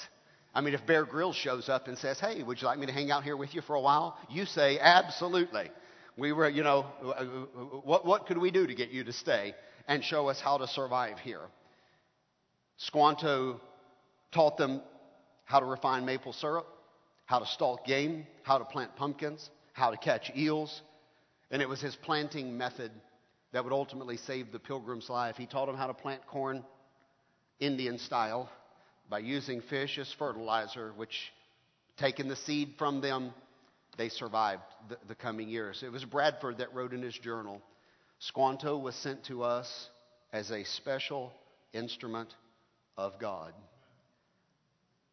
I 0.53 0.61
mean, 0.61 0.73
if 0.73 0.85
Bear 0.85 1.05
Grylls 1.05 1.35
shows 1.35 1.69
up 1.69 1.87
and 1.87 1.97
says, 1.97 2.19
Hey, 2.19 2.43
would 2.43 2.61
you 2.61 2.67
like 2.67 2.79
me 2.79 2.85
to 2.85 2.91
hang 2.91 3.11
out 3.11 3.23
here 3.23 3.37
with 3.37 3.53
you 3.53 3.61
for 3.61 3.75
a 3.75 3.81
while? 3.81 4.17
You 4.29 4.45
say, 4.45 4.79
Absolutely. 4.79 5.69
We 6.17 6.33
were, 6.33 6.49
you 6.49 6.63
know, 6.63 6.83
what, 7.83 8.05
what 8.05 8.25
could 8.25 8.37
we 8.37 8.51
do 8.51 8.67
to 8.67 8.75
get 8.75 8.89
you 8.89 9.03
to 9.05 9.13
stay 9.13 9.55
and 9.87 10.03
show 10.03 10.27
us 10.27 10.41
how 10.41 10.57
to 10.57 10.67
survive 10.67 11.19
here? 11.19 11.41
Squanto 12.77 13.61
taught 14.33 14.57
them 14.57 14.81
how 15.51 15.59
to 15.59 15.65
refine 15.65 16.05
maple 16.05 16.31
syrup, 16.31 16.65
how 17.25 17.37
to 17.37 17.45
stalk 17.45 17.85
game, 17.85 18.25
how 18.43 18.57
to 18.57 18.63
plant 18.63 18.95
pumpkins, 18.95 19.49
how 19.73 19.91
to 19.91 19.97
catch 19.97 20.31
eels. 20.33 20.81
And 21.51 21.61
it 21.61 21.67
was 21.67 21.81
his 21.81 21.93
planting 21.93 22.57
method 22.57 22.89
that 23.51 23.65
would 23.65 23.73
ultimately 23.73 24.15
save 24.15 24.53
the 24.53 24.59
pilgrim's 24.59 25.09
life. 25.09 25.35
He 25.35 25.45
taught 25.45 25.65
them 25.65 25.75
how 25.75 25.87
to 25.87 25.93
plant 25.93 26.25
corn 26.25 26.63
Indian 27.59 27.97
style 27.97 28.49
by 29.09 29.19
using 29.19 29.59
fish 29.59 29.99
as 29.99 30.09
fertilizer, 30.17 30.93
which, 30.95 31.33
taking 31.97 32.29
the 32.29 32.37
seed 32.37 32.75
from 32.77 33.01
them, 33.01 33.33
they 33.97 34.07
survived 34.07 34.63
the, 34.87 34.97
the 35.09 35.15
coming 35.15 35.49
years. 35.49 35.83
It 35.85 35.91
was 35.91 36.05
Bradford 36.05 36.59
that 36.59 36.73
wrote 36.73 36.93
in 36.93 37.01
his 37.01 37.17
journal 37.17 37.61
Squanto 38.19 38.77
was 38.77 38.95
sent 38.95 39.25
to 39.25 39.43
us 39.43 39.89
as 40.31 40.49
a 40.49 40.63
special 40.63 41.33
instrument 41.73 42.33
of 42.97 43.19
God. 43.19 43.53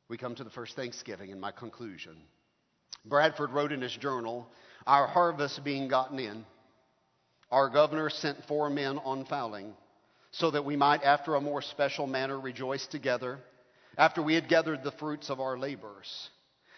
We 0.09 0.17
come 0.17 0.35
to 0.37 0.45
the 0.45 0.51
first 0.51 0.75
Thanksgiving 0.75 1.31
in 1.31 1.41
my 1.41 1.53
conclusion. 1.53 2.17
Bradford 3.05 3.51
wrote 3.51 3.73
in 3.73 3.83
his 3.83 3.97
journal 3.97 4.49
Our 4.87 5.07
harvest 5.07 5.63
being 5.65 5.89
gotten 5.89 6.19
in, 6.19 6.45
our 7.51 7.71
governor 7.71 8.11
sent 8.11 8.45
four 8.47 8.69
men 8.69 8.99
on 8.99 9.25
fowling, 9.25 9.75
so 10.33 10.51
that 10.51 10.65
we 10.65 10.77
might, 10.77 11.03
after 11.03 11.35
a 11.35 11.41
more 11.41 11.63
special 11.63 12.07
manner, 12.07 12.39
rejoice 12.39 12.87
together, 12.87 13.39
after 13.97 14.23
we 14.23 14.35
had 14.35 14.49
gathered 14.49 14.83
the 14.83 14.93
fruits 14.93 15.31
of 15.31 15.41
our 15.41 15.59
labors. 15.59 16.29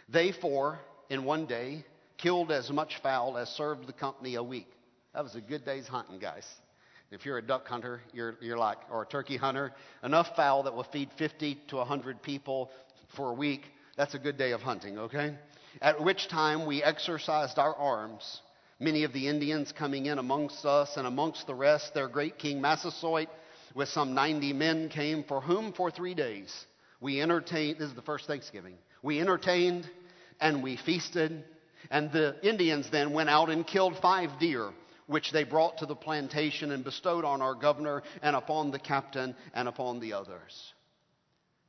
They 0.09 0.31
four, 0.33 0.79
in 1.09 1.25
one 1.25 1.47
day, 1.47 1.85
killed 2.19 2.53
as 2.53 2.71
much 2.71 3.01
fowl 3.03 3.37
as 3.37 3.49
served 3.49 3.87
the 3.87 3.93
company 3.93 4.37
a 4.37 4.43
week. 4.43 4.69
That 5.13 5.25
was 5.25 5.35
a 5.35 5.41
good 5.41 5.65
day's 5.65 5.89
hunting, 5.89 6.21
guys. 6.21 6.47
If 7.11 7.27
you're 7.27 7.39
a 7.39 7.43
duck 7.43 7.67
hunter, 7.67 8.01
you're, 8.13 8.37
you're 8.41 8.59
like, 8.59 8.79
or 8.89 9.03
a 9.03 9.07
turkey 9.07 9.37
hunter, 9.37 9.73
enough 10.05 10.29
fowl 10.37 10.63
that 10.63 10.75
will 10.75 10.85
feed 10.85 11.09
50 11.19 11.59
to 11.69 11.77
100 11.77 12.23
people 12.23 12.71
for 13.17 13.31
a 13.31 13.35
week, 13.35 13.63
that's 13.97 14.15
a 14.15 14.19
good 14.19 14.39
day 14.39 14.53
of 14.53 14.61
hunting, 14.61 14.97
okay? 14.97 15.35
At 15.83 16.01
which 16.01 16.29
time 16.29 16.67
we 16.67 16.85
exercised 16.85 17.59
our 17.59 17.75
arms, 17.75 18.41
many 18.79 19.03
of 19.03 19.13
the 19.13 19.27
Indians 19.27 19.73
coming 19.73 20.07
in 20.07 20.21
amongst 20.21 20.65
us, 20.65 20.97
and 20.97 21.05
amongst 21.05 21.49
the 21.49 21.55
rest, 21.55 21.95
their 21.95 22.07
great 22.07 22.39
king 22.39 22.61
Massasoit, 22.61 23.29
with 23.75 23.89
some 23.89 24.15
90 24.15 24.53
men, 24.53 24.89
came, 24.89 25.25
for 25.25 25.41
whom 25.41 25.73
for 25.73 25.91
three 25.91 26.15
days 26.15 26.67
we 27.01 27.21
entertained. 27.21 27.79
This 27.79 27.89
is 27.89 27.97
the 27.97 28.03
first 28.03 28.29
Thanksgiving. 28.29 28.75
We 29.03 29.21
entertained 29.21 29.89
and 30.41 30.63
we 30.63 30.77
feasted, 30.77 31.43
and 31.91 32.13
the 32.13 32.37
Indians 32.49 32.89
then 32.91 33.13
went 33.13 33.31
out 33.31 33.51
and 33.51 33.67
killed 33.67 33.99
five 34.01 34.31
deer 34.39 34.71
which 35.11 35.33
they 35.33 35.43
brought 35.43 35.79
to 35.79 35.87
the 35.87 35.97
plantation 35.97 36.71
and 36.71 36.85
bestowed 36.85 37.25
on 37.25 37.43
our 37.43 37.57
governor 37.57 38.01
and 38.23 38.37
upon 38.37 38.71
the 38.71 38.79
captain 38.79 39.35
and 39.53 39.67
upon 39.67 39.99
the 39.99 40.13
others. 40.13 40.73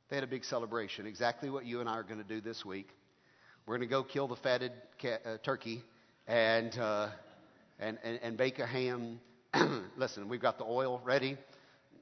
They 0.08 0.16
had 0.16 0.22
a 0.22 0.28
big 0.28 0.44
celebration, 0.44 1.06
exactly 1.06 1.50
what 1.50 1.66
you 1.66 1.80
and 1.80 1.88
I 1.88 1.94
are 1.94 2.04
going 2.04 2.22
to 2.22 2.28
do 2.28 2.40
this 2.40 2.64
week. 2.64 2.88
We're 3.66 3.78
going 3.78 3.88
to 3.88 3.90
go 3.90 4.04
kill 4.04 4.28
the 4.28 4.36
fatted 4.36 4.70
cat, 4.98 5.22
uh, 5.26 5.38
turkey 5.42 5.82
and, 6.28 6.72
uh, 6.78 7.08
and, 7.80 7.98
and, 8.04 8.20
and 8.22 8.36
bake 8.36 8.60
a 8.60 8.66
ham. 8.66 9.18
Listen, 9.96 10.28
we've 10.28 10.40
got 10.40 10.58
the 10.58 10.64
oil 10.64 11.00
ready, 11.02 11.36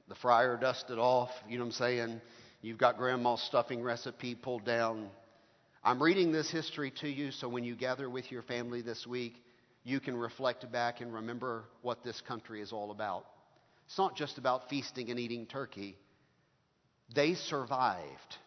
the 0.09 0.15
fryer 0.15 0.57
dusted 0.57 0.99
off, 0.99 1.31
you 1.49 1.57
know 1.57 1.63
what 1.63 1.69
I'm 1.69 1.71
saying? 1.71 2.21
You've 2.61 2.77
got 2.77 2.97
grandma's 2.97 3.41
stuffing 3.41 3.81
recipe 3.81 4.35
pulled 4.35 4.63
down. 4.63 5.09
I'm 5.83 6.03
reading 6.03 6.31
this 6.31 6.51
history 6.51 6.91
to 7.01 7.07
you 7.07 7.31
so 7.31 7.49
when 7.49 7.63
you 7.63 7.75
gather 7.75 8.07
with 8.07 8.31
your 8.31 8.43
family 8.43 8.83
this 8.83 9.07
week, 9.07 9.41
you 9.83 9.99
can 9.99 10.15
reflect 10.15 10.69
back 10.71 11.01
and 11.01 11.13
remember 11.13 11.63
what 11.81 12.03
this 12.03 12.19
country 12.21 12.61
is 12.61 12.71
all 12.71 12.91
about. 12.91 13.25
It's 13.87 13.97
not 13.97 14.15
just 14.15 14.37
about 14.37 14.69
feasting 14.69 15.09
and 15.09 15.19
eating 15.19 15.45
turkey. 15.47 15.97
They 17.13 17.33
survived. 17.33 18.37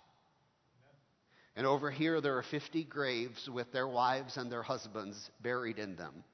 And 1.56 1.66
over 1.66 1.90
here, 1.90 2.20
there 2.20 2.38
are 2.38 2.42
50 2.42 2.84
graves 2.84 3.48
with 3.48 3.70
their 3.72 3.86
wives 3.86 4.36
and 4.36 4.50
their 4.50 4.62
husbands 4.62 5.30
buried 5.42 5.78
in 5.78 5.96
them. 5.96 6.24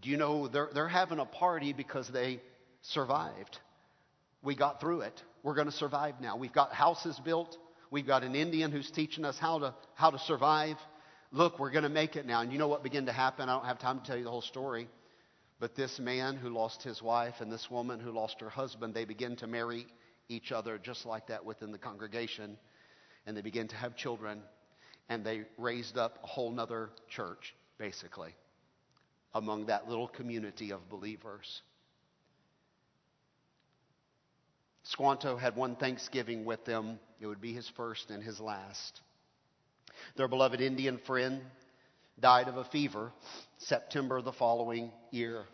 Do 0.00 0.08
you 0.08 0.16
know 0.16 0.48
they're, 0.48 0.70
they're 0.72 0.88
having 0.88 1.18
a 1.18 1.26
party 1.26 1.72
because 1.72 2.08
they 2.08 2.40
survived? 2.82 3.58
We 4.42 4.56
got 4.56 4.80
through 4.80 5.02
it. 5.02 5.22
We're 5.42 5.54
going 5.54 5.66
to 5.66 5.72
survive 5.72 6.14
now. 6.20 6.36
We've 6.36 6.52
got 6.52 6.72
houses 6.72 7.20
built. 7.24 7.56
We've 7.90 8.06
got 8.06 8.22
an 8.22 8.34
Indian 8.34 8.70
who's 8.70 8.90
teaching 8.90 9.24
us 9.24 9.38
how 9.38 9.58
to, 9.58 9.74
how 9.94 10.10
to 10.10 10.18
survive 10.20 10.76
look, 11.32 11.58
we're 11.58 11.70
going 11.70 11.84
to 11.84 11.88
make 11.88 12.16
it 12.16 12.26
now. 12.26 12.40
And 12.40 12.52
you 12.52 12.58
know 12.58 12.68
what 12.68 12.82
began 12.82 13.06
to 13.06 13.12
happen? 13.12 13.48
I 13.48 13.54
don't 13.54 13.66
have 13.66 13.78
time 13.78 14.00
to 14.00 14.06
tell 14.06 14.16
you 14.16 14.24
the 14.24 14.30
whole 14.30 14.42
story. 14.42 14.88
But 15.58 15.74
this 15.74 15.98
man 15.98 16.36
who 16.36 16.48
lost 16.48 16.82
his 16.82 17.02
wife 17.02 17.34
and 17.40 17.52
this 17.52 17.70
woman 17.70 18.00
who 18.00 18.12
lost 18.12 18.40
her 18.40 18.48
husband, 18.48 18.94
they 18.94 19.04
begin 19.04 19.36
to 19.36 19.46
marry 19.46 19.86
each 20.28 20.52
other 20.52 20.78
just 20.78 21.04
like 21.04 21.26
that 21.26 21.44
within 21.44 21.70
the 21.70 21.78
congregation. 21.78 22.56
And 23.26 23.36
they 23.36 23.42
begin 23.42 23.68
to 23.68 23.76
have 23.76 23.94
children. 23.96 24.40
And 25.08 25.24
they 25.24 25.42
raised 25.58 25.98
up 25.98 26.18
a 26.22 26.26
whole 26.26 26.50
nother 26.50 26.90
church, 27.08 27.54
basically, 27.78 28.34
among 29.34 29.66
that 29.66 29.88
little 29.88 30.08
community 30.08 30.72
of 30.72 30.88
believers. 30.88 31.62
Squanto 34.84 35.36
had 35.36 35.56
one 35.56 35.76
Thanksgiving 35.76 36.44
with 36.44 36.64
them. 36.64 36.98
It 37.20 37.26
would 37.26 37.40
be 37.40 37.52
his 37.52 37.68
first 37.76 38.10
and 38.10 38.22
his 38.22 38.40
last. 38.40 39.00
Their 40.16 40.28
beloved 40.28 40.60
Indian 40.60 40.98
friend 40.98 41.42
died 42.18 42.48
of 42.48 42.56
a 42.56 42.64
fever 42.64 43.12
September 43.58 44.22
the 44.22 44.32
following 44.32 44.92
year. 45.10 45.44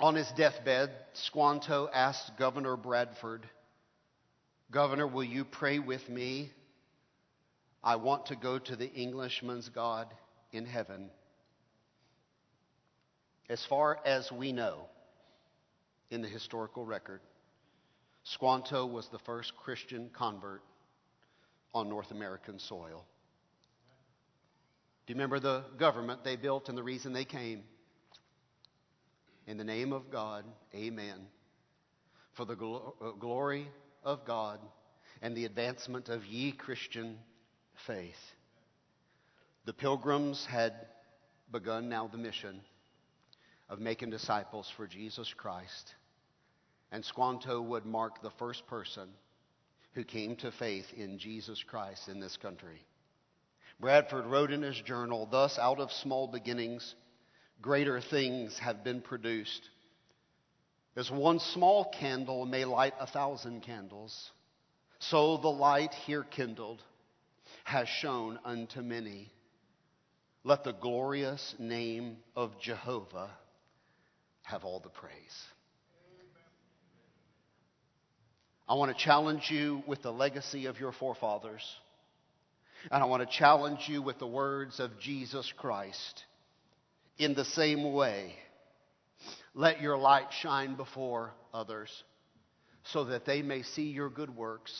On 0.00 0.14
his 0.14 0.30
deathbed, 0.32 0.90
Squanto 1.14 1.88
asked 1.92 2.36
Governor 2.38 2.76
Bradford, 2.76 3.48
Governor, 4.70 5.06
will 5.06 5.24
you 5.24 5.44
pray 5.44 5.78
with 5.78 6.08
me? 6.08 6.50
I 7.82 7.96
want 7.96 8.26
to 8.26 8.36
go 8.36 8.58
to 8.58 8.76
the 8.76 8.92
Englishman's 8.92 9.68
God 9.68 10.12
in 10.52 10.66
heaven. 10.66 11.10
As 13.48 13.64
far 13.64 13.98
as 14.04 14.30
we 14.32 14.52
know 14.52 14.86
in 16.10 16.20
the 16.20 16.28
historical 16.28 16.84
record, 16.84 17.20
Squanto 18.24 18.84
was 18.84 19.06
the 19.08 19.20
first 19.20 19.56
Christian 19.56 20.10
convert 20.12 20.62
on 21.76 21.90
North 21.90 22.10
American 22.10 22.58
soil. 22.58 23.04
Do 25.06 25.12
you 25.12 25.14
remember 25.14 25.38
the 25.38 25.62
government 25.76 26.24
they 26.24 26.36
built 26.36 26.70
and 26.70 26.78
the 26.78 26.82
reason 26.82 27.12
they 27.12 27.26
came? 27.26 27.64
In 29.46 29.58
the 29.58 29.64
name 29.64 29.92
of 29.92 30.10
God, 30.10 30.46
amen. 30.74 31.26
For 32.32 32.46
the 32.46 32.56
gl- 32.56 32.94
uh, 33.02 33.10
glory 33.10 33.68
of 34.02 34.24
God 34.24 34.58
and 35.20 35.36
the 35.36 35.44
advancement 35.44 36.08
of 36.08 36.24
ye 36.24 36.50
Christian 36.50 37.18
faith. 37.86 38.32
The 39.66 39.74
pilgrims 39.74 40.46
had 40.46 40.72
begun 41.52 41.90
now 41.90 42.08
the 42.08 42.16
mission 42.16 42.62
of 43.68 43.80
making 43.80 44.08
disciples 44.08 44.72
for 44.74 44.86
Jesus 44.86 45.34
Christ. 45.34 45.94
And 46.90 47.04
Squanto 47.04 47.60
would 47.60 47.84
mark 47.84 48.22
the 48.22 48.30
first 48.30 48.66
person 48.66 49.10
who 49.96 50.04
came 50.04 50.36
to 50.36 50.52
faith 50.52 50.84
in 50.94 51.18
Jesus 51.18 51.64
Christ 51.66 52.08
in 52.08 52.20
this 52.20 52.36
country. 52.36 52.84
Bradford 53.80 54.26
wrote 54.26 54.52
in 54.52 54.60
his 54.60 54.78
journal, 54.82 55.26
Thus, 55.28 55.58
out 55.58 55.80
of 55.80 55.90
small 55.90 56.28
beginnings, 56.28 56.94
greater 57.62 58.02
things 58.02 58.58
have 58.58 58.84
been 58.84 59.00
produced. 59.00 59.62
As 60.96 61.10
one 61.10 61.40
small 61.40 61.90
candle 61.98 62.44
may 62.44 62.66
light 62.66 62.92
a 63.00 63.06
thousand 63.06 63.62
candles, 63.62 64.30
so 64.98 65.38
the 65.38 65.48
light 65.48 65.94
here 66.04 66.24
kindled 66.24 66.82
has 67.64 67.88
shone 67.88 68.38
unto 68.44 68.82
many. 68.82 69.32
Let 70.44 70.62
the 70.62 70.74
glorious 70.74 71.54
name 71.58 72.18
of 72.36 72.60
Jehovah 72.60 73.30
have 74.42 74.62
all 74.64 74.80
the 74.80 74.90
praise. 74.90 75.46
I 78.68 78.74
want 78.74 78.96
to 78.96 79.04
challenge 79.04 79.48
you 79.50 79.82
with 79.86 80.02
the 80.02 80.12
legacy 80.12 80.66
of 80.66 80.80
your 80.80 80.92
forefathers. 80.92 81.62
And 82.90 83.02
I 83.02 83.06
want 83.06 83.28
to 83.28 83.38
challenge 83.38 83.88
you 83.88 84.02
with 84.02 84.18
the 84.18 84.26
words 84.26 84.80
of 84.80 84.98
Jesus 85.00 85.52
Christ. 85.56 86.24
In 87.18 87.34
the 87.34 87.44
same 87.44 87.92
way, 87.92 88.34
let 89.54 89.80
your 89.80 89.96
light 89.96 90.28
shine 90.42 90.74
before 90.74 91.32
others 91.54 91.90
so 92.92 93.04
that 93.04 93.24
they 93.24 93.42
may 93.42 93.62
see 93.62 93.90
your 93.90 94.10
good 94.10 94.34
works 94.36 94.72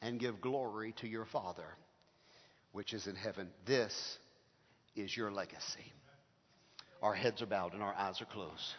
and 0.00 0.18
give 0.18 0.40
glory 0.40 0.94
to 1.00 1.08
your 1.08 1.26
Father, 1.26 1.66
which 2.72 2.92
is 2.92 3.06
in 3.06 3.16
heaven. 3.16 3.48
This 3.66 4.18
is 4.96 5.16
your 5.16 5.30
legacy. 5.30 5.92
Our 7.02 7.14
heads 7.14 7.42
are 7.42 7.46
bowed 7.46 7.74
and 7.74 7.82
our 7.82 7.94
eyes 7.94 8.20
are 8.22 8.26
closed. 8.26 8.74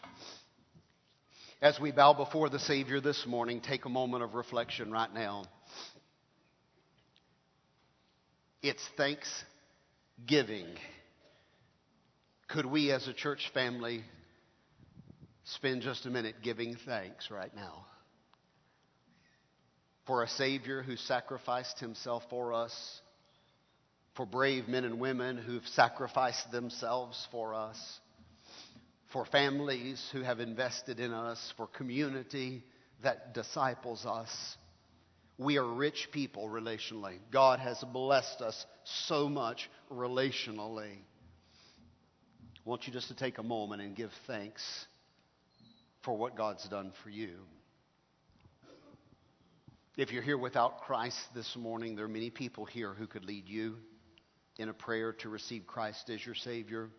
As 1.61 1.79
we 1.79 1.91
bow 1.91 2.13
before 2.13 2.49
the 2.49 2.59
Savior 2.59 2.99
this 2.99 3.25
morning, 3.25 3.61
take 3.61 3.85
a 3.85 3.89
moment 3.89 4.23
of 4.23 4.33
reflection 4.33 4.91
right 4.91 5.11
now. 5.13 5.45
It's 8.61 8.85
Thanksgiving. 8.97 10.67
Could 12.49 12.65
we 12.65 12.91
as 12.91 13.07
a 13.07 13.13
church 13.13 13.49
family 13.53 14.03
spend 15.45 15.81
just 15.81 16.05
a 16.05 16.09
minute 16.09 16.35
giving 16.43 16.75
thanks 16.85 17.31
right 17.31 17.55
now? 17.55 17.85
For 20.07 20.23
a 20.23 20.27
Savior 20.27 20.83
who 20.83 20.97
sacrificed 20.97 21.79
himself 21.79 22.23
for 22.29 22.51
us, 22.51 23.01
for 24.15 24.25
brave 24.25 24.67
men 24.67 24.83
and 24.83 24.99
women 24.99 25.37
who've 25.37 25.67
sacrificed 25.69 26.51
themselves 26.51 27.27
for 27.31 27.53
us, 27.53 27.79
for 29.15 29.23
families 29.23 30.05
who 30.11 30.23
have 30.23 30.41
invested 30.41 30.99
in 30.99 31.13
us, 31.13 31.53
for 31.55 31.67
community 31.67 32.61
that 33.01 33.33
disciples 33.33 34.05
us. 34.05 34.57
We 35.37 35.57
are 35.57 35.65
rich 35.65 36.09
people 36.11 36.49
relationally. 36.49 37.19
God 37.31 37.59
has 37.59 37.81
blessed 37.93 38.41
us 38.41 38.65
so 39.07 39.29
much 39.29 39.69
relationally. 39.89 40.97
I 40.97 42.65
want 42.65 42.87
you 42.87 42.91
just 42.91 43.07
to 43.07 43.15
take 43.15 43.37
a 43.37 43.43
moment 43.43 43.81
and 43.81 43.95
give 43.95 44.11
thanks 44.27 44.61
for 46.03 46.17
what 46.17 46.35
God's 46.35 46.67
done 46.67 46.91
for 47.01 47.09
you. 47.09 47.37
If 49.95 50.11
you're 50.11 50.23
here 50.23 50.37
without 50.37 50.81
Christ 50.81 51.21
this 51.33 51.55
morning, 51.55 51.95
there 51.95 52.03
are 52.03 52.09
many 52.09 52.31
people 52.31 52.65
here 52.65 52.93
who 52.93 53.07
could 53.07 53.23
lead 53.23 53.47
you 53.47 53.77
in 54.57 54.67
a 54.67 54.73
prayer 54.73 55.13
to 55.19 55.29
receive 55.29 55.65
Christ 55.65 56.09
as 56.09 56.25
your 56.25 56.35
Savior. 56.35 56.89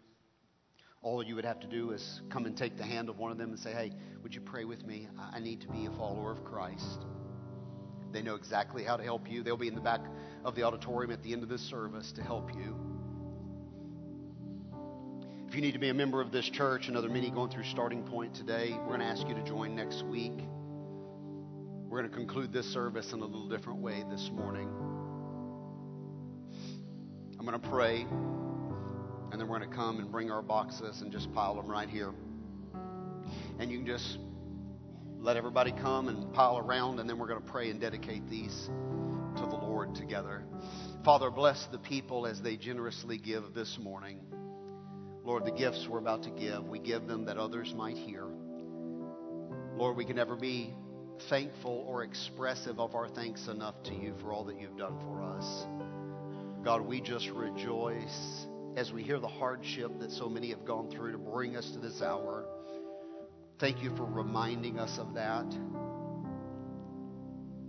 All 1.07 1.23
you 1.23 1.37
would 1.37 1.45
have 1.45 1.61
to 1.61 1.69
do 1.69 1.93
is 1.93 2.21
come 2.31 2.47
and 2.47 2.57
take 2.57 2.77
the 2.77 2.83
hand 2.83 3.09
of 3.09 3.17
one 3.17 3.31
of 3.31 3.39
them 3.39 3.51
and 3.51 3.59
say, 3.61 3.73
Hey, 3.73 3.93
would 4.25 4.35
you 4.35 4.41
pray 4.41 4.65
with 4.65 4.85
me? 4.85 5.07
I 5.33 5.39
need 5.39 5.61
to 5.61 5.69
be 5.69 5.87
a 5.87 5.91
follower 5.93 6.33
of 6.33 6.45
Christ. 6.45 7.05
They 8.11 8.23
know 8.23 8.35
exactly 8.35 8.83
how 8.83 8.97
to 8.97 9.05
help 9.05 9.31
you. 9.31 9.45
They'll 9.45 9.57
be 9.57 9.69
in 9.69 9.77
the 9.77 9.81
back 9.81 10.01
of 10.45 10.57
the 10.57 10.65
auditorium 10.65 11.13
at 11.13 11.23
the 11.23 11.33
end 11.33 11.45
of 11.45 11.49
this 11.49 11.61
service 11.61 12.11
to 12.17 12.25
help 12.25 12.53
you. 12.57 12.75
If 15.47 15.55
you 15.55 15.61
need 15.61 15.75
to 15.75 15.79
be 15.79 15.91
a 15.91 15.95
member 15.95 16.21
of 16.21 16.33
this 16.33 16.51
church, 16.51 16.89
another 16.89 17.09
many 17.09 17.31
going 17.31 17.51
through 17.53 17.67
starting 17.67 18.03
point 18.03 18.35
today, 18.35 18.73
we're 18.73 18.97
going 18.97 18.99
to 18.99 19.07
ask 19.07 19.29
you 19.29 19.37
to 19.37 19.45
join 19.45 19.77
next 19.77 20.05
week. 20.07 20.41
We're 21.89 22.01
going 22.01 22.11
to 22.11 22.17
conclude 22.17 22.53
this 22.53 22.67
service 22.67 23.13
in 23.13 23.21
a 23.21 23.25
little 23.25 23.49
different 23.49 23.79
way 23.79 24.03
this 24.11 24.29
morning. 24.35 24.69
I'm 27.39 27.47
going 27.47 27.61
to 27.61 27.69
pray, 27.69 28.07
and 29.37 29.43
then 29.43 29.51
we're 29.51 29.59
going 29.59 29.69
to 29.69 29.77
come 29.77 29.99
and 29.99 30.11
bring 30.11 30.31
our 30.31 30.41
boxes 30.41 31.03
and 31.03 31.13
just 31.13 31.31
pile 31.35 31.57
them 31.57 31.71
right 31.71 31.91
here. 31.91 32.15
And 33.59 33.71
you 33.71 33.77
can 33.77 33.87
just 33.87 34.17
let 35.19 35.37
everybody 35.37 35.73
come 35.73 36.09
and 36.09 36.33
pile 36.33 36.57
around, 36.57 37.01
and 37.01 37.11
then 37.11 37.19
we're 37.19 37.27
going 37.27 37.43
to 37.43 37.47
pray 37.47 37.69
and 37.69 37.79
dedicate 37.79 38.27
these 38.31 38.71
to 39.37 39.43
the 39.43 39.57
Lord 39.57 39.95
together. 39.95 40.43
Father, 41.05 41.31
bless 41.31 41.67
the 41.67 41.77
people 41.77 42.27
as 42.27 42.41
they 42.41 42.57
generously 42.57 43.19
give 43.19 43.53
this 43.55 43.77
morning. 43.79 44.21
Lord, 45.23 45.45
the 45.45 45.51
gifts 45.51 45.87
we're 45.87 45.99
about 45.99 46.23
to 46.23 46.31
give, 46.31 46.67
we 46.67 46.79
give 46.79 47.07
them 47.07 47.27
that 47.27 47.37
others 47.37 47.75
might 47.77 47.99
hear. 47.99 48.25
Lord, 49.75 49.99
we 49.99 50.07
can 50.07 50.17
never 50.17 50.37
be 50.37 50.73
thankful 51.29 51.85
or 51.87 52.05
expressive 52.05 52.81
of 52.81 52.95
our 52.95 53.11
thanks 53.11 53.49
enough 53.49 53.75
to 53.83 53.95
you 53.95 54.15
for 54.23 54.33
all 54.33 54.45
that 54.45 54.59
you've 54.59 54.79
done 54.79 54.99
for 55.01 55.23
us. 55.23 55.67
God, 56.65 56.81
we 56.81 57.03
just 57.03 57.29
rejoice 57.29 58.47
as 58.77 58.93
we 58.93 59.03
hear 59.03 59.19
the 59.19 59.27
hardship 59.27 59.91
that 59.99 60.13
so 60.13 60.29
many 60.29 60.51
have 60.51 60.65
gone 60.67 60.91
through 60.91 61.13
to 61.13 61.19
bring 61.19 61.57
us 61.57 61.71
to 61.71 61.79
this 61.79 62.03
hour. 62.03 62.45
Thank 63.59 63.83
you 63.83 63.97
for 63.97 64.05
reminding 64.05 64.79
us 64.79 64.99
of 64.99 65.15
that. 65.15 65.47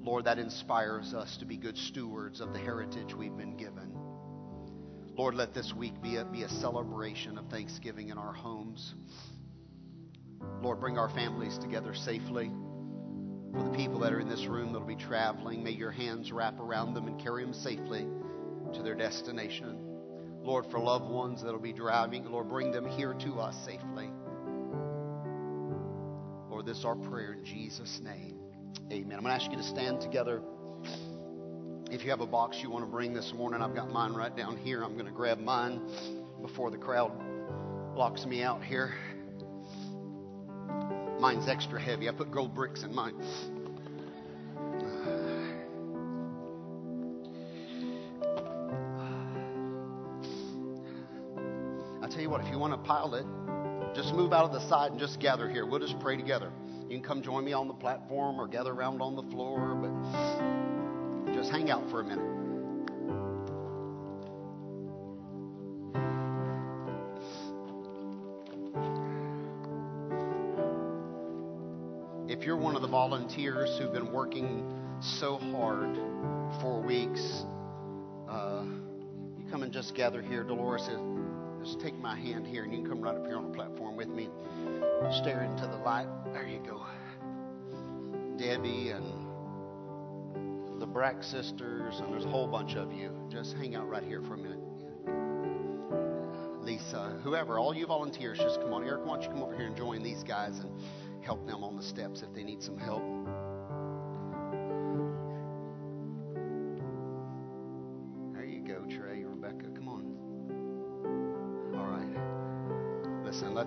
Lord, 0.01 0.26
that 0.26 0.38
inspires 0.38 1.14
us 1.14 1.38
to 1.38 1.45
be 1.45 1.55
good 1.55 1.78
stewards 1.78 2.41
of 2.41 2.51
the 2.51 2.60
heritage 2.60 3.14
we've 3.14 3.38
been 3.38 3.55
given. 3.55 3.93
Lord, 5.16 5.34
let 5.36 5.53
this 5.53 5.74
week 5.74 6.01
be 6.01 6.18
a, 6.18 6.26
be 6.26 6.43
a 6.43 6.49
celebration 6.49 7.38
of 7.38 7.47
Thanksgiving 7.49 8.10
in 8.10 8.18
our 8.18 8.34
homes. 8.34 8.93
Lord, 10.62 10.82
bring 10.82 10.97
our 10.97 11.10
families 11.10 11.58
together 11.58 11.93
safely. 11.93 12.51
For 13.53 13.64
the 13.64 13.78
people 13.78 13.99
that 13.99 14.12
are 14.12 14.20
in 14.20 14.28
this 14.28 14.45
room 14.45 14.74
that'll 14.74 14.88
be 14.88 14.95
traveling, 14.97 15.64
may 15.64 15.72
your 15.72 15.91
hands 15.91 16.34
wrap 16.34 16.60
around 16.60 16.93
them 16.93 17.08
and 17.08 17.20
carry 17.20 17.43
them 17.43 17.53
safely 17.53 18.05
to 18.74 18.84
their 18.84 18.93
destination. 18.93 19.86
Lord, 20.48 20.66
for 20.72 20.80
loved 20.80 21.10
ones 21.10 21.43
that'll 21.43 21.60
be 21.60 21.74
driving, 21.74 22.24
Lord, 22.32 22.48
bring 22.48 22.72
them 22.72 22.88
here 22.88 23.14
to 23.14 23.39
us 23.41 23.56
safely 23.66 24.10
Lord, 26.50 26.66
this 26.66 26.86
our 26.86 26.95
prayer 26.95 27.34
in 27.34 27.45
Jesus' 27.45 28.00
name. 28.02 28.39
Amen. 28.91 29.16
I'm 29.16 29.24
going 29.24 29.26
to 29.26 29.43
ask 29.43 29.52
you 29.52 29.58
to 29.58 29.64
stand 29.64 30.02
together. 30.02 30.41
If 31.91 32.04
you 32.04 32.10
have 32.10 32.22
a 32.22 32.26
box 32.26 32.58
you 32.64 32.72
want 32.72 32.84
to 32.84 32.89
bring 32.89 33.14
this 33.14 33.32
morning, 33.32 33.62
I've 33.62 33.76
got 33.76 33.91
mine 33.91 34.14
right 34.14 34.36
down 34.36 34.58
here. 34.58 34.84
I'm 34.84 34.93
going 34.93 35.06
to 35.06 35.12
grab 35.12 35.38
mine 35.39 35.82
before 36.41 36.72
the 36.72 36.78
crowd 36.78 37.12
locks 37.95 38.26
me 38.26 38.41
out 38.41 38.64
here. 38.64 38.95
Mine's 41.20 41.48
extra 41.48 41.80
heavy. 41.80 42.10
I 42.10 42.12
put 42.12 42.32
gold 42.32 42.56
bricks 42.56 42.82
in 42.82 42.91
mine. 42.91 43.22
What, 52.38 52.45
if 52.45 52.51
you 52.51 52.59
want 52.59 52.71
to 52.73 52.77
pile 52.77 53.15
it, 53.15 53.25
just 53.95 54.13
move 54.13 54.31
out 54.31 54.45
of 54.45 54.51
the 54.51 54.59
side 54.69 54.91
and 54.91 54.99
just 54.99 55.19
gather 55.19 55.49
here. 55.49 55.65
We'll 55.65 55.79
just 55.79 55.99
pray 55.99 56.17
together. 56.17 56.51
You 56.88 56.99
can 56.99 57.01
come 57.01 57.23
join 57.23 57.43
me 57.43 57.53
on 57.53 57.67
the 57.67 57.73
platform 57.73 58.39
or 58.39 58.47
gather 58.47 58.71
around 58.71 59.01
on 59.01 59.15
the 59.15 59.23
floor, 59.23 59.73
but 59.73 61.33
just 61.33 61.49
hang 61.49 61.71
out 61.71 61.89
for 61.89 62.01
a 62.01 62.03
minute. 62.03 62.33
If 72.29 72.45
you're 72.45 72.57
one 72.57 72.75
of 72.75 72.83
the 72.83 72.88
volunteers 72.88 73.79
who've 73.79 73.91
been 73.91 74.11
working 74.11 74.63
so 75.01 75.38
hard 75.38 75.95
for 76.61 76.79
weeks, 76.81 77.45
uh, 78.29 78.63
you 79.39 79.45
come 79.49 79.63
and 79.63 79.73
just 79.73 79.95
gather 79.95 80.21
here. 80.21 80.43
Dolores 80.43 80.88
just 81.64 81.80
take 81.80 81.97
my 81.99 82.16
hand 82.16 82.47
here 82.47 82.64
and 82.64 82.72
you 82.72 82.80
can 82.80 82.89
come 82.89 83.01
right 83.01 83.16
up 83.16 83.26
here 83.26 83.38
on 83.38 83.51
the 83.51 83.55
platform 83.55 83.95
with 83.95 84.10
me. 84.10 84.30
Stare 85.12 85.43
into 85.43 85.68
the 85.68 85.78
light. 85.78 86.08
There 86.34 86.47
you 86.47 86.60
go. 86.60 86.86
Debbie 88.38 88.89
and 88.89 89.28
the 90.80 90.86
Brack 90.86 91.24
sisters, 91.24 91.99
and 91.99 92.14
there's 92.14 92.26
a 92.26 92.30
whole 92.30 92.47
bunch 92.47 92.76
of 92.76 92.93
you. 92.93 93.12
Just 93.30 93.55
hang 93.58 93.76
out 93.76 93.89
right 93.89 94.03
here 94.03 94.22
for 94.22 94.36
a 94.36 94.38
minute. 94.38 94.60
Lisa, 96.62 97.20
whoever, 97.24 97.58
all 97.58 97.74
you 97.74 97.88
volunteers, 97.88 98.38
just 98.38 98.62
come 98.62 98.74
on. 98.74 98.84
Eric, 98.84 99.05
why 99.05 99.14
don't 99.14 99.24
you 99.24 99.30
come 99.30 99.41
over 99.41 99.55
here 99.55 99.66
and 99.68 99.76
join 99.76 100.03
these 100.03 100.24
guys 100.24 100.60
and 100.60 100.70
help 101.22 101.47
them 101.47 101.64
on 101.64 101.76
the 101.76 101.82
steps 101.82 102.22
if 102.22 102.34
they 102.34 102.43
need 102.43 102.62
some 102.62 102.78
help. 102.78 103.01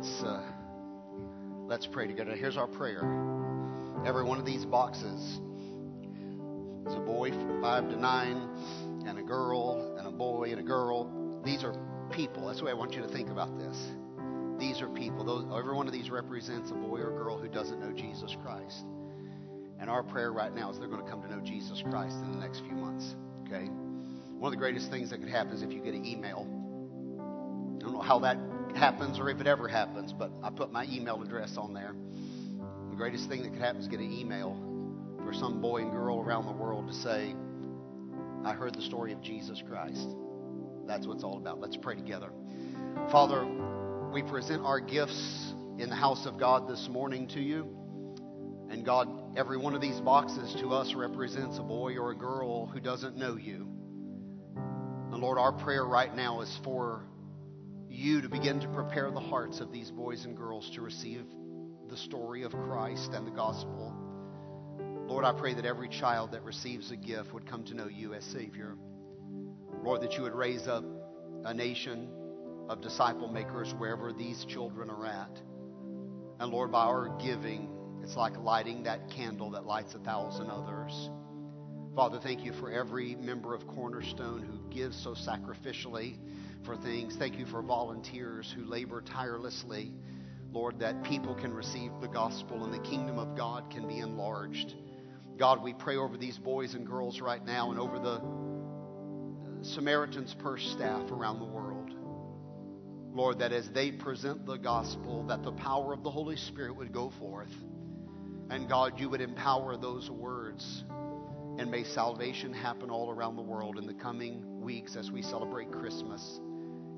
Let's 0.01 0.23
uh, 0.23 0.43
let's 1.69 1.87
pray 1.87 2.07
together. 2.07 2.35
Here's 2.35 2.57
our 2.57 2.67
prayer. 2.67 3.03
Every 4.07 4.25
one 4.25 4.39
of 4.39 4.47
these 4.47 4.65
boxes 4.65 5.21
is 6.87 6.95
a 6.95 7.03
boy 7.05 7.31
from 7.33 7.61
five 7.61 7.87
to 7.91 7.97
nine, 8.01 8.49
and 9.07 9.19
a 9.19 9.23
girl, 9.23 9.97
and 9.99 10.09
a 10.09 10.11
boy, 10.11 10.53
and 10.53 10.61
a 10.61 10.63
girl. 10.63 11.43
These 11.45 11.65
are 11.65 11.75
people. 12.11 12.47
That's 12.47 12.61
the 12.61 12.65
way 12.65 12.71
I 12.71 12.75
want 12.75 12.95
you 12.95 13.03
to 13.03 13.09
think 13.09 13.29
about 13.29 13.59
this. 13.59 13.77
These 14.59 14.81
are 14.81 14.89
people. 14.89 15.23
Those, 15.23 15.45
every 15.55 15.75
one 15.75 15.87
of 15.87 15.93
these 15.93 16.09
represents 16.09 16.71
a 16.71 16.75
boy 16.75 17.01
or 17.01 17.11
girl 17.11 17.39
who 17.39 17.49
doesn't 17.49 17.79
know 17.79 17.93
Jesus 17.93 18.35
Christ. 18.43 18.85
And 19.79 19.91
our 19.91 20.03
prayer 20.03 20.33
right 20.33 20.55
now 20.55 20.71
is 20.71 20.79
they're 20.79 20.89
going 20.89 21.05
to 21.05 21.11
come 21.11 21.21
to 21.23 21.29
know 21.29 21.43
Jesus 21.43 21.83
Christ 21.91 22.17
in 22.25 22.33
the 22.33 22.39
next 22.39 22.61
few 22.61 22.75
months. 22.75 23.17
Okay? 23.47 23.67
One 24.39 24.51
of 24.51 24.59
the 24.59 24.63
greatest 24.63 24.91
things 24.91 25.11
that 25.11 25.19
could 25.19 25.29
happen 25.29 25.53
is 25.53 25.63
if 25.63 25.73
you 25.73 25.81
get 25.81 25.93
an 25.93 26.07
email. 26.07 26.47
I 27.77 27.83
don't 27.83 27.93
know 27.93 28.01
how 28.01 28.19
that 28.21 28.39
happens 28.77 29.19
or 29.19 29.29
if 29.31 29.41
it 29.41 29.47
ever 29.47 29.69
happens, 29.69 30.13
but 30.13 30.31
I 30.43 30.51
put 30.51 30.73
my 30.73 30.85
email 30.85 31.23
address 31.23 31.57
on 31.57 31.73
there. 31.73 31.95
The 32.91 32.97
greatest 32.97 33.29
thing 33.29 33.43
that 33.43 33.53
could 33.53 33.63
happen 33.63 33.81
is 33.81 33.89
get 33.89 34.01
an 34.01 34.13
email 34.13 34.57
for 35.25 35.33
some 35.33 35.61
boy 35.61 35.83
and 35.83 35.91
girl 35.91 36.21
around 36.21 36.47
the 36.47 36.53
world 36.53 36.89
to 36.89 36.95
say, 36.95 37.35
I 38.45 38.53
heard 38.53 38.75
the 38.75 38.83
story 38.83 39.13
of 39.13 39.23
Jesus 39.23 39.63
Christ. 39.69 40.09
That's 40.87 41.07
what 41.07 41.15
it's 41.15 41.25
all 41.25 41.37
about. 41.37 41.61
Let's 41.61 41.77
pray 41.77 41.95
together. 41.95 42.31
Father, 43.13 43.47
we 44.13 44.23
present 44.23 44.65
our 44.65 44.81
gifts 44.81 45.53
in 45.79 45.89
the 45.89 45.97
house 45.97 46.27
of 46.27 46.39
God 46.39 46.69
this 46.69 46.89
morning 46.91 47.29
to 47.29 47.41
you. 47.41 47.69
And 48.71 48.85
God, 48.85 49.09
every 49.37 49.57
one 49.57 49.75
of 49.75 49.81
these 49.81 50.01
boxes 50.01 50.55
to 50.61 50.69
us 50.71 50.95
represents 50.95 51.59
a 51.59 51.63
boy 51.63 51.97
or 51.97 52.11
a 52.11 52.17
girl 52.17 52.67
who 52.67 52.81
doesn't 52.81 53.17
know 53.17 53.37
you. 53.37 53.69
And 54.57 55.21
Lord, 55.21 55.39
our 55.39 55.53
prayer 55.53 55.85
right 55.85 56.15
now 56.15 56.41
is 56.41 56.61
for 56.65 57.03
you 57.91 58.23
to 58.23 58.29
begin 58.29 58.61
to 58.61 58.69
prepare 58.69 59.11
the 59.11 59.21
hearts 59.21 59.61
of 59.61 59.73
these 59.73 59.91
boys 59.91 60.25
and 60.25 60.37
girls 60.37 60.71
to 60.71 60.81
receive 60.81 61.25
the 61.89 61.97
story 61.97 62.45
of 62.45 62.53
Christ 62.53 63.13
and 63.13 63.27
the 63.27 63.33
gospel. 63.33 63.93
Lord, 65.09 65.25
I 65.25 65.33
pray 65.33 65.55
that 65.55 65.65
every 65.65 65.89
child 65.89 66.33
that 66.33 66.45
receives 66.45 66.93
a 66.93 66.97
gift 66.97 67.35
would 67.35 67.51
come 67.51 67.65
to 67.65 67.75
know 67.75 67.89
you 67.89 68.15
as 68.15 68.25
Savior. 68.25 68.77
Lord, 69.83 70.03
that 70.03 70.13
you 70.13 70.23
would 70.23 70.35
raise 70.35 70.69
up 70.69 70.85
a 71.45 71.53
nation 71.53 72.09
of 72.69 72.81
disciple 72.81 73.27
makers 73.27 73.75
wherever 73.77 74.13
these 74.13 74.45
children 74.45 74.89
are 74.89 75.07
at. 75.07 75.41
And 76.39 76.53
Lord, 76.53 76.71
by 76.71 76.85
our 76.85 77.09
giving, 77.19 77.69
it's 78.05 78.15
like 78.15 78.39
lighting 78.39 78.85
that 78.85 79.11
candle 79.11 79.51
that 79.51 79.67
lights 79.67 79.95
a 79.95 79.99
thousand 79.99 80.49
others. 80.49 81.11
Father, 81.97 82.21
thank 82.23 82.45
you 82.45 82.53
for 82.53 82.71
every 82.71 83.17
member 83.17 83.53
of 83.53 83.67
Cornerstone 83.67 84.43
who 84.43 84.73
gives 84.73 84.97
so 85.03 85.15
sacrificially 85.15 86.19
for 86.65 86.77
things. 86.77 87.17
Thank 87.17 87.39
you 87.39 87.47
for 87.47 87.63
volunteers 87.63 88.53
who 88.55 88.65
labor 88.65 89.01
tirelessly, 89.01 89.93
Lord, 90.53 90.81
that 90.81 91.03
people 91.05 91.35
can 91.35 91.53
receive 91.53 91.91
the 92.01 92.09
gospel 92.09 92.65
and 92.65 92.73
the 92.73 92.89
kingdom 92.89 93.19
of 93.19 93.37
God 93.37 93.71
can 93.71 93.87
be 93.89 93.99
enlarged. 93.99 94.75
God, 95.39 95.63
we 95.63 95.73
pray 95.73 95.97
over 95.97 96.17
these 96.17 96.37
boys 96.37 96.75
and 96.75 96.87
girls 96.87 97.21
right 97.21 97.45
now 97.45 97.71
and 97.71 97.81
over 97.81 97.99
the 97.99 98.21
Samaritan's 99.63 100.35
Purse 100.35 100.67
staff 100.73 101.11
around 101.11 101.39
the 101.39 101.47
world. 101.47 101.95
Lord, 103.13 103.39
that 103.41 103.53
as 103.53 103.69
they 103.71 103.91
present 103.91 104.47
the 104.47 104.57
gospel, 104.57 105.25
that 105.29 105.43
the 105.43 105.53
power 105.53 105.93
of 105.93 106.03
the 106.03 106.11
Holy 106.11 106.37
Spirit 106.37 106.77
would 106.77 106.93
go 106.93 107.11
forth. 107.19 107.53
And 108.51 108.69
God, 108.69 108.99
you 109.01 109.09
would 109.09 109.21
empower 109.21 109.77
those 109.77 110.11
words. 110.11 110.85
And 111.59 111.71
may 111.71 111.85
salvation 111.85 112.53
happen 112.53 112.91
all 112.91 113.11
around 113.11 113.37
the 113.37 113.43
world 113.43 113.79
in 113.79 113.87
the 113.87 113.95
coming 113.95 114.61
weeks 114.61 114.97
as 114.97 115.11
we 115.11 115.23
celebrate 115.23 115.71
Christmas. 115.73 116.41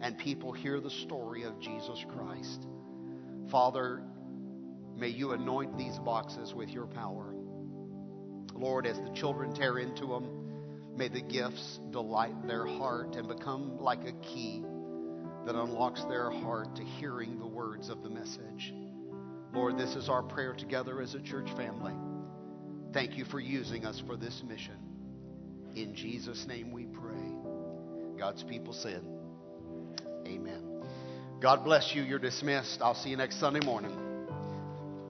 And 0.02 0.18
people 0.18 0.52
hear 0.52 0.80
the 0.80 0.90
story 0.90 1.44
of 1.44 1.60
Jesus 1.60 2.04
Christ. 2.14 2.66
Father, 3.50 4.02
may 4.96 5.08
you 5.08 5.30
anoint 5.30 5.78
these 5.78 5.96
boxes 6.00 6.52
with 6.52 6.68
your 6.68 6.86
power. 6.86 7.32
Lord, 8.52 8.84
as 8.84 8.98
the 8.98 9.14
children 9.14 9.54
tear 9.54 9.78
into 9.78 10.06
them, 10.06 10.96
may 10.96 11.08
the 11.08 11.20
gifts 11.20 11.78
delight 11.90 12.46
their 12.48 12.66
heart 12.66 13.14
and 13.14 13.28
become 13.28 13.78
like 13.78 14.04
a 14.04 14.12
key 14.24 14.64
that 15.46 15.54
unlocks 15.54 16.02
their 16.04 16.30
heart 16.30 16.74
to 16.76 16.82
hearing 16.82 17.38
the 17.38 17.46
words 17.46 17.88
of 17.88 18.02
the 18.02 18.10
message. 18.10 18.74
Lord, 19.54 19.78
this 19.78 19.94
is 19.94 20.08
our 20.08 20.22
prayer 20.22 20.54
together 20.54 21.00
as 21.00 21.14
a 21.14 21.20
church 21.20 21.50
family. 21.56 21.94
Thank 22.92 23.16
you 23.16 23.24
for 23.24 23.38
using 23.38 23.86
us 23.86 24.02
for 24.06 24.16
this 24.16 24.42
mission. 24.46 24.76
In 25.76 25.94
Jesus' 25.94 26.46
name 26.46 26.72
we 26.72 26.86
pray. 26.86 28.18
God's 28.18 28.42
people 28.42 28.72
said, 28.72 29.02
Amen. 30.32 30.84
God 31.40 31.64
bless 31.64 31.94
you. 31.94 32.02
You're 32.02 32.18
dismissed. 32.18 32.80
I'll 32.80 32.94
see 32.94 33.10
you 33.10 33.16
next 33.16 33.38
Sunday 33.38 33.64
morning. 33.64 34.01